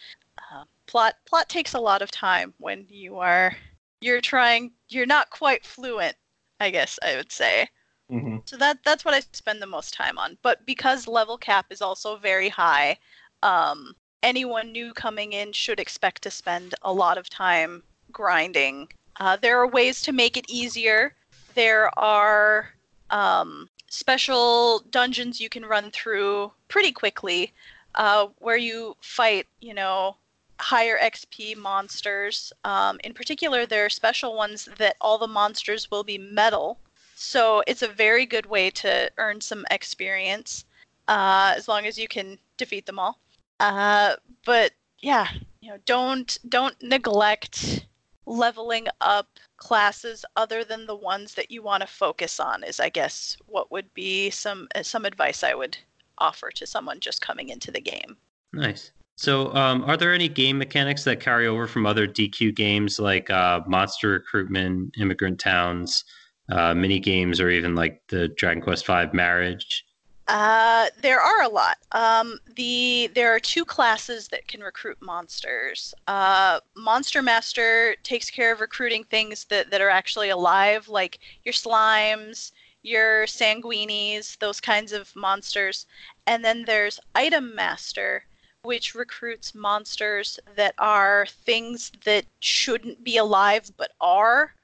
[0.52, 3.54] Uh, plot plot takes a lot of time when you are
[4.00, 6.16] you're trying you're not quite fluent,
[6.60, 7.68] I guess I would say.
[8.10, 8.38] Mm-hmm.
[8.46, 10.38] So that that's what I spend the most time on.
[10.42, 12.96] But because level cap is also very high,
[13.42, 18.88] um, anyone new coming in should expect to spend a lot of time grinding.
[19.20, 21.14] Uh, there are ways to make it easier.
[21.54, 22.72] There are
[23.10, 27.52] um, special dungeons you can run through pretty quickly,
[27.94, 30.16] uh, where you fight, you know,
[30.60, 32.52] higher XP monsters.
[32.64, 36.78] Um, in particular, there are special ones that all the monsters will be metal.
[37.20, 40.64] So it's a very good way to earn some experience,
[41.08, 43.18] uh, as long as you can defeat them all.
[43.58, 44.14] Uh,
[44.44, 44.70] but
[45.00, 45.26] yeah,
[45.60, 47.86] you know, don't don't neglect
[48.24, 49.26] leveling up
[49.56, 52.62] classes other than the ones that you want to focus on.
[52.62, 55.76] Is I guess what would be some uh, some advice I would
[56.18, 58.16] offer to someone just coming into the game.
[58.52, 58.92] Nice.
[59.16, 63.28] So, um, are there any game mechanics that carry over from other DQ games like
[63.28, 66.04] uh, Monster Recruitment, Immigrant Towns,
[66.50, 69.84] uh, mini games, or even like the Dragon Quest V Marriage?
[70.28, 71.78] Uh, there are a lot.
[71.92, 75.94] Um, the there are two classes that can recruit monsters.
[76.06, 81.54] Uh, Monster Master takes care of recruiting things that, that are actually alive, like your
[81.54, 82.52] slimes,
[82.82, 85.86] your sanguinis, those kinds of monsters.
[86.26, 88.22] And then there's Item Master,
[88.62, 94.54] which recruits monsters that are things that shouldn't be alive but are,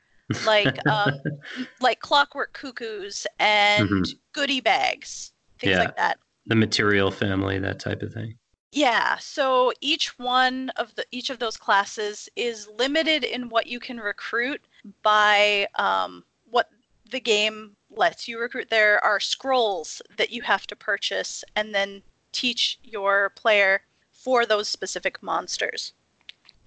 [0.46, 1.20] like um,
[1.80, 4.18] like clockwork cuckoos and Mhm.
[4.32, 5.78] goodie bags, things Yeah.
[5.80, 6.18] like that.
[6.46, 8.36] the material family, that type of thing.
[8.70, 13.78] Yeah, so each one of the each of those classes is limited in what you
[13.80, 14.60] can recruit
[15.02, 16.68] by um, what
[17.10, 18.68] the game lets you recruit.
[18.70, 22.02] There are scrolls that you have to purchase and then
[22.32, 23.82] teach your player
[24.12, 25.92] for those specific monsters.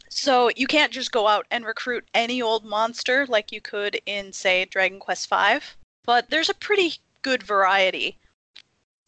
[0.09, 4.31] So you can't just go out and recruit any old monster like you could in,
[4.33, 5.59] say, Dragon Quest V,
[6.05, 8.17] but there's a pretty good variety.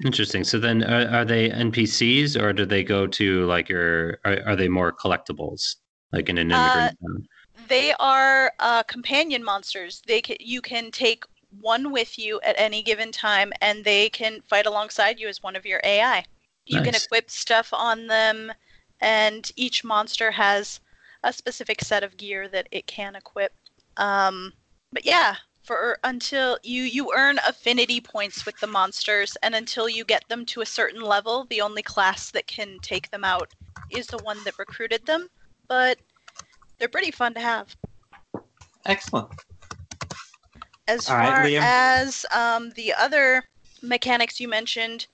[0.04, 0.44] Interesting.
[0.44, 4.20] So then, are, are they NPCs or do they go to like your?
[4.24, 5.76] Are, are they more collectibles,
[6.14, 7.28] like in an Uh, immigrant town?
[7.68, 10.02] They are uh, companion monsters.
[10.08, 11.26] They can, you can take
[11.60, 15.56] one with you at any given time, and they can fight alongside you as one
[15.56, 16.24] of your AI.
[16.66, 18.54] You can equip stuff on them,
[19.02, 20.80] and each monster has
[21.24, 23.52] a specific set of gear that it can equip.
[23.98, 24.54] Um,
[24.92, 30.04] but yeah, for until you you earn affinity points with the monsters, and until you
[30.06, 33.54] get them to a certain level, the only class that can take them out
[33.92, 35.28] is the one that recruited them.
[35.68, 36.00] But
[36.78, 37.76] they're pretty fun to have.
[38.86, 39.30] Excellent.
[40.88, 41.62] As All right, far Liam.
[41.62, 43.44] as um, the other
[43.84, 45.06] mechanics you mentioned,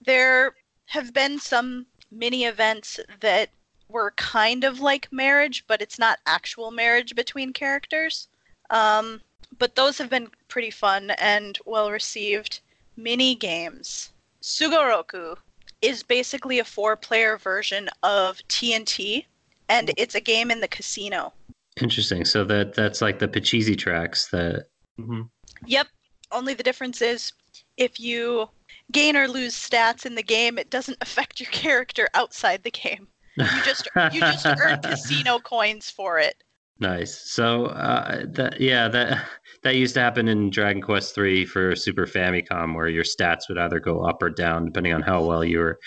[0.00, 0.54] there
[0.86, 3.50] have been some mini events that
[3.92, 8.28] were kind of like marriage, but it's not actual marriage between characters.
[8.70, 9.20] Um,
[9.58, 12.60] but those have been pretty fun and well received.
[12.96, 14.10] Mini games.
[14.42, 15.36] Sugoroku
[15.80, 19.24] is basically a four player version of TNT,
[19.68, 21.32] and it's a game in the casino.
[21.80, 22.24] Interesting.
[22.24, 24.66] So that that's like the Pachisi tracks that.
[24.96, 25.22] hmm
[25.66, 25.88] Yep.
[26.30, 27.32] Only the difference is
[27.76, 28.48] if you
[28.90, 33.08] gain or lose stats in the game, it doesn't affect your character outside the game.
[33.36, 36.42] You just you just earn casino coins for it.
[36.78, 37.30] Nice.
[37.30, 39.24] So uh, that yeah that
[39.62, 43.58] that used to happen in Dragon Quest three for Super Famicom, where your stats would
[43.58, 45.78] either go up or down depending on how well you were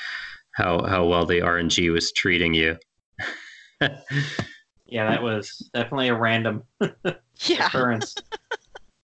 [0.56, 2.78] how how well the RNG was treating you.
[3.82, 7.68] yeah, that was definitely a random yeah.
[7.68, 8.16] occurrence.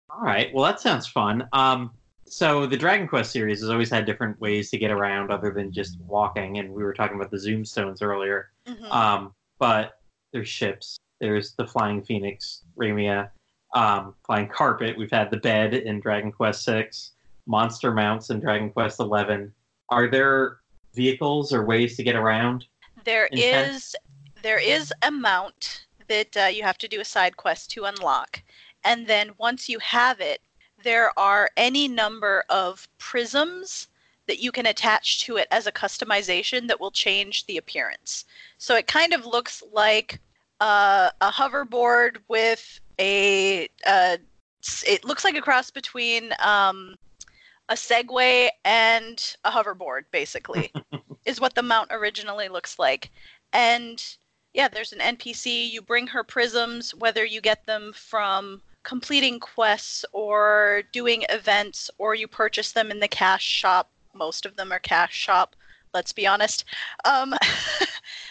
[0.08, 1.48] All right, well that sounds fun.
[1.52, 1.90] Um,
[2.30, 5.72] so the Dragon Quest series has always had different ways to get around other than
[5.72, 8.50] just walking, and we were talking about the Zoom Stones earlier.
[8.66, 8.84] Mm-hmm.
[8.92, 10.00] Um, but
[10.32, 10.96] there's ships.
[11.20, 13.30] There's the Flying Phoenix, Ramia,
[13.74, 14.96] um, Flying Carpet.
[14.96, 17.12] We've had the bed in Dragon Quest Six,
[17.46, 19.52] monster mounts in Dragon Quest Eleven.
[19.88, 20.58] Are there
[20.94, 22.64] vehicles or ways to get around?
[23.04, 23.94] There is.
[24.42, 28.42] There is a mount that uh, you have to do a side quest to unlock,
[28.84, 30.40] and then once you have it,
[30.82, 33.88] there are any number of prisms
[34.26, 38.26] that you can attach to it as a customization that will change the appearance.
[38.58, 40.20] So it kind of looks like
[40.60, 43.68] uh, a hoverboard with a.
[43.86, 44.18] Uh,
[44.86, 46.94] it looks like a cross between um,
[47.70, 50.72] a Segway and a hoverboard, basically,
[51.24, 53.10] is what the mount originally looks like.
[53.52, 54.04] And
[54.52, 55.70] yeah, there's an NPC.
[55.70, 62.14] You bring her prisms, whether you get them from completing quests or doing events, or
[62.14, 63.90] you purchase them in the cash shop.
[64.14, 65.56] Most of them are cash shop.
[65.92, 66.64] Let's be honest.
[67.04, 67.34] Um,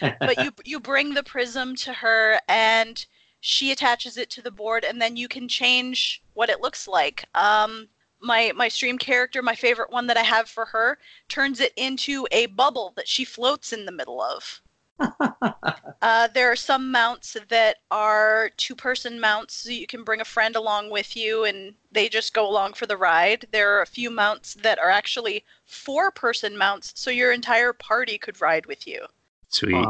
[0.00, 3.04] but you you bring the prism to her, and
[3.40, 7.24] she attaches it to the board, and then you can change what it looks like.
[7.34, 7.88] Um,
[8.20, 10.98] my my stream character, my favorite one that I have for her,
[11.28, 14.60] turns it into a bubble that she floats in the middle of.
[16.02, 20.24] uh, there are some mounts that are two person mounts, so you can bring a
[20.24, 23.46] friend along with you and they just go along for the ride.
[23.50, 28.18] There are a few mounts that are actually four person mounts, so your entire party
[28.18, 29.06] could ride with you.
[29.48, 29.84] Sweet.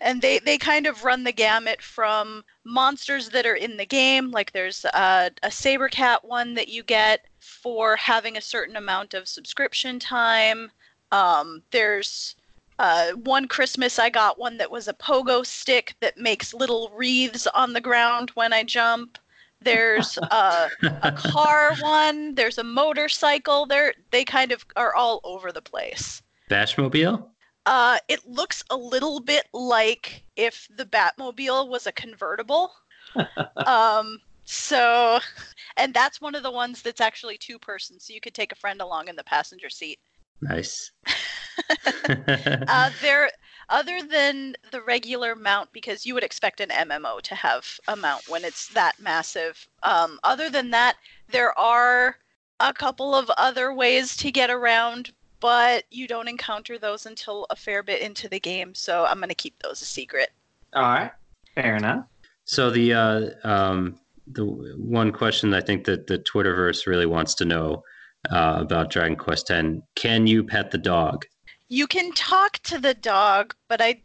[0.00, 4.30] And they, they kind of run the gamut from monsters that are in the game,
[4.30, 9.14] like there's a, a Saber Cat one that you get for having a certain amount
[9.14, 10.70] of subscription time.
[11.10, 12.36] Um, there's
[12.82, 17.46] uh, one Christmas, I got one that was a pogo stick that makes little wreaths
[17.46, 19.18] on the ground when I jump.
[19.60, 22.34] There's a, a car one.
[22.34, 23.66] There's a motorcycle.
[23.66, 26.22] They're they kind of are all over the place.
[26.50, 27.28] Bashmobile.
[27.66, 32.72] Uh, it looks a little bit like if the Batmobile was a convertible.
[33.66, 35.20] um, so,
[35.76, 38.56] and that's one of the ones that's actually two persons, so you could take a
[38.56, 40.00] friend along in the passenger seat.
[40.42, 40.90] Nice.
[42.08, 43.30] uh, there,
[43.68, 48.28] other than the regular mount, because you would expect an MMO to have a mount
[48.28, 49.66] when it's that massive.
[49.84, 50.96] Um, other than that,
[51.30, 52.16] there are
[52.58, 57.56] a couple of other ways to get around, but you don't encounter those until a
[57.56, 58.74] fair bit into the game.
[58.74, 60.30] So I'm going to keep those a secret.
[60.74, 61.12] All right,
[61.54, 62.06] fair enough.
[62.44, 67.44] So the uh, um, the one question I think that the Twitterverse really wants to
[67.44, 67.84] know
[68.30, 69.68] uh, about Dragon Quest X.
[69.94, 71.26] Can you pet the dog?
[71.68, 74.00] You can talk to the dog, but I,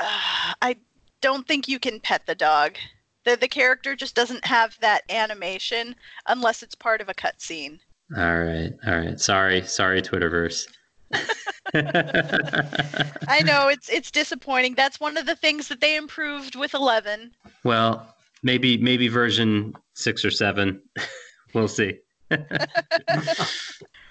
[0.00, 0.76] uh, I
[1.20, 2.76] don't think you can pet the dog.
[3.24, 5.94] The the character just doesn't have that animation
[6.26, 7.78] unless it's part of a cutscene.
[8.16, 9.20] All right, all right.
[9.20, 10.66] Sorry, sorry, Twitterverse.
[11.74, 14.74] I know it's it's disappointing.
[14.74, 17.32] That's one of the things that they improved with 11.
[17.62, 20.80] Well, maybe maybe version 6 or 7.
[21.54, 21.98] we'll see.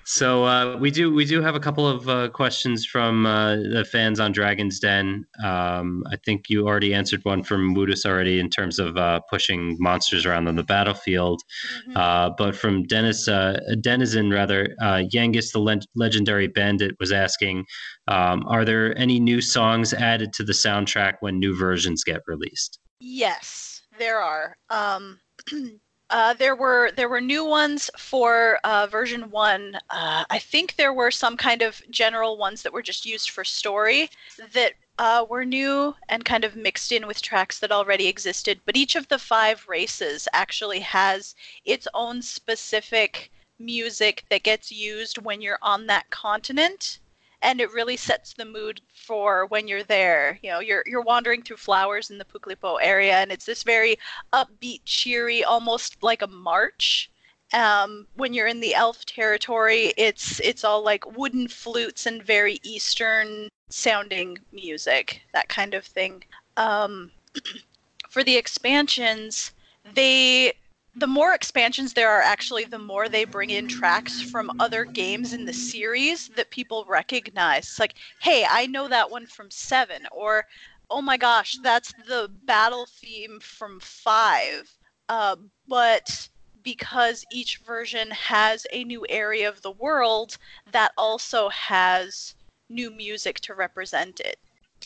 [0.05, 3.87] So uh, we do we do have a couple of uh, questions from uh, the
[3.89, 5.25] fans on Dragon's Den.
[5.43, 9.77] Um, I think you already answered one from Woodus already in terms of uh, pushing
[9.79, 11.41] monsters around on the battlefield.
[11.81, 11.97] Mm-hmm.
[11.97, 17.65] Uh, but from Dennis uh, Denizen rather, Yangus the le- legendary bandit was asking,
[18.07, 22.79] um, are there any new songs added to the soundtrack when new versions get released?
[22.99, 24.57] Yes, there are.
[24.69, 25.19] Um,
[26.09, 29.75] Uh, there were there were new ones for uh, version one.
[29.89, 33.43] Uh, I think there were some kind of general ones that were just used for
[33.43, 34.09] story
[34.53, 38.59] that uh, were new and kind of mixed in with tracks that already existed.
[38.65, 45.19] But each of the five races actually has its own specific music that gets used
[45.19, 46.99] when you're on that continent
[47.41, 50.39] and it really sets the mood for when you're there.
[50.43, 53.97] You know, you're you're wandering through flowers in the Puklipo area, and it's this very
[54.33, 57.09] upbeat, cheery, almost like a march.
[57.53, 62.59] Um, when you're in the elf territory, it's it's all like wooden flutes and very
[62.63, 66.23] eastern sounding music, that kind of thing.
[66.57, 67.11] Um,
[68.09, 69.53] for the expansions,
[69.93, 70.53] they
[70.99, 75.33] the more expansions there are actually the more they bring in tracks from other games
[75.33, 80.01] in the series that people recognize it's like hey i know that one from seven
[80.11, 80.45] or
[80.89, 84.69] oh my gosh that's the battle theme from five
[85.09, 85.35] uh,
[85.67, 86.29] but
[86.63, 90.37] because each version has a new area of the world
[90.71, 92.35] that also has
[92.69, 94.37] new music to represent it.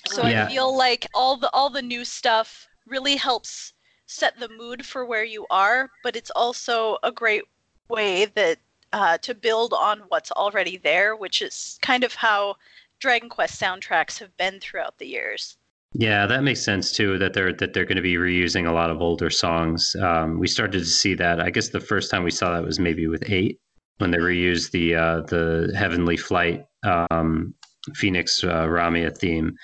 [0.08, 0.46] So Yeah.
[0.46, 3.74] I feel like all the all the new stuff really helps
[4.14, 7.44] set the mood for where you are, but it's also a great
[7.90, 8.58] way that
[8.94, 12.56] uh, to build on what's already there, which is kind of how
[13.00, 15.58] Dragon Quest soundtracks have been throughout the years.
[15.94, 17.18] Yeah, that makes sense too.
[17.20, 19.96] That they're that they're going to be reusing a lot of older songs.
[20.02, 21.40] Um, we started to see that.
[21.40, 23.60] I guess the first time we saw that was maybe with eight
[24.00, 27.54] when they reused the uh, the Heavenly Flight um,
[27.94, 29.56] Phoenix uh, Ramia theme.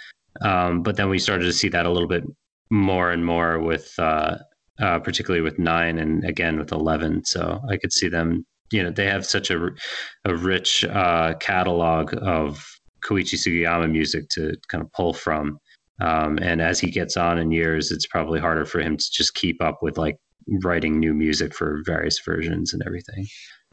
[0.41, 2.23] Um, but then we started to see that a little bit
[2.69, 4.37] more and more with uh,
[4.79, 7.23] uh, particularly with nine and again with eleven.
[7.25, 8.45] So I could see them.
[8.71, 9.69] You know, they have such a
[10.25, 12.65] a rich uh, catalog of
[13.03, 15.59] Koichi Sugiyama music to kind of pull from.
[16.01, 19.33] Um, and as he gets on in years, it's probably harder for him to just
[19.33, 20.15] keep up with like
[20.63, 23.27] writing new music for various versions and everything.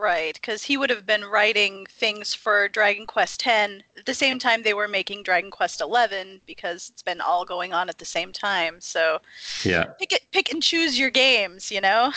[0.06, 4.38] Right, because he would have been writing things for Dragon Quest X at the same
[4.38, 8.04] time they were making Dragon Quest XI, because it's been all going on at the
[8.04, 8.80] same time.
[8.80, 9.18] So
[9.64, 12.12] Yeah, pick it, pick and choose your games, you know.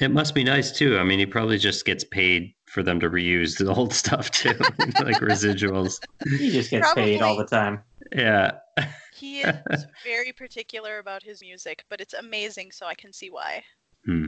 [0.00, 0.96] it must be nice too.
[0.96, 4.54] I mean, he probably just gets paid for them to reuse the old stuff too,
[5.00, 5.98] like residuals.
[6.38, 7.82] He just gets paid all the time.
[8.14, 8.52] Yeah,
[9.12, 13.64] He is very particular about his music, but it's amazing, so I can see why.
[14.04, 14.26] Hmm.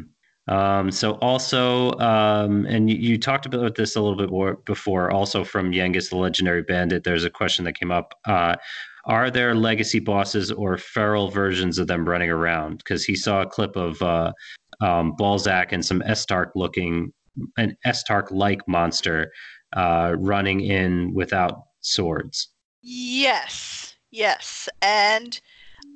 [0.48, 5.10] Um, so also, um, and you, you talked about this a little bit more before.
[5.10, 8.14] Also from Yangus, the legendary bandit, there's a question that came up.
[8.27, 8.56] Uh,
[9.05, 12.78] are there legacy bosses or feral versions of them running around?
[12.78, 14.32] Because he saw a clip of uh,
[14.81, 17.12] um, Balzac and some Estark looking,
[17.56, 19.32] an Estark like monster
[19.77, 22.48] uh, running in without swords.
[22.82, 25.40] Yes, yes, and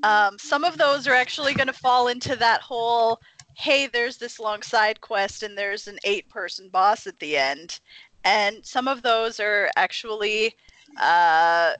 [0.03, 3.21] um, some of those are actually going to fall into that whole.
[3.59, 7.81] Hey, there's this long side quest, and there's an eight-person boss at the end,
[8.23, 10.55] and some of those are actually.
[11.01, 11.73] Uh,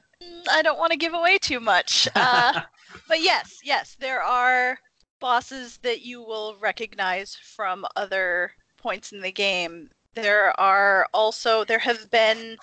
[0.49, 2.61] I don't want to give away too much, uh,
[3.07, 4.79] but yes, yes, there are
[5.19, 9.89] bosses that you will recognize from other points in the game.
[10.15, 12.57] There are also there have been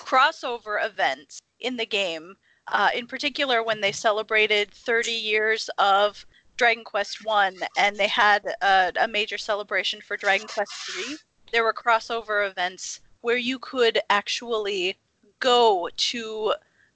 [0.00, 2.34] crossover events in the game.
[2.66, 6.26] Uh, in particular, when they celebrated 30 years of
[6.58, 11.16] Dragon Quest One, and they had a, a major celebration for Dragon Quest Three.
[11.52, 14.98] There were crossover events where you could actually
[15.40, 16.54] go to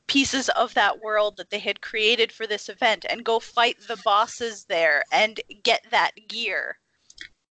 [0.09, 3.97] pieces of that world that they had created for this event and go fight the
[4.05, 6.77] bosses there and get that gear.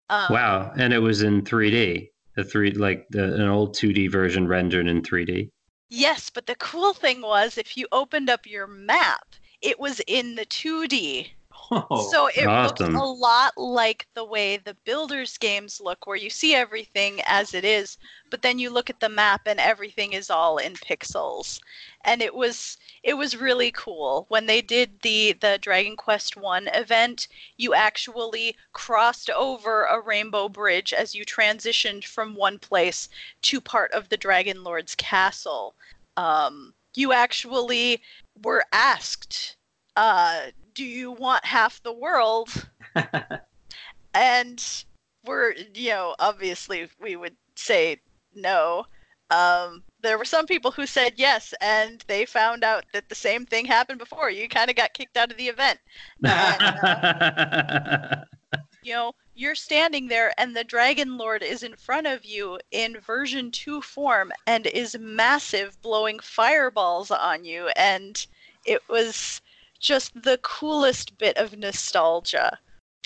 [0.08, 2.08] Um, Wow, and it was in 3D.
[2.36, 5.50] The three like the, an old 2D version rendered in 3D.
[5.88, 10.34] Yes, but the cool thing was if you opened up your map, it was in
[10.34, 11.30] the 2D.
[11.70, 12.94] Oh, so it awesome.
[12.94, 17.54] looks a lot like the way the builders games look where you see everything as
[17.54, 17.98] it is,
[18.30, 21.60] but then you look at the map and everything is all in pixels.
[22.04, 24.26] And it was it was really cool.
[24.28, 27.26] When they did the the Dragon Quest 1 event,
[27.56, 33.08] you actually crossed over a rainbow bridge as you transitioned from one place
[33.42, 35.74] to part of the Dragon Lord's castle.
[36.16, 38.02] Um, you actually
[38.42, 39.56] were asked,
[39.96, 42.68] uh, "Do you want half the world?"
[44.14, 44.84] and
[45.24, 48.00] we're, you know, obviously we would say
[48.34, 48.86] no.
[49.30, 53.44] Um, there were some people who said yes, and they found out that the same
[53.44, 54.30] thing happened before.
[54.30, 55.80] You kind of got kicked out of the event.
[56.22, 58.24] And, uh,
[58.84, 63.00] you know, you're standing there and the Dragon Lord is in front of you in
[63.00, 67.68] version 2 form and is massive, blowing fireballs on you.
[67.76, 68.24] And
[68.64, 69.40] it was
[69.78, 72.58] just the coolest bit of nostalgia.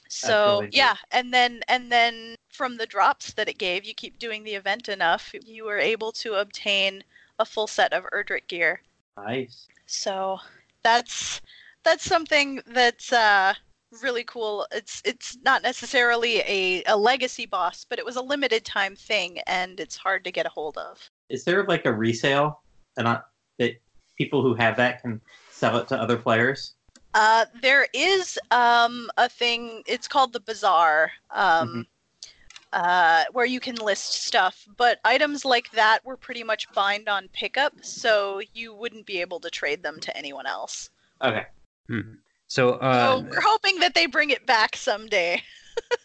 [0.09, 4.43] So yeah, and then and then from the drops that it gave, you keep doing
[4.43, 7.05] the event enough, you were able to obtain
[7.39, 8.83] a full set of Erdrick gear.
[9.17, 9.69] nice.
[9.87, 10.39] So
[10.83, 11.41] that's
[11.85, 13.55] that's something that's uh,
[14.03, 14.67] really cool.
[14.73, 19.39] It's it's not necessarily a, a legacy boss, but it was a limited time thing,
[19.47, 21.09] and it's hard to get a hold of.
[21.29, 22.63] Is there like a resale
[22.97, 23.21] and I,
[23.59, 23.81] that
[24.17, 25.21] people who have that can
[25.61, 26.75] sell it to other players?
[27.13, 29.83] Uh, there is um, a thing.
[29.87, 31.87] It's called the bazaar, um,
[32.73, 34.67] uh, where you can list stuff.
[34.77, 39.39] But items like that were pretty much bind on pickup, so you wouldn't be able
[39.41, 40.91] to trade them to anyone else.
[41.23, 41.45] Okay.
[42.47, 45.43] so, uh, so we're hoping that they bring it back someday.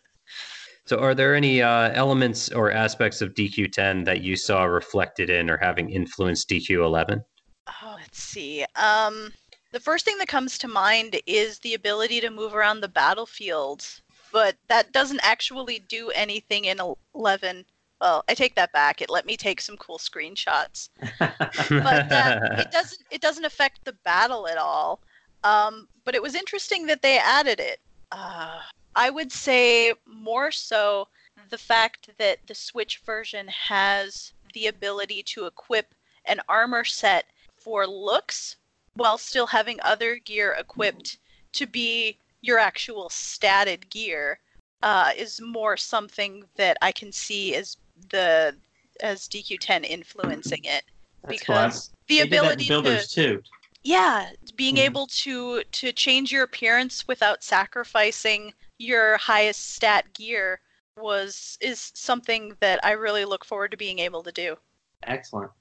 [0.86, 5.50] so are there any uh, elements or aspects of DQ10 that you saw reflected in
[5.50, 7.24] or having influenced DQ11?
[7.68, 8.66] Oh, let's see.
[8.76, 9.32] Um,
[9.76, 13.86] the first thing that comes to mind is the ability to move around the battlefield,
[14.32, 16.80] but that doesn't actually do anything in
[17.14, 17.66] 11
[18.00, 19.02] well, I take that back.
[19.02, 20.90] It let me take some cool screenshots,
[21.20, 23.02] but uh, it doesn't.
[23.10, 25.00] It doesn't affect the battle at all.
[25.44, 27.80] Um, but it was interesting that they added it.
[28.12, 28.60] Uh,
[28.96, 31.08] I would say more so
[31.50, 35.96] the fact that the Switch version has the ability to equip
[36.26, 37.26] an armor set
[37.58, 38.58] for looks
[38.96, 41.18] while still having other gear equipped
[41.54, 44.40] to be your actual statted gear
[44.84, 47.78] uh, is more something that I can see as
[48.10, 48.56] the
[49.02, 50.84] as DQ10 influencing it
[51.24, 53.44] That's because the They did that in ability to too.
[53.84, 54.80] yeah being Mhm.
[54.86, 60.60] able to to change your appearance without sacrificing your highest stat gear
[60.98, 64.58] was is something that I really look forward to being able to do.
[65.04, 65.52] Excellent.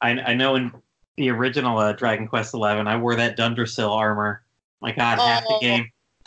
[0.00, 0.72] I, I know in
[1.16, 4.42] the original uh, Dragon Quest XI, I wore that Dundrasil armor.
[4.80, 5.60] My God, half the Oh.
[5.60, 5.90] game.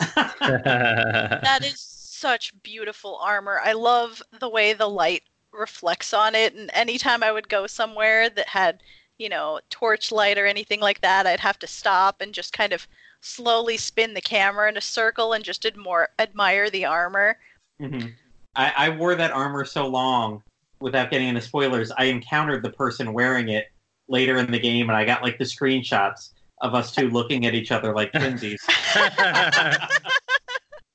[1.42, 3.60] That is such beautiful armor.
[3.62, 5.22] I love the way the light
[5.52, 8.82] reflects on it and anytime I would go somewhere that had,
[9.18, 12.86] you know, torchlight or anything like that, I'd have to stop and just kind of
[13.20, 17.38] slowly spin the camera in a circle and just admire admire the armor.
[17.80, 18.12] Mhm.
[18.56, 20.42] I, I wore that armor so long
[20.80, 21.90] without getting into spoilers.
[21.90, 23.66] I encountered the person wearing it
[24.10, 26.30] later in the game, and I got like the screenshots
[26.60, 28.58] of us two looking at each other like twinsies.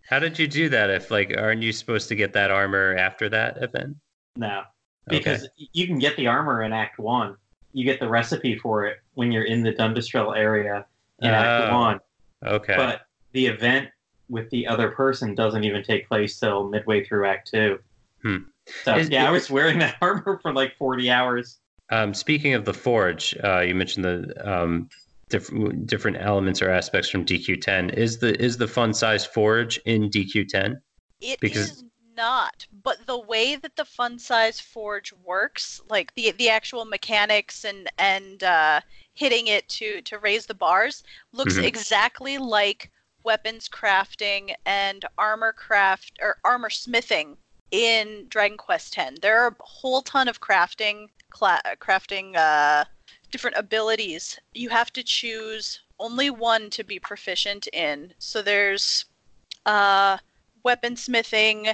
[0.08, 0.90] How did you do that?
[0.92, 3.96] If like, aren't you supposed to get that armor after that event?
[4.38, 4.62] no,
[5.08, 5.18] Okay.
[5.18, 7.36] because you can get the armor in Act One.
[7.74, 10.86] You get the recipe for it when you're in the Dundrasil area
[11.22, 11.78] in Act Oh.
[11.78, 12.00] One.
[12.46, 12.76] Okay.
[12.76, 13.02] But
[13.32, 13.90] the event
[14.30, 17.80] with the other person doesn't even take place till midway through Act Two.
[18.22, 18.38] Hmm.
[18.84, 21.60] So Is- yeah, I was wearing that armor for like forty hours.
[21.90, 24.90] Um, speaking of the forge, uh, you mentioned the um,
[25.30, 27.94] different different elements or aspects from DQ10.
[27.94, 30.82] Is the is the fun size forge in DQ10?
[31.22, 31.84] It is Because-
[32.18, 37.66] not, but the way that the fun size forge works, like the the actual mechanics
[37.66, 38.80] and and uh,
[39.14, 41.04] hitting it to to raise the bars,
[41.34, 41.66] looks Mhm.
[41.66, 42.90] exactly like
[43.24, 47.36] weapons crafting and armor craft or armor smithing
[47.72, 49.20] in Dragon Quest X.
[49.22, 52.86] There are a whole ton of crafting cla- crafting uh,
[53.30, 54.40] different abilities.
[54.54, 58.14] You have to choose only one to be proficient in.
[58.20, 59.06] So there's
[59.66, 60.18] uh,
[60.64, 61.68] weapon smithing,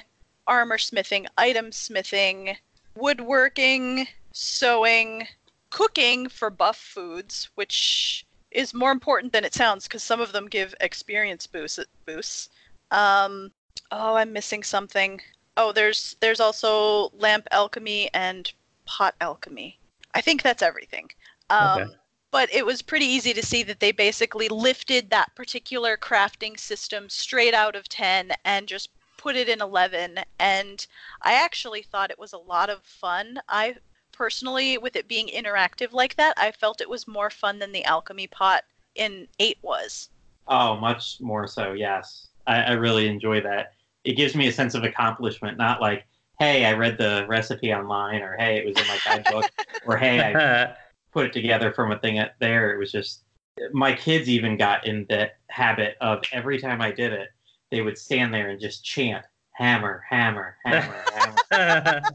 [0.47, 2.57] armor smithing, item smithing,
[2.95, 5.27] woodworking, sewing,
[5.69, 10.47] cooking for buff foods, which is more important than it sounds because some of them
[10.47, 12.49] give experience boost, boosts.
[12.89, 13.51] Um,
[13.91, 15.21] oh, I'm missing something.
[15.55, 18.51] Oh, there's there's also lamp alchemy and
[18.97, 19.80] pot alchemy.
[20.13, 21.09] I think that's everything.
[21.49, 21.91] Um, Okay.
[22.31, 27.09] But it was pretty easy to see that they basically lifted that particular crafting system
[27.09, 30.18] straight out of 10 and just put it in 11.
[30.39, 30.88] And
[31.22, 33.39] I actually thought it was a lot of fun.
[33.49, 33.76] I
[34.13, 37.84] personally, with it being interactive like that, I felt it was more fun than the
[37.84, 38.63] alchemy pot
[38.95, 40.09] in 8 was.
[40.47, 41.73] Oh, much more so.
[41.73, 43.73] Yes, I, I really enjoy that.
[44.05, 46.05] It gives me a sense of accomplishment, not like,
[46.41, 49.51] hey, I read the recipe online, or hey, it was in my guidebook,
[49.85, 50.73] or hey, I
[51.13, 52.73] put it together from a thing there.
[52.73, 53.26] It was just
[53.73, 57.30] my kids even got in the habit of every time I did it,
[57.69, 61.03] they would stand there and just chant hammer, hammer, hammer,
[61.51, 62.01] hammer.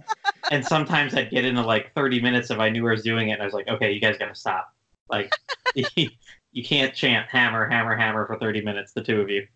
[0.53, 3.33] And sometimes I'd get into like 30 minutes if I knew I was doing it,
[3.35, 4.73] and I was like, okay, you guys gotta stop.
[5.09, 5.33] Like,
[5.75, 9.47] you can't chant hammer, hammer, hammer for 30 minutes, the two of you.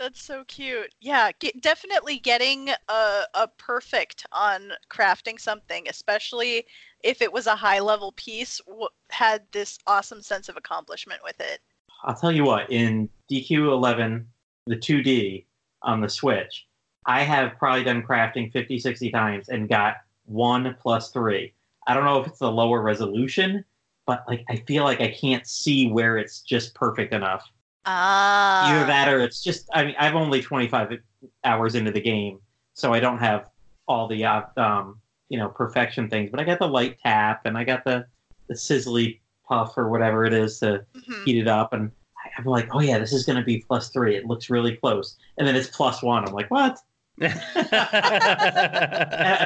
[0.00, 0.94] That's so cute.
[1.02, 6.64] Yeah, get, definitely getting a, a perfect on crafting something, especially
[7.04, 11.38] if it was a high level piece, w- had this awesome sense of accomplishment with
[11.38, 11.60] it.
[12.02, 14.24] I'll tell you what, in DQ11,
[14.66, 15.44] the 2D
[15.82, 16.66] on the Switch,
[17.04, 21.52] I have probably done crafting 50, 60 times and got one plus three.
[21.86, 23.66] I don't know if it's the lower resolution,
[24.06, 27.46] but like I feel like I can't see where it's just perfect enough.
[27.86, 28.68] Ah.
[28.68, 30.98] Either that or it's just, I mean, I'm only 25
[31.44, 32.40] hours into the game,
[32.74, 33.46] so I don't have
[33.88, 37.56] all the, uh, um, you know, perfection things, but I got the light tap and
[37.56, 38.06] I got the,
[38.48, 41.24] the sizzly puff or whatever it is to Mhm.
[41.24, 41.90] heat it up and
[42.36, 44.14] I'm like, oh yeah, this is gonna be plus three.
[44.14, 46.26] It looks really close, and then it's plus one.
[46.26, 46.78] I'm like, what?
[47.20, 47.32] And,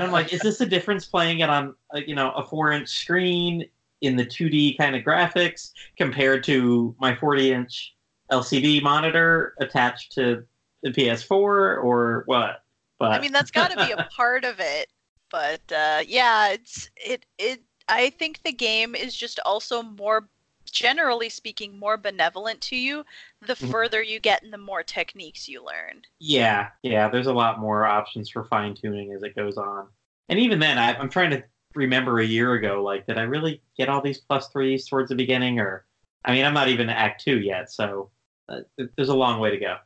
[0.04, 2.88] I'm like, is this the difference playing it on uh, you know a four inch
[2.88, 3.64] screen
[4.00, 7.94] in the 2D kind of graphics compared to my 40 inch
[8.30, 10.44] LCD monitor attached to
[10.82, 12.62] the PS4 or what?
[12.98, 14.88] But I mean, that's got to be a part of it.
[15.30, 17.62] But uh, yeah, it's it it.
[17.88, 20.28] I think the game is just also more,
[20.70, 23.04] generally speaking, more benevolent to you.
[23.42, 23.70] The Mhm.
[23.70, 26.02] further you get and the more techniques you learn.
[26.18, 29.88] yeah, yeah, there's a lot more options for fine tuning as it goes on.
[30.28, 31.44] And even then, I, I'm trying to
[31.74, 32.82] remember a year ago.
[32.82, 35.58] Like, did I really get all these plus threes towards the beginning?
[35.58, 35.86] Or,
[36.24, 38.10] I mean, I'm not even at Act Two yet, so
[38.48, 38.60] uh,
[38.96, 39.76] there's a long way to go.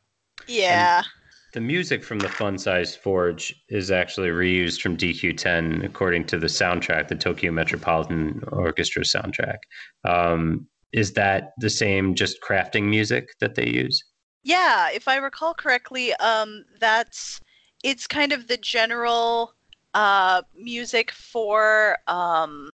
[0.46, 0.98] Yeah.
[0.98, 1.06] And
[1.54, 6.46] the music from the Fun Size Forge is actually reused from DQ10 according to the
[6.46, 9.58] soundtrack, the Tokyo Metropolitan Orchestra soundtrack.
[10.04, 14.02] Um, is that the same, just crafting music that they use?
[14.42, 17.40] Yeah, if I recall correctly, um, that's
[17.84, 19.54] it's kind of the general
[19.94, 22.70] uh, music for um,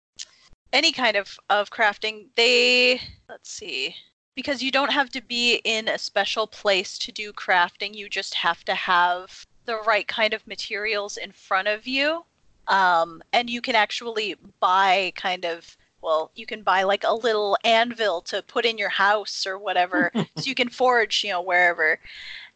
[0.74, 2.26] any kind of, of crafting.
[2.36, 3.96] They let's see
[4.36, 7.94] because you don't have to be in a special place to do crafting.
[7.94, 12.26] You just have to have the right kind of materials in front of you.
[12.68, 17.58] Um, and you can actually buy kind of, well, you can buy like a little
[17.64, 20.12] anvil to put in your house or whatever.
[20.16, 22.00] so you can forge, you know, wherever.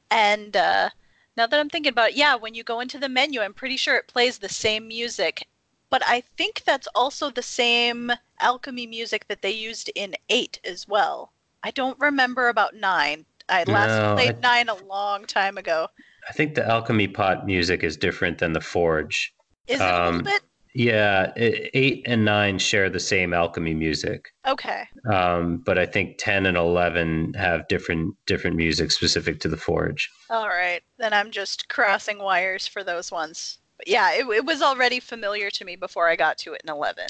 [0.10, 0.89] And uh,
[1.35, 3.77] now that I'm thinking about it, yeah, when you go into the menu, I'm pretty
[3.77, 5.45] sure it plays the same music.
[5.90, 10.88] But I think that's also the same alchemy music that they used in 8 as
[10.88, 11.32] well.
[11.64, 13.26] I don't remember about nine.
[13.50, 15.88] I last no, played I, nine a long time ago.
[16.30, 19.34] I think the alchemy pot music is different than the forge.
[19.68, 20.42] Is it um, a little um, bit?
[20.74, 24.32] Yeah, eight and nine share the same alchemy music.
[24.48, 24.84] Okay.
[25.10, 30.12] Um, but I think ten and eleven have different different music specific to the forge.
[30.30, 33.58] All right, then I'm just crossing wires for those ones.
[33.78, 36.70] But yeah, it, it was already familiar to me before I got to it in
[36.70, 37.08] eleven.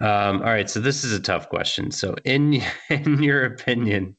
[0.00, 1.90] Um, all right, so this is a tough question.
[1.90, 4.16] So, in in your opinion,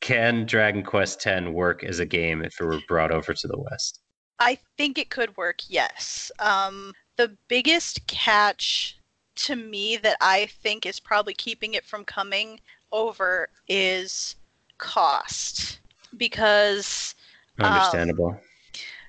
[0.00, 3.58] can Dragon Quest X work as a game if it were brought over to the
[3.58, 4.00] West?
[4.40, 5.60] I think it could work.
[5.68, 6.32] Yes.
[6.40, 8.98] Um, the biggest catch
[9.36, 12.60] to me that I think is probably keeping it from coming
[12.92, 14.36] over is
[14.78, 15.78] cost,
[16.16, 17.14] because
[17.60, 18.30] understandable.
[18.30, 18.38] Um,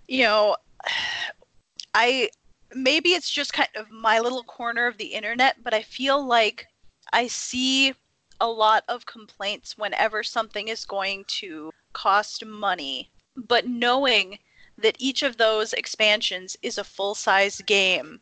[0.07, 0.55] you know,
[1.93, 2.29] I
[2.73, 6.67] maybe it's just kind of my little corner of the internet, but I feel like
[7.13, 7.93] I see
[8.41, 13.09] a lot of complaints whenever something is going to cost money.
[13.35, 14.39] But knowing
[14.77, 18.19] that each of those expansions is a full size game,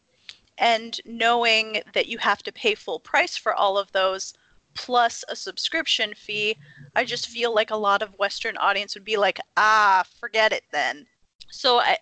[0.58, 4.34] and knowing that you have to pay full price for all of those
[4.76, 6.58] plus a subscription fee,
[6.96, 10.64] I just feel like a lot of Western audience would be like, ah, forget it
[10.72, 11.08] then.
[11.50, 11.98] So I,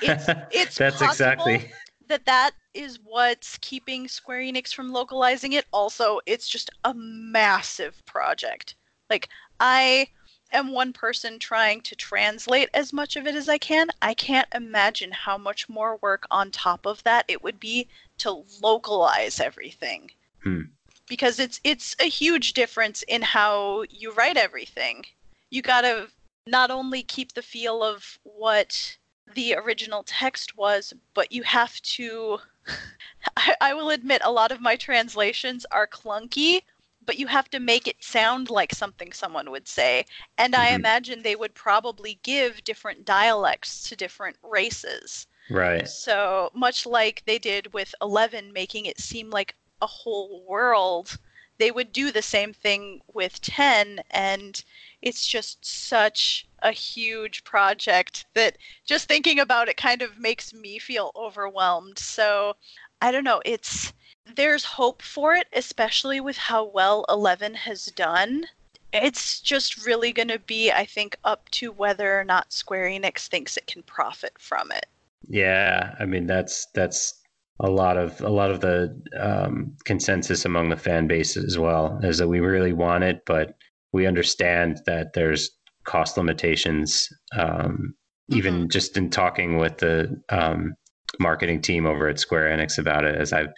[0.00, 1.70] it's it's that's exactly
[2.08, 5.66] that that is what's keeping Square Enix from localizing it.
[5.72, 8.74] Also, it's just a massive project.
[9.08, 9.28] Like
[9.60, 10.08] I
[10.52, 13.88] am one person trying to translate as much of it as I can.
[14.02, 17.88] I can't imagine how much more work on top of that it would be
[18.18, 20.10] to localize everything.
[20.42, 20.62] Hmm.
[21.08, 25.04] Because it's it's a huge difference in how you write everything.
[25.50, 26.08] You got to
[26.46, 28.96] not only keep the feel of what
[29.34, 32.38] the original text was, but you have to.
[33.36, 36.62] I, I, will admit, a lot of my translations are clunky,
[37.06, 40.06] but you have to make it sound like something someone would say.
[40.38, 40.62] And mm-hmm.
[40.62, 45.26] I imagine they would probably give different dialects to different races.
[45.50, 45.88] Right.
[45.88, 51.18] So much like they did with 11, making it seem like a whole world,
[51.58, 54.00] they would do the same thing with 10.
[54.10, 54.62] And
[55.04, 58.56] it's just such a huge project that
[58.86, 61.98] just thinking about it kind of makes me feel overwhelmed.
[61.98, 62.56] So
[63.02, 63.92] I don't know, it's
[64.34, 68.46] there's hope for it, especially with how well 11 has done.
[68.94, 73.26] It's just really going to be, I think, up to whether or not Square Enix
[73.26, 74.86] thinks it can profit from it.
[75.28, 77.20] Yeah, I mean that's that's
[77.60, 82.00] a lot of a lot of the um, consensus among the fan base as well
[82.02, 83.54] is that we really want it, but
[83.94, 85.50] we understand that there's
[85.84, 87.08] cost limitations.
[87.38, 87.94] Um,
[88.28, 88.68] even mm-hmm.
[88.68, 90.74] just in talking with the um,
[91.20, 93.52] marketing team over at Square Enix about it, as I've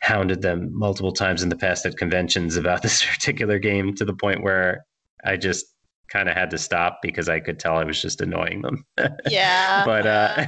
[0.00, 4.14] hounded them multiple times in the past at conventions about this particular game to the
[4.14, 4.86] point where
[5.24, 5.66] I just
[6.08, 8.84] kind of had to stop because I could tell I was just annoying them.
[9.28, 9.84] Yeah.
[9.84, 10.46] but uh,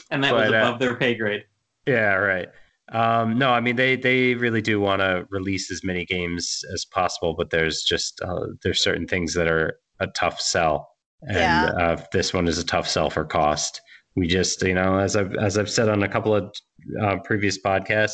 [0.10, 1.44] and that but, was above uh, their pay grade.
[1.86, 2.48] Yeah, right.
[2.94, 6.86] Um, no, I mean they they really do want to release as many games as
[6.86, 10.90] possible, but there's just uh, there's certain things that are a tough sell,
[11.28, 11.66] and yeah.
[11.66, 13.82] uh, this one is a tough sell for cost.
[14.16, 16.54] We just, you know, as I've as I've said on a couple of
[17.02, 18.14] uh, previous podcasts,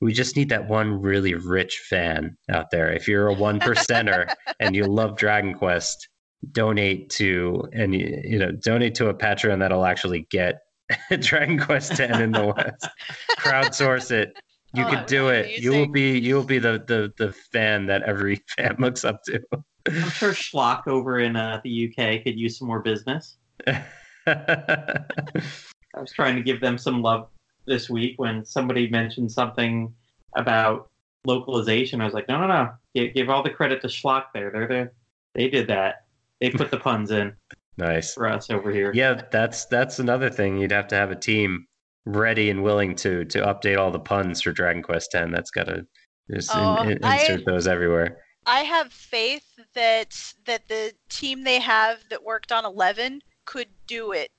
[0.00, 2.92] we just need that one really rich fan out there.
[2.92, 6.08] If you're a one percenter and you love Dragon Quest,
[6.50, 10.60] donate to and you know donate to a Patreon that'll actually get
[11.20, 12.88] Dragon Quest X in the West.
[13.38, 14.36] Crowdsource it.
[14.74, 15.46] You oh, could do it.
[15.46, 15.62] Amazing.
[15.62, 19.22] You will be you will be the, the the fan that every fan looks up
[19.24, 19.40] to.
[19.88, 23.36] I'm sure Shloc over in uh, the UK could use some more business.
[23.66, 25.04] I
[25.96, 27.28] was trying to give them some love
[27.66, 29.92] this week when somebody mentioned something
[30.36, 30.88] about
[31.26, 32.00] localization.
[32.00, 32.70] I was like, no, no, no.
[32.94, 34.50] Give, give all the credit to Shloc there.
[34.50, 34.92] They're there.
[35.34, 36.04] They did that.
[36.40, 37.34] They put the puns in.
[37.78, 38.92] Nice for us over here.
[38.94, 40.58] Yeah, that's that's another thing.
[40.58, 41.66] You'd have to have a team
[42.04, 45.30] ready and willing to to update all the puns for Dragon Quest X.
[45.32, 45.86] That's got to
[46.30, 48.18] just oh, in, in, insert I, those everywhere.
[48.46, 54.12] I have faith that that the team they have that worked on Eleven could do
[54.12, 54.30] it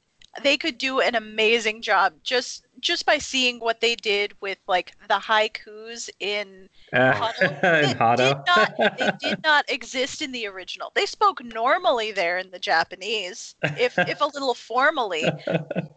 [0.41, 4.93] they could do an amazing job just just by seeing what they did with like
[5.07, 7.33] the haikus in uh, Hado.
[7.83, 7.87] It,
[8.17, 10.91] Did not, it did not exist in the original.
[10.95, 15.23] They spoke normally there in the Japanese, if if a little formally,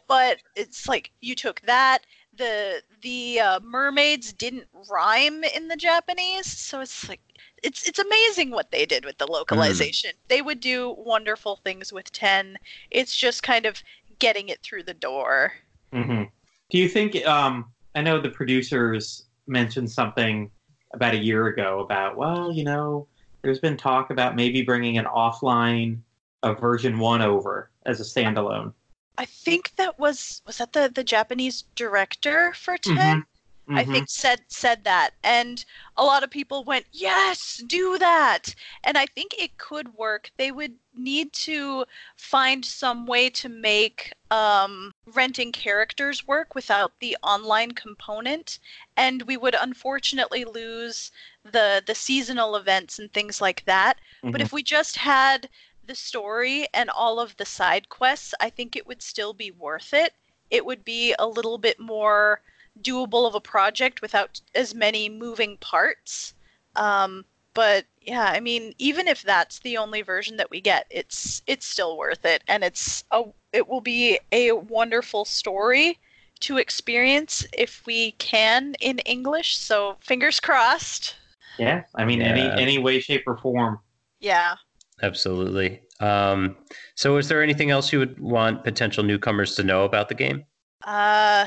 [0.07, 2.01] but it's like you took that.
[2.37, 7.21] The the uh, mermaids didn't rhyme in the Japanese, so it's like
[7.63, 10.11] it's it's amazing what they did with the localization.
[10.11, 10.29] Mm.
[10.29, 12.59] They would do wonderful things with 10.
[12.91, 13.83] It's just kind of
[14.19, 15.53] getting it through the door.
[15.93, 16.25] Mm-hmm.
[16.71, 17.25] Do you think?
[17.27, 20.51] Um, I know the producers mentioned something
[20.93, 23.07] about a year ago about well, you know,
[23.43, 25.99] there's been talk about maybe bringing an offline
[26.43, 28.73] a version one over as a standalone.
[29.19, 33.25] I think that was was that the the Japanese director for 10
[33.69, 33.79] mm-hmm.
[33.79, 35.65] I think said said that, and
[35.97, 40.31] a lot of people went, "Yes, do that." And I think it could work.
[40.37, 41.85] They would need to
[42.17, 48.59] find some way to make um, renting characters work without the online component,
[48.97, 51.11] and we would unfortunately lose
[51.43, 53.95] the the seasonal events and things like that.
[54.23, 54.31] Mm-hmm.
[54.31, 55.49] But if we just had
[55.87, 59.93] the story and all of the side quests, I think it would still be worth
[59.93, 60.15] it.
[60.51, 62.41] It would be a little bit more
[62.83, 66.35] doable of a project without as many moving parts.
[66.75, 67.25] Um,
[67.55, 71.67] but yeah, I mean, even if that's the only version that we get, it's it's
[71.67, 75.99] still worth it, and it's a it will be a wonderful story
[76.41, 79.57] to experience if we can in English.
[79.57, 81.17] So fingers crossed.
[81.59, 82.27] Yeah, I mean, yeah.
[82.27, 83.79] any any way, shape, or form.
[84.21, 84.57] Yeah.
[85.03, 85.81] Absolutely.
[86.01, 86.57] Um,
[86.95, 90.45] so, is there anything else you would want potential newcomers to know about the game?
[90.85, 91.47] Uh,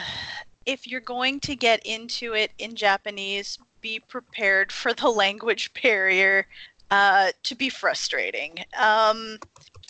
[0.69, 6.45] if you're going to get into it in Japanese, be prepared for the language barrier
[6.91, 8.55] uh, to be frustrating.
[8.77, 9.39] Um,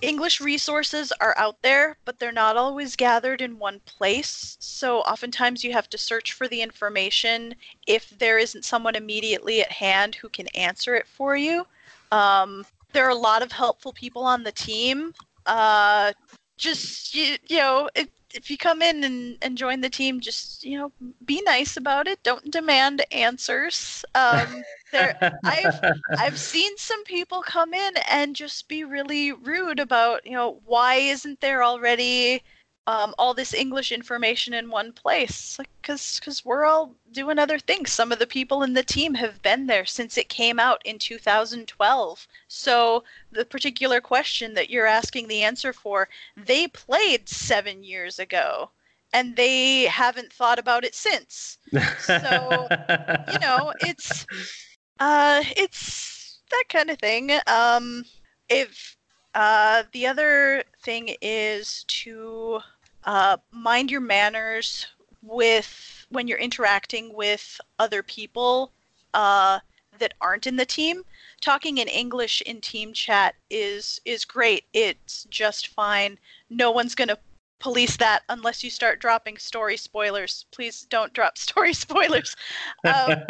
[0.01, 4.55] English resources are out there, but they're not always gathered in one place.
[4.61, 9.71] So oftentimes you have to search for the information if there isn't someone immediately at
[9.71, 11.65] hand who can answer it for you.
[12.13, 15.13] Um, there are a lot of helpful people on the team.
[15.45, 16.13] Uh,
[16.57, 20.63] just you, you know, it, if you come in and, and join the team, just
[20.63, 20.91] you know,
[21.25, 22.21] be nice about it.
[22.23, 24.03] Don't demand answers.
[24.15, 25.79] Um, there, I've
[26.17, 30.95] I've seen some people come in and just be really rude about you know why
[30.95, 32.43] isn't there already
[32.87, 37.59] um, all this English information in one place because like, because we're all doing other
[37.59, 37.91] things.
[37.91, 40.97] Some of the people in the team have been there since it came out in
[40.97, 42.27] 2012.
[42.47, 48.71] So the particular question that you're asking the answer for, they played seven years ago.
[49.11, 51.57] And they haven't thought about it since.
[52.05, 52.67] So,
[53.31, 54.27] you know, it's
[54.99, 57.31] uh, it's that kind of thing.
[57.47, 58.03] Um,
[58.49, 58.95] if
[59.35, 62.59] uh, the other thing is to
[63.03, 64.87] uh, mind your manners
[65.21, 68.71] with when you're interacting with other people
[69.13, 69.59] uh,
[69.99, 71.03] that aren't in the team.
[71.41, 74.65] Talking in English in team chat is is great.
[74.73, 76.17] It's just fine.
[76.49, 77.17] No one's gonna
[77.59, 80.45] police that unless you start dropping story spoilers.
[80.51, 82.35] Please don't drop story spoilers.
[82.85, 83.15] Um,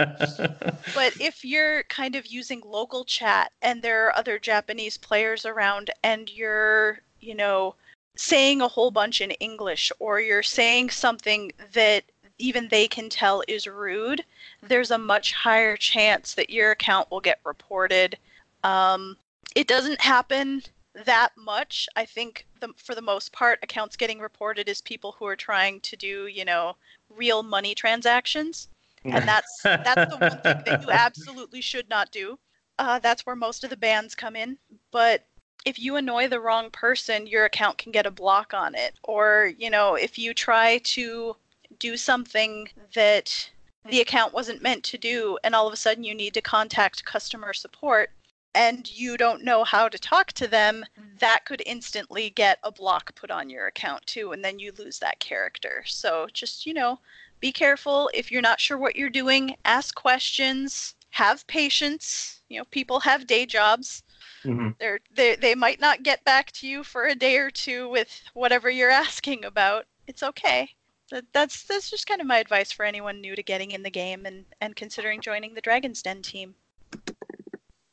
[0.95, 5.89] but if you're kind of using local chat and there are other Japanese players around
[6.03, 7.76] and you're, you know,
[8.15, 12.03] saying a whole bunch in English or you're saying something that
[12.38, 14.23] even they can tell is rude,
[14.61, 18.18] there's a much higher chance that your account will get reported.
[18.64, 19.18] Um,
[19.56, 20.64] it doesn't happen
[21.05, 21.88] that much.
[21.95, 25.80] I think the, for the most part, accounts getting reported is people who are trying
[25.81, 26.76] to do, you know,
[27.09, 28.67] real money transactions,
[29.05, 32.38] and that's that's the one thing that you absolutely should not do.
[32.77, 34.57] Uh, that's where most of the bans come in.
[34.91, 35.26] But
[35.65, 38.93] if you annoy the wrong person, your account can get a block on it.
[39.03, 41.35] Or, you know, if you try to
[41.77, 43.49] do something that
[43.89, 47.05] the account wasn't meant to do, and all of a sudden you need to contact
[47.05, 48.11] customer support
[48.55, 50.85] and you don't know how to talk to them,
[51.19, 54.99] that could instantly get a block put on your account too, and then you lose
[54.99, 55.84] that character.
[55.85, 56.99] So just, you know,
[57.39, 58.09] be careful.
[58.13, 62.41] If you're not sure what you're doing, ask questions, have patience.
[62.49, 64.03] You know, people have day jobs
[64.43, 64.69] Mm-hmm.
[64.80, 68.21] They're, they they might not get back to you for a day or two with
[68.34, 69.85] whatever you're asking about.
[70.07, 70.69] It's okay.
[71.11, 73.89] that, that's that's just kind of my advice for anyone new to getting in the
[73.89, 76.55] game and and considering joining the Dragon's Den team.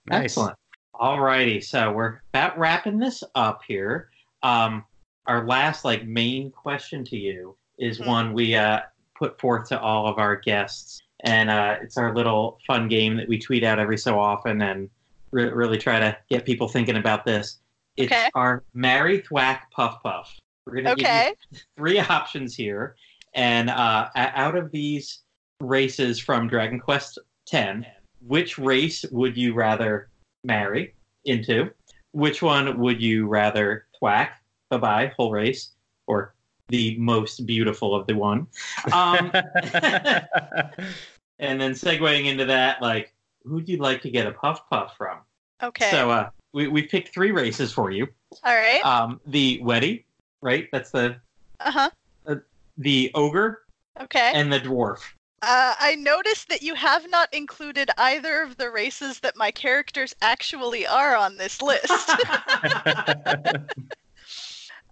[0.08, 0.24] Nice.
[0.24, 0.56] Excellent.
[0.94, 1.60] All righty.
[1.60, 4.10] so we're about wrapping this up here.
[4.42, 4.84] Um,
[5.26, 8.08] our last like main question to you is mm-hmm.
[8.08, 8.80] one we uh,
[9.18, 13.28] put forth to all of our guests, and uh, it's our little fun game that
[13.28, 14.88] we tweet out every so often and
[15.30, 17.58] re- really try to get people thinking about this.
[17.96, 18.28] It's okay.
[18.34, 20.38] our marry thwack puff puff.
[20.66, 21.34] We're gonna okay.
[21.50, 22.96] give you three options here,
[23.34, 25.20] and uh, out of these
[25.60, 27.18] races from Dragon Quest
[27.52, 27.86] X,
[28.26, 30.08] which race would you rather
[30.44, 30.94] marry
[31.24, 31.70] into?
[32.12, 34.42] Which one would you rather thwack?
[34.70, 35.70] Bye bye, whole race,
[36.06, 36.34] or
[36.68, 38.46] the most beautiful of the one.
[38.92, 39.30] Um,
[41.38, 43.12] and then segueing into that, like,
[43.44, 45.18] who'd you like to get a puff puff from?
[45.62, 45.90] Okay.
[45.90, 48.08] So uh, we we picked three races for you.
[48.42, 48.84] All right.
[48.84, 50.04] Um, the Weddie,
[50.42, 50.68] right?
[50.72, 51.16] That's the.
[51.60, 51.90] Uh-huh.
[52.26, 52.36] Uh,
[52.78, 53.62] the ogre.
[54.00, 54.32] Okay.
[54.34, 55.00] And the dwarf.
[55.46, 60.12] Uh, I noticed that you have not included either of the races that my characters
[60.20, 61.90] actually are on this list.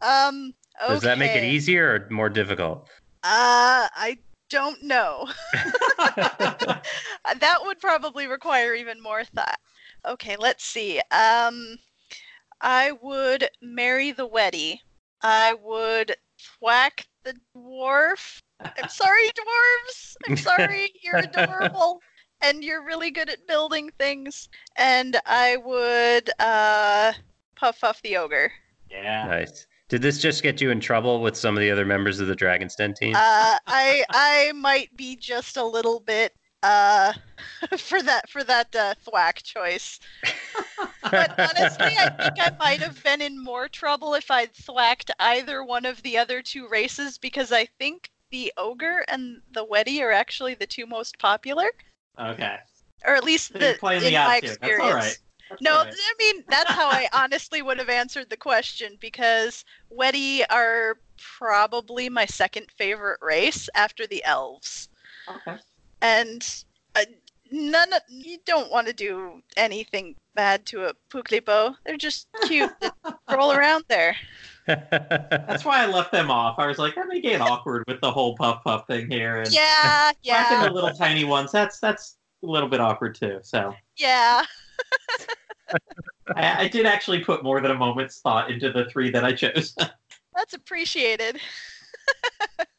[0.00, 0.92] um, Okay.
[0.92, 2.88] Does that make it easier or more difficult?
[3.22, 4.18] Uh, I
[4.50, 5.28] don't know.
[5.96, 9.60] that would probably require even more thought.
[10.04, 10.98] Okay, let's see.
[11.10, 11.78] Um,
[12.60, 14.80] I would marry the Weddie.
[15.22, 16.16] I would
[16.60, 18.40] whack the dwarf.
[18.60, 20.16] I'm sorry, dwarves.
[20.28, 20.92] I'm sorry.
[21.02, 22.00] You're adorable.
[22.40, 24.48] and you're really good at building things.
[24.76, 27.12] And I would uh,
[27.56, 28.52] puff puff the ogre.
[28.90, 29.26] Yeah.
[29.26, 29.66] Nice.
[29.88, 32.34] Did this just get you in trouble with some of the other members of the
[32.34, 33.14] Dragon's Den team?
[33.14, 36.32] Uh, I I might be just a little bit
[36.62, 37.12] uh,
[37.78, 40.00] for that for that uh, thwack choice.
[41.02, 45.62] but honestly, I think I might have been in more trouble if I'd thwacked either
[45.62, 50.10] one of the other two races because I think the ogre and the weddie are
[50.10, 51.70] actually the two most popular.
[52.18, 52.56] Okay.
[53.06, 54.58] Or at least the, in the my experience.
[54.60, 55.18] That's all right
[55.60, 55.94] no, right.
[55.94, 60.98] I mean that's how I honestly would have answered the question because Weddie are
[61.38, 64.88] probably my second favorite race after the elves.
[65.28, 65.58] Okay.
[66.02, 66.64] And
[66.96, 67.04] uh,
[67.50, 71.76] none of you don't want to do anything bad to a Puklipo.
[71.86, 72.72] They're just cute
[73.30, 74.16] roll around there.
[74.66, 76.58] That's why I left them off.
[76.58, 79.38] I was like, that may get awkward with the whole puff puff thing here.
[79.38, 80.66] And yeah, yeah.
[80.66, 83.40] The little tiny ones, that's that's a little bit awkward too.
[83.42, 84.44] So yeah.
[86.36, 89.32] I, I, did actually put more than a moment's thought into the three that I
[89.32, 89.74] chose.
[90.34, 91.40] That's appreciated.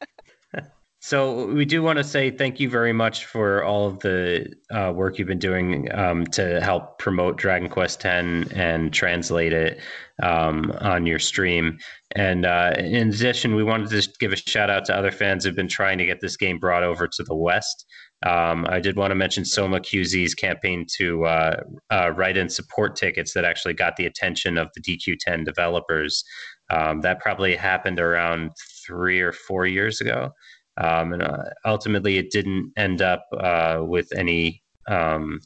[1.06, 4.90] so we do want to say thank you very much for all of the uh,
[4.92, 9.78] work you've been doing um, to help promote Dragon Quest X and translate it
[10.20, 11.78] um, on your stream.
[12.16, 15.54] And uh, in addition, we wanted to give a shout out to other fans who've
[15.54, 17.86] been trying to get this game brought over to the West.
[18.26, 21.60] Um, I did want to mention Soma QZ's campaign to uh,
[21.92, 26.24] uh, write in support tickets that actually got the attention of the DQ10 developers.
[26.68, 28.50] Um, that probably happened around
[28.84, 30.32] three or four years ago.
[30.78, 35.40] Um, and uh, ultimately, it didn't end up uh, with any um,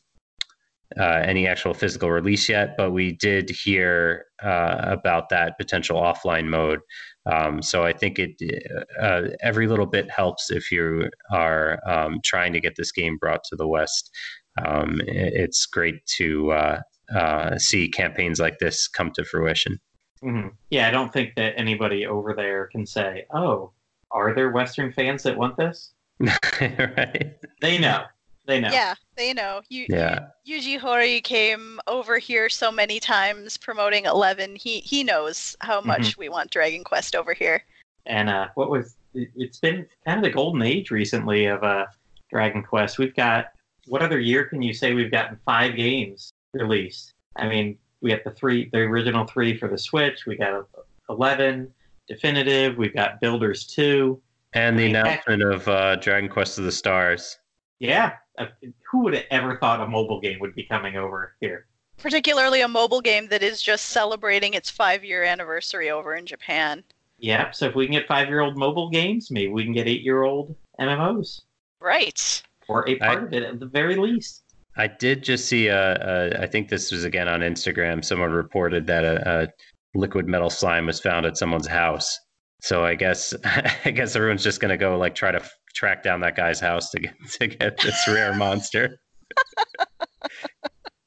[0.99, 6.49] uh, any actual physical release yet, but we did hear uh, about that potential offline
[6.49, 6.81] mode.
[7.27, 8.33] Um, so I think it
[9.01, 13.45] uh, every little bit helps if you are um, trying to get this game brought
[13.45, 14.11] to the West.
[14.65, 16.81] Um, it's great to uh,
[17.15, 19.79] uh, see campaigns like this come to fruition.
[20.25, 20.49] Mm-hmm.
[20.71, 23.73] Yeah, I don't think that anybody over there can say, "Oh,
[24.13, 27.37] are there Western fans that want this?" right?
[27.61, 28.05] They know.
[28.47, 28.71] They know.
[28.73, 29.61] Yeah, they know.
[29.69, 30.27] You, yeah.
[30.47, 34.57] Yuji Horii came over here so many times promoting Eleven.
[34.57, 35.89] He he knows how mm-hmm.
[35.89, 36.21] much mm-hmm.
[36.21, 37.65] we want Dragon Quest over here.
[38.07, 41.87] And uh, what was it, it's been kind of the golden age recently of uh,
[42.31, 42.99] Dragon Quest.
[42.99, 43.53] We've got
[43.87, 47.13] what other year can you say we've gotten five games released?
[47.37, 50.27] I mean, we got the three, the original three for the Switch.
[50.27, 50.67] We got
[51.09, 51.73] Eleven
[52.11, 52.77] definitive.
[52.77, 54.21] We've got Builders Two,
[54.53, 57.39] and the announcement of uh, Dragon Quest of the Stars.
[57.79, 58.47] Yeah, uh,
[58.91, 61.67] who would have ever thought a mobile game would be coming over here?
[61.97, 66.83] Particularly a mobile game that is just celebrating its five year anniversary over in Japan.
[67.19, 69.87] Yeah, so if we can get five year old mobile games, maybe we can get
[69.87, 71.43] eight year old MMOs.
[71.79, 72.43] Right.
[72.69, 74.43] Or a part I, of it at the very least.
[74.77, 78.05] I did just see I think this was again on Instagram.
[78.05, 79.49] Someone reported that a, a
[79.95, 82.19] liquid metal slime was found at someone's house.
[82.63, 83.35] So I guess
[83.85, 85.43] I guess everyone's just gonna go like try to
[85.75, 88.99] track down that guy's house to get to get this rare monster.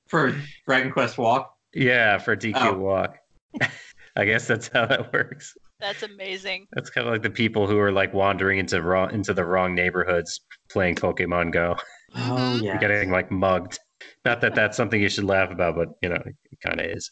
[0.07, 0.35] for
[0.67, 1.53] Dragon Quest Walk.
[1.73, 2.77] Yeah, for DQ oh.
[2.77, 3.17] Walk.
[4.15, 5.55] I guess that's how that works.
[5.79, 6.67] That's amazing.
[6.73, 9.75] That's kind of like the people who are like wandering into wrong into the wrong
[9.75, 10.39] neighborhoods
[10.69, 11.75] playing Pokemon Go.
[12.15, 12.63] Oh mm-hmm.
[12.63, 13.79] yeah, getting like mugged.
[14.23, 17.11] Not that that's something you should laugh about, but you know, it kind of is.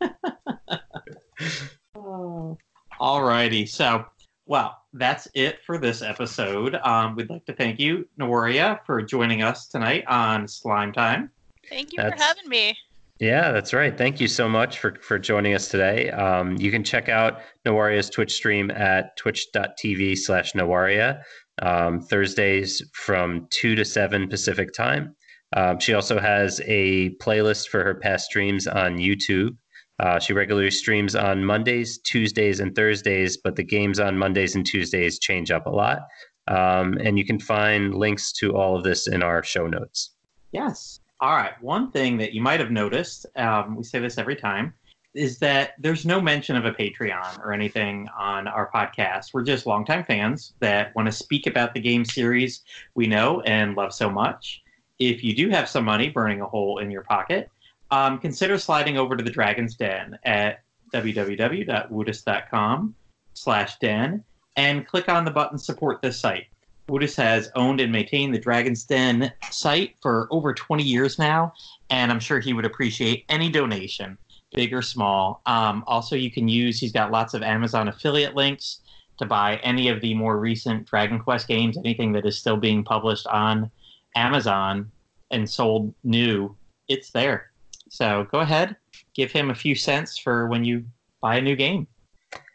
[3.00, 3.66] All righty.
[3.66, 4.04] So,
[4.46, 6.74] well, that's it for this episode.
[6.76, 11.30] Um, we'd like to thank you, Noria, for joining us tonight on Slime Time.
[11.68, 12.76] Thank you that's, for having me.
[13.20, 13.96] Yeah, that's right.
[13.96, 16.10] Thank you so much for, for joining us today.
[16.10, 21.22] Um, you can check out Nawaria's Twitch stream at twitch.tv slash Nawaria
[21.62, 25.16] um, Thursdays from 2 to 7 Pacific time.
[25.56, 29.56] Um, she also has a playlist for her past streams on YouTube.
[30.00, 34.64] Uh, she regularly streams on Mondays, Tuesdays, and Thursdays, but the games on Mondays and
[34.64, 36.02] Tuesdays change up a lot.
[36.46, 40.12] Um, and you can find links to all of this in our show notes.
[40.52, 41.00] Yes.
[41.20, 41.60] All right.
[41.60, 44.72] One thing that you might have noticed, um, we say this every time,
[45.14, 49.34] is that there's no mention of a Patreon or anything on our podcast.
[49.34, 52.62] We're just longtime fans that want to speak about the game series
[52.94, 54.62] we know and love so much.
[54.98, 57.50] If you do have some money burning a hole in your pocket,
[57.90, 60.62] um, consider sliding over to the Dragon's Den at
[60.92, 62.94] www.woodus.com
[63.34, 64.24] slash den
[64.56, 66.46] and click on the button support this site.
[66.88, 71.52] Woodus has owned and maintained the Dragon's Den site for over 20 years now,
[71.90, 74.16] and I'm sure he would appreciate any donation,
[74.54, 75.42] big or small.
[75.44, 78.80] Um, also, you can use, he's got lots of Amazon affiliate links
[79.18, 82.82] to buy any of the more recent Dragon Quest games, anything that is still being
[82.82, 83.70] published on
[84.16, 84.90] Amazon
[85.30, 86.56] and sold new,
[86.88, 87.47] it's there.
[87.88, 88.76] So go ahead,
[89.14, 90.84] give him a few cents for when you
[91.20, 91.86] buy a new game.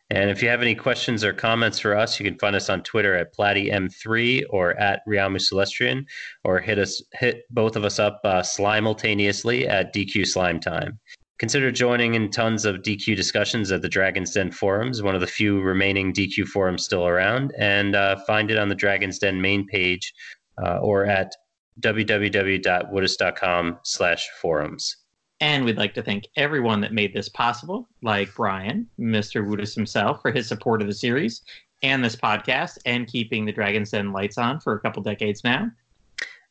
[0.10, 2.84] And if you have any questions or comments for us, you can find us on
[2.84, 6.06] Twitter at PlattyM3 or at Riamu Celestrian,
[6.44, 11.00] or hit us hit both of us up uh, simultaneously at DQ Slime Time.
[11.40, 15.28] Consider joining in tons of DQ discussions at the Dragon's Den forums, one of the
[15.28, 19.66] few remaining DQ forums still around, and uh, find it on the Dragon's Den main
[19.66, 20.14] page
[20.64, 21.34] uh, or at
[21.82, 24.98] www.woodus.com slash forums.
[25.40, 29.48] And we'd like to thank everyone that made this possible, like Brian, Mr.
[29.48, 31.42] Woodus himself, for his support of the series
[31.82, 35.70] and this podcast and keeping the Dragon's Den lights on for a couple decades now.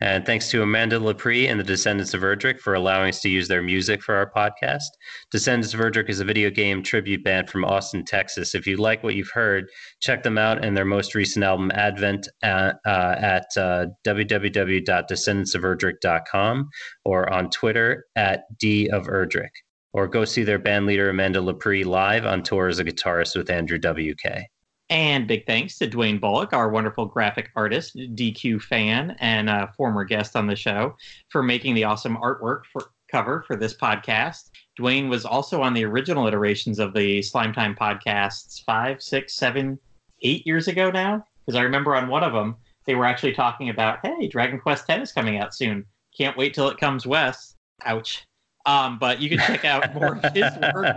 [0.02, 3.46] And thanks to Amanda Lepre and the Descendants of Erdrick for allowing us to use
[3.46, 4.88] their music for our podcast.
[5.30, 8.56] Descendants of Erdrick is a video game tribute band from Austin, Texas.
[8.56, 9.68] If you like what you've heard,
[10.00, 16.68] check them out and their most recent album, Advent, at, uh, at uh, www.descendantsoferdrick.com
[17.04, 19.50] or on Twitter at D of Erdrick.
[19.92, 23.50] Or go see their band leader, Amanda Lepre, live on tour as a guitarist with
[23.50, 24.48] Andrew WK.
[24.90, 30.04] And big thanks to Dwayne Bullock, our wonderful graphic artist, DQ fan, and a former
[30.04, 30.96] guest on the show,
[31.30, 34.50] for making the awesome artwork for cover for this podcast.
[34.78, 39.78] Dwayne was also on the original iterations of the Slime Time podcasts five, six, seven,
[40.22, 41.24] eight years ago now.
[41.44, 42.56] Because I remember on one of them,
[42.86, 45.84] they were actually talking about, hey, Dragon Quest X is coming out soon.
[46.16, 47.56] Can't wait till it comes west.
[47.84, 48.24] Ouch.
[48.64, 50.86] Um, but you can check out more of his work.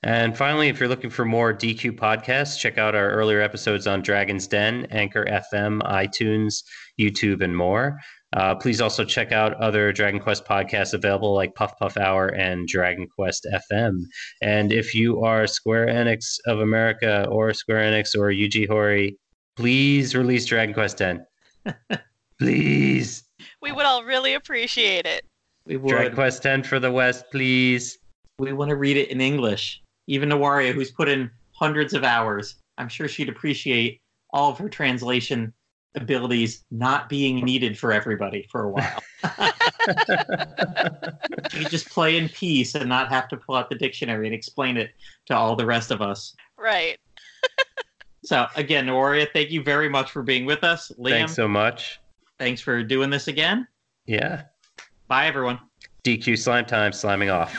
[0.03, 4.01] And finally, if you're looking for more DQ podcasts, check out our earlier episodes on
[4.01, 6.63] Dragon's Den, Anchor FM, iTunes,
[6.99, 7.99] YouTube, and more.
[8.33, 12.67] Uh, please also check out other Dragon Quest podcasts available like Puff Puff Hour and
[12.67, 14.05] Dragon Quest FM.
[14.41, 19.17] And if you are Square Enix of America or Square Enix or Yuji Horii,
[19.57, 21.21] please release Dragon Quest X.
[22.39, 23.25] please.
[23.61, 25.27] We would all really appreciate it.
[25.67, 25.91] We would.
[25.91, 27.99] Dragon Quest X for the West, please.
[28.39, 32.57] We want to read it in English even Nawaria, who's put in hundreds of hours,
[32.79, 34.01] I'm sure she'd appreciate
[34.33, 35.53] all of her translation
[35.95, 39.03] abilities not being needed for everybody for a while.
[41.55, 44.77] you just play in peace and not have to pull out the dictionary and explain
[44.77, 44.91] it
[45.27, 46.35] to all the rest of us.
[46.59, 46.99] Right.
[48.25, 50.91] so again, Nawaria, thank you very much for being with us.
[50.99, 52.01] Liam, thanks so much.
[52.39, 53.67] Thanks for doing this again.
[54.07, 54.43] Yeah.
[55.07, 55.61] Bye everyone.
[56.05, 57.57] DQ slime time, sliming off.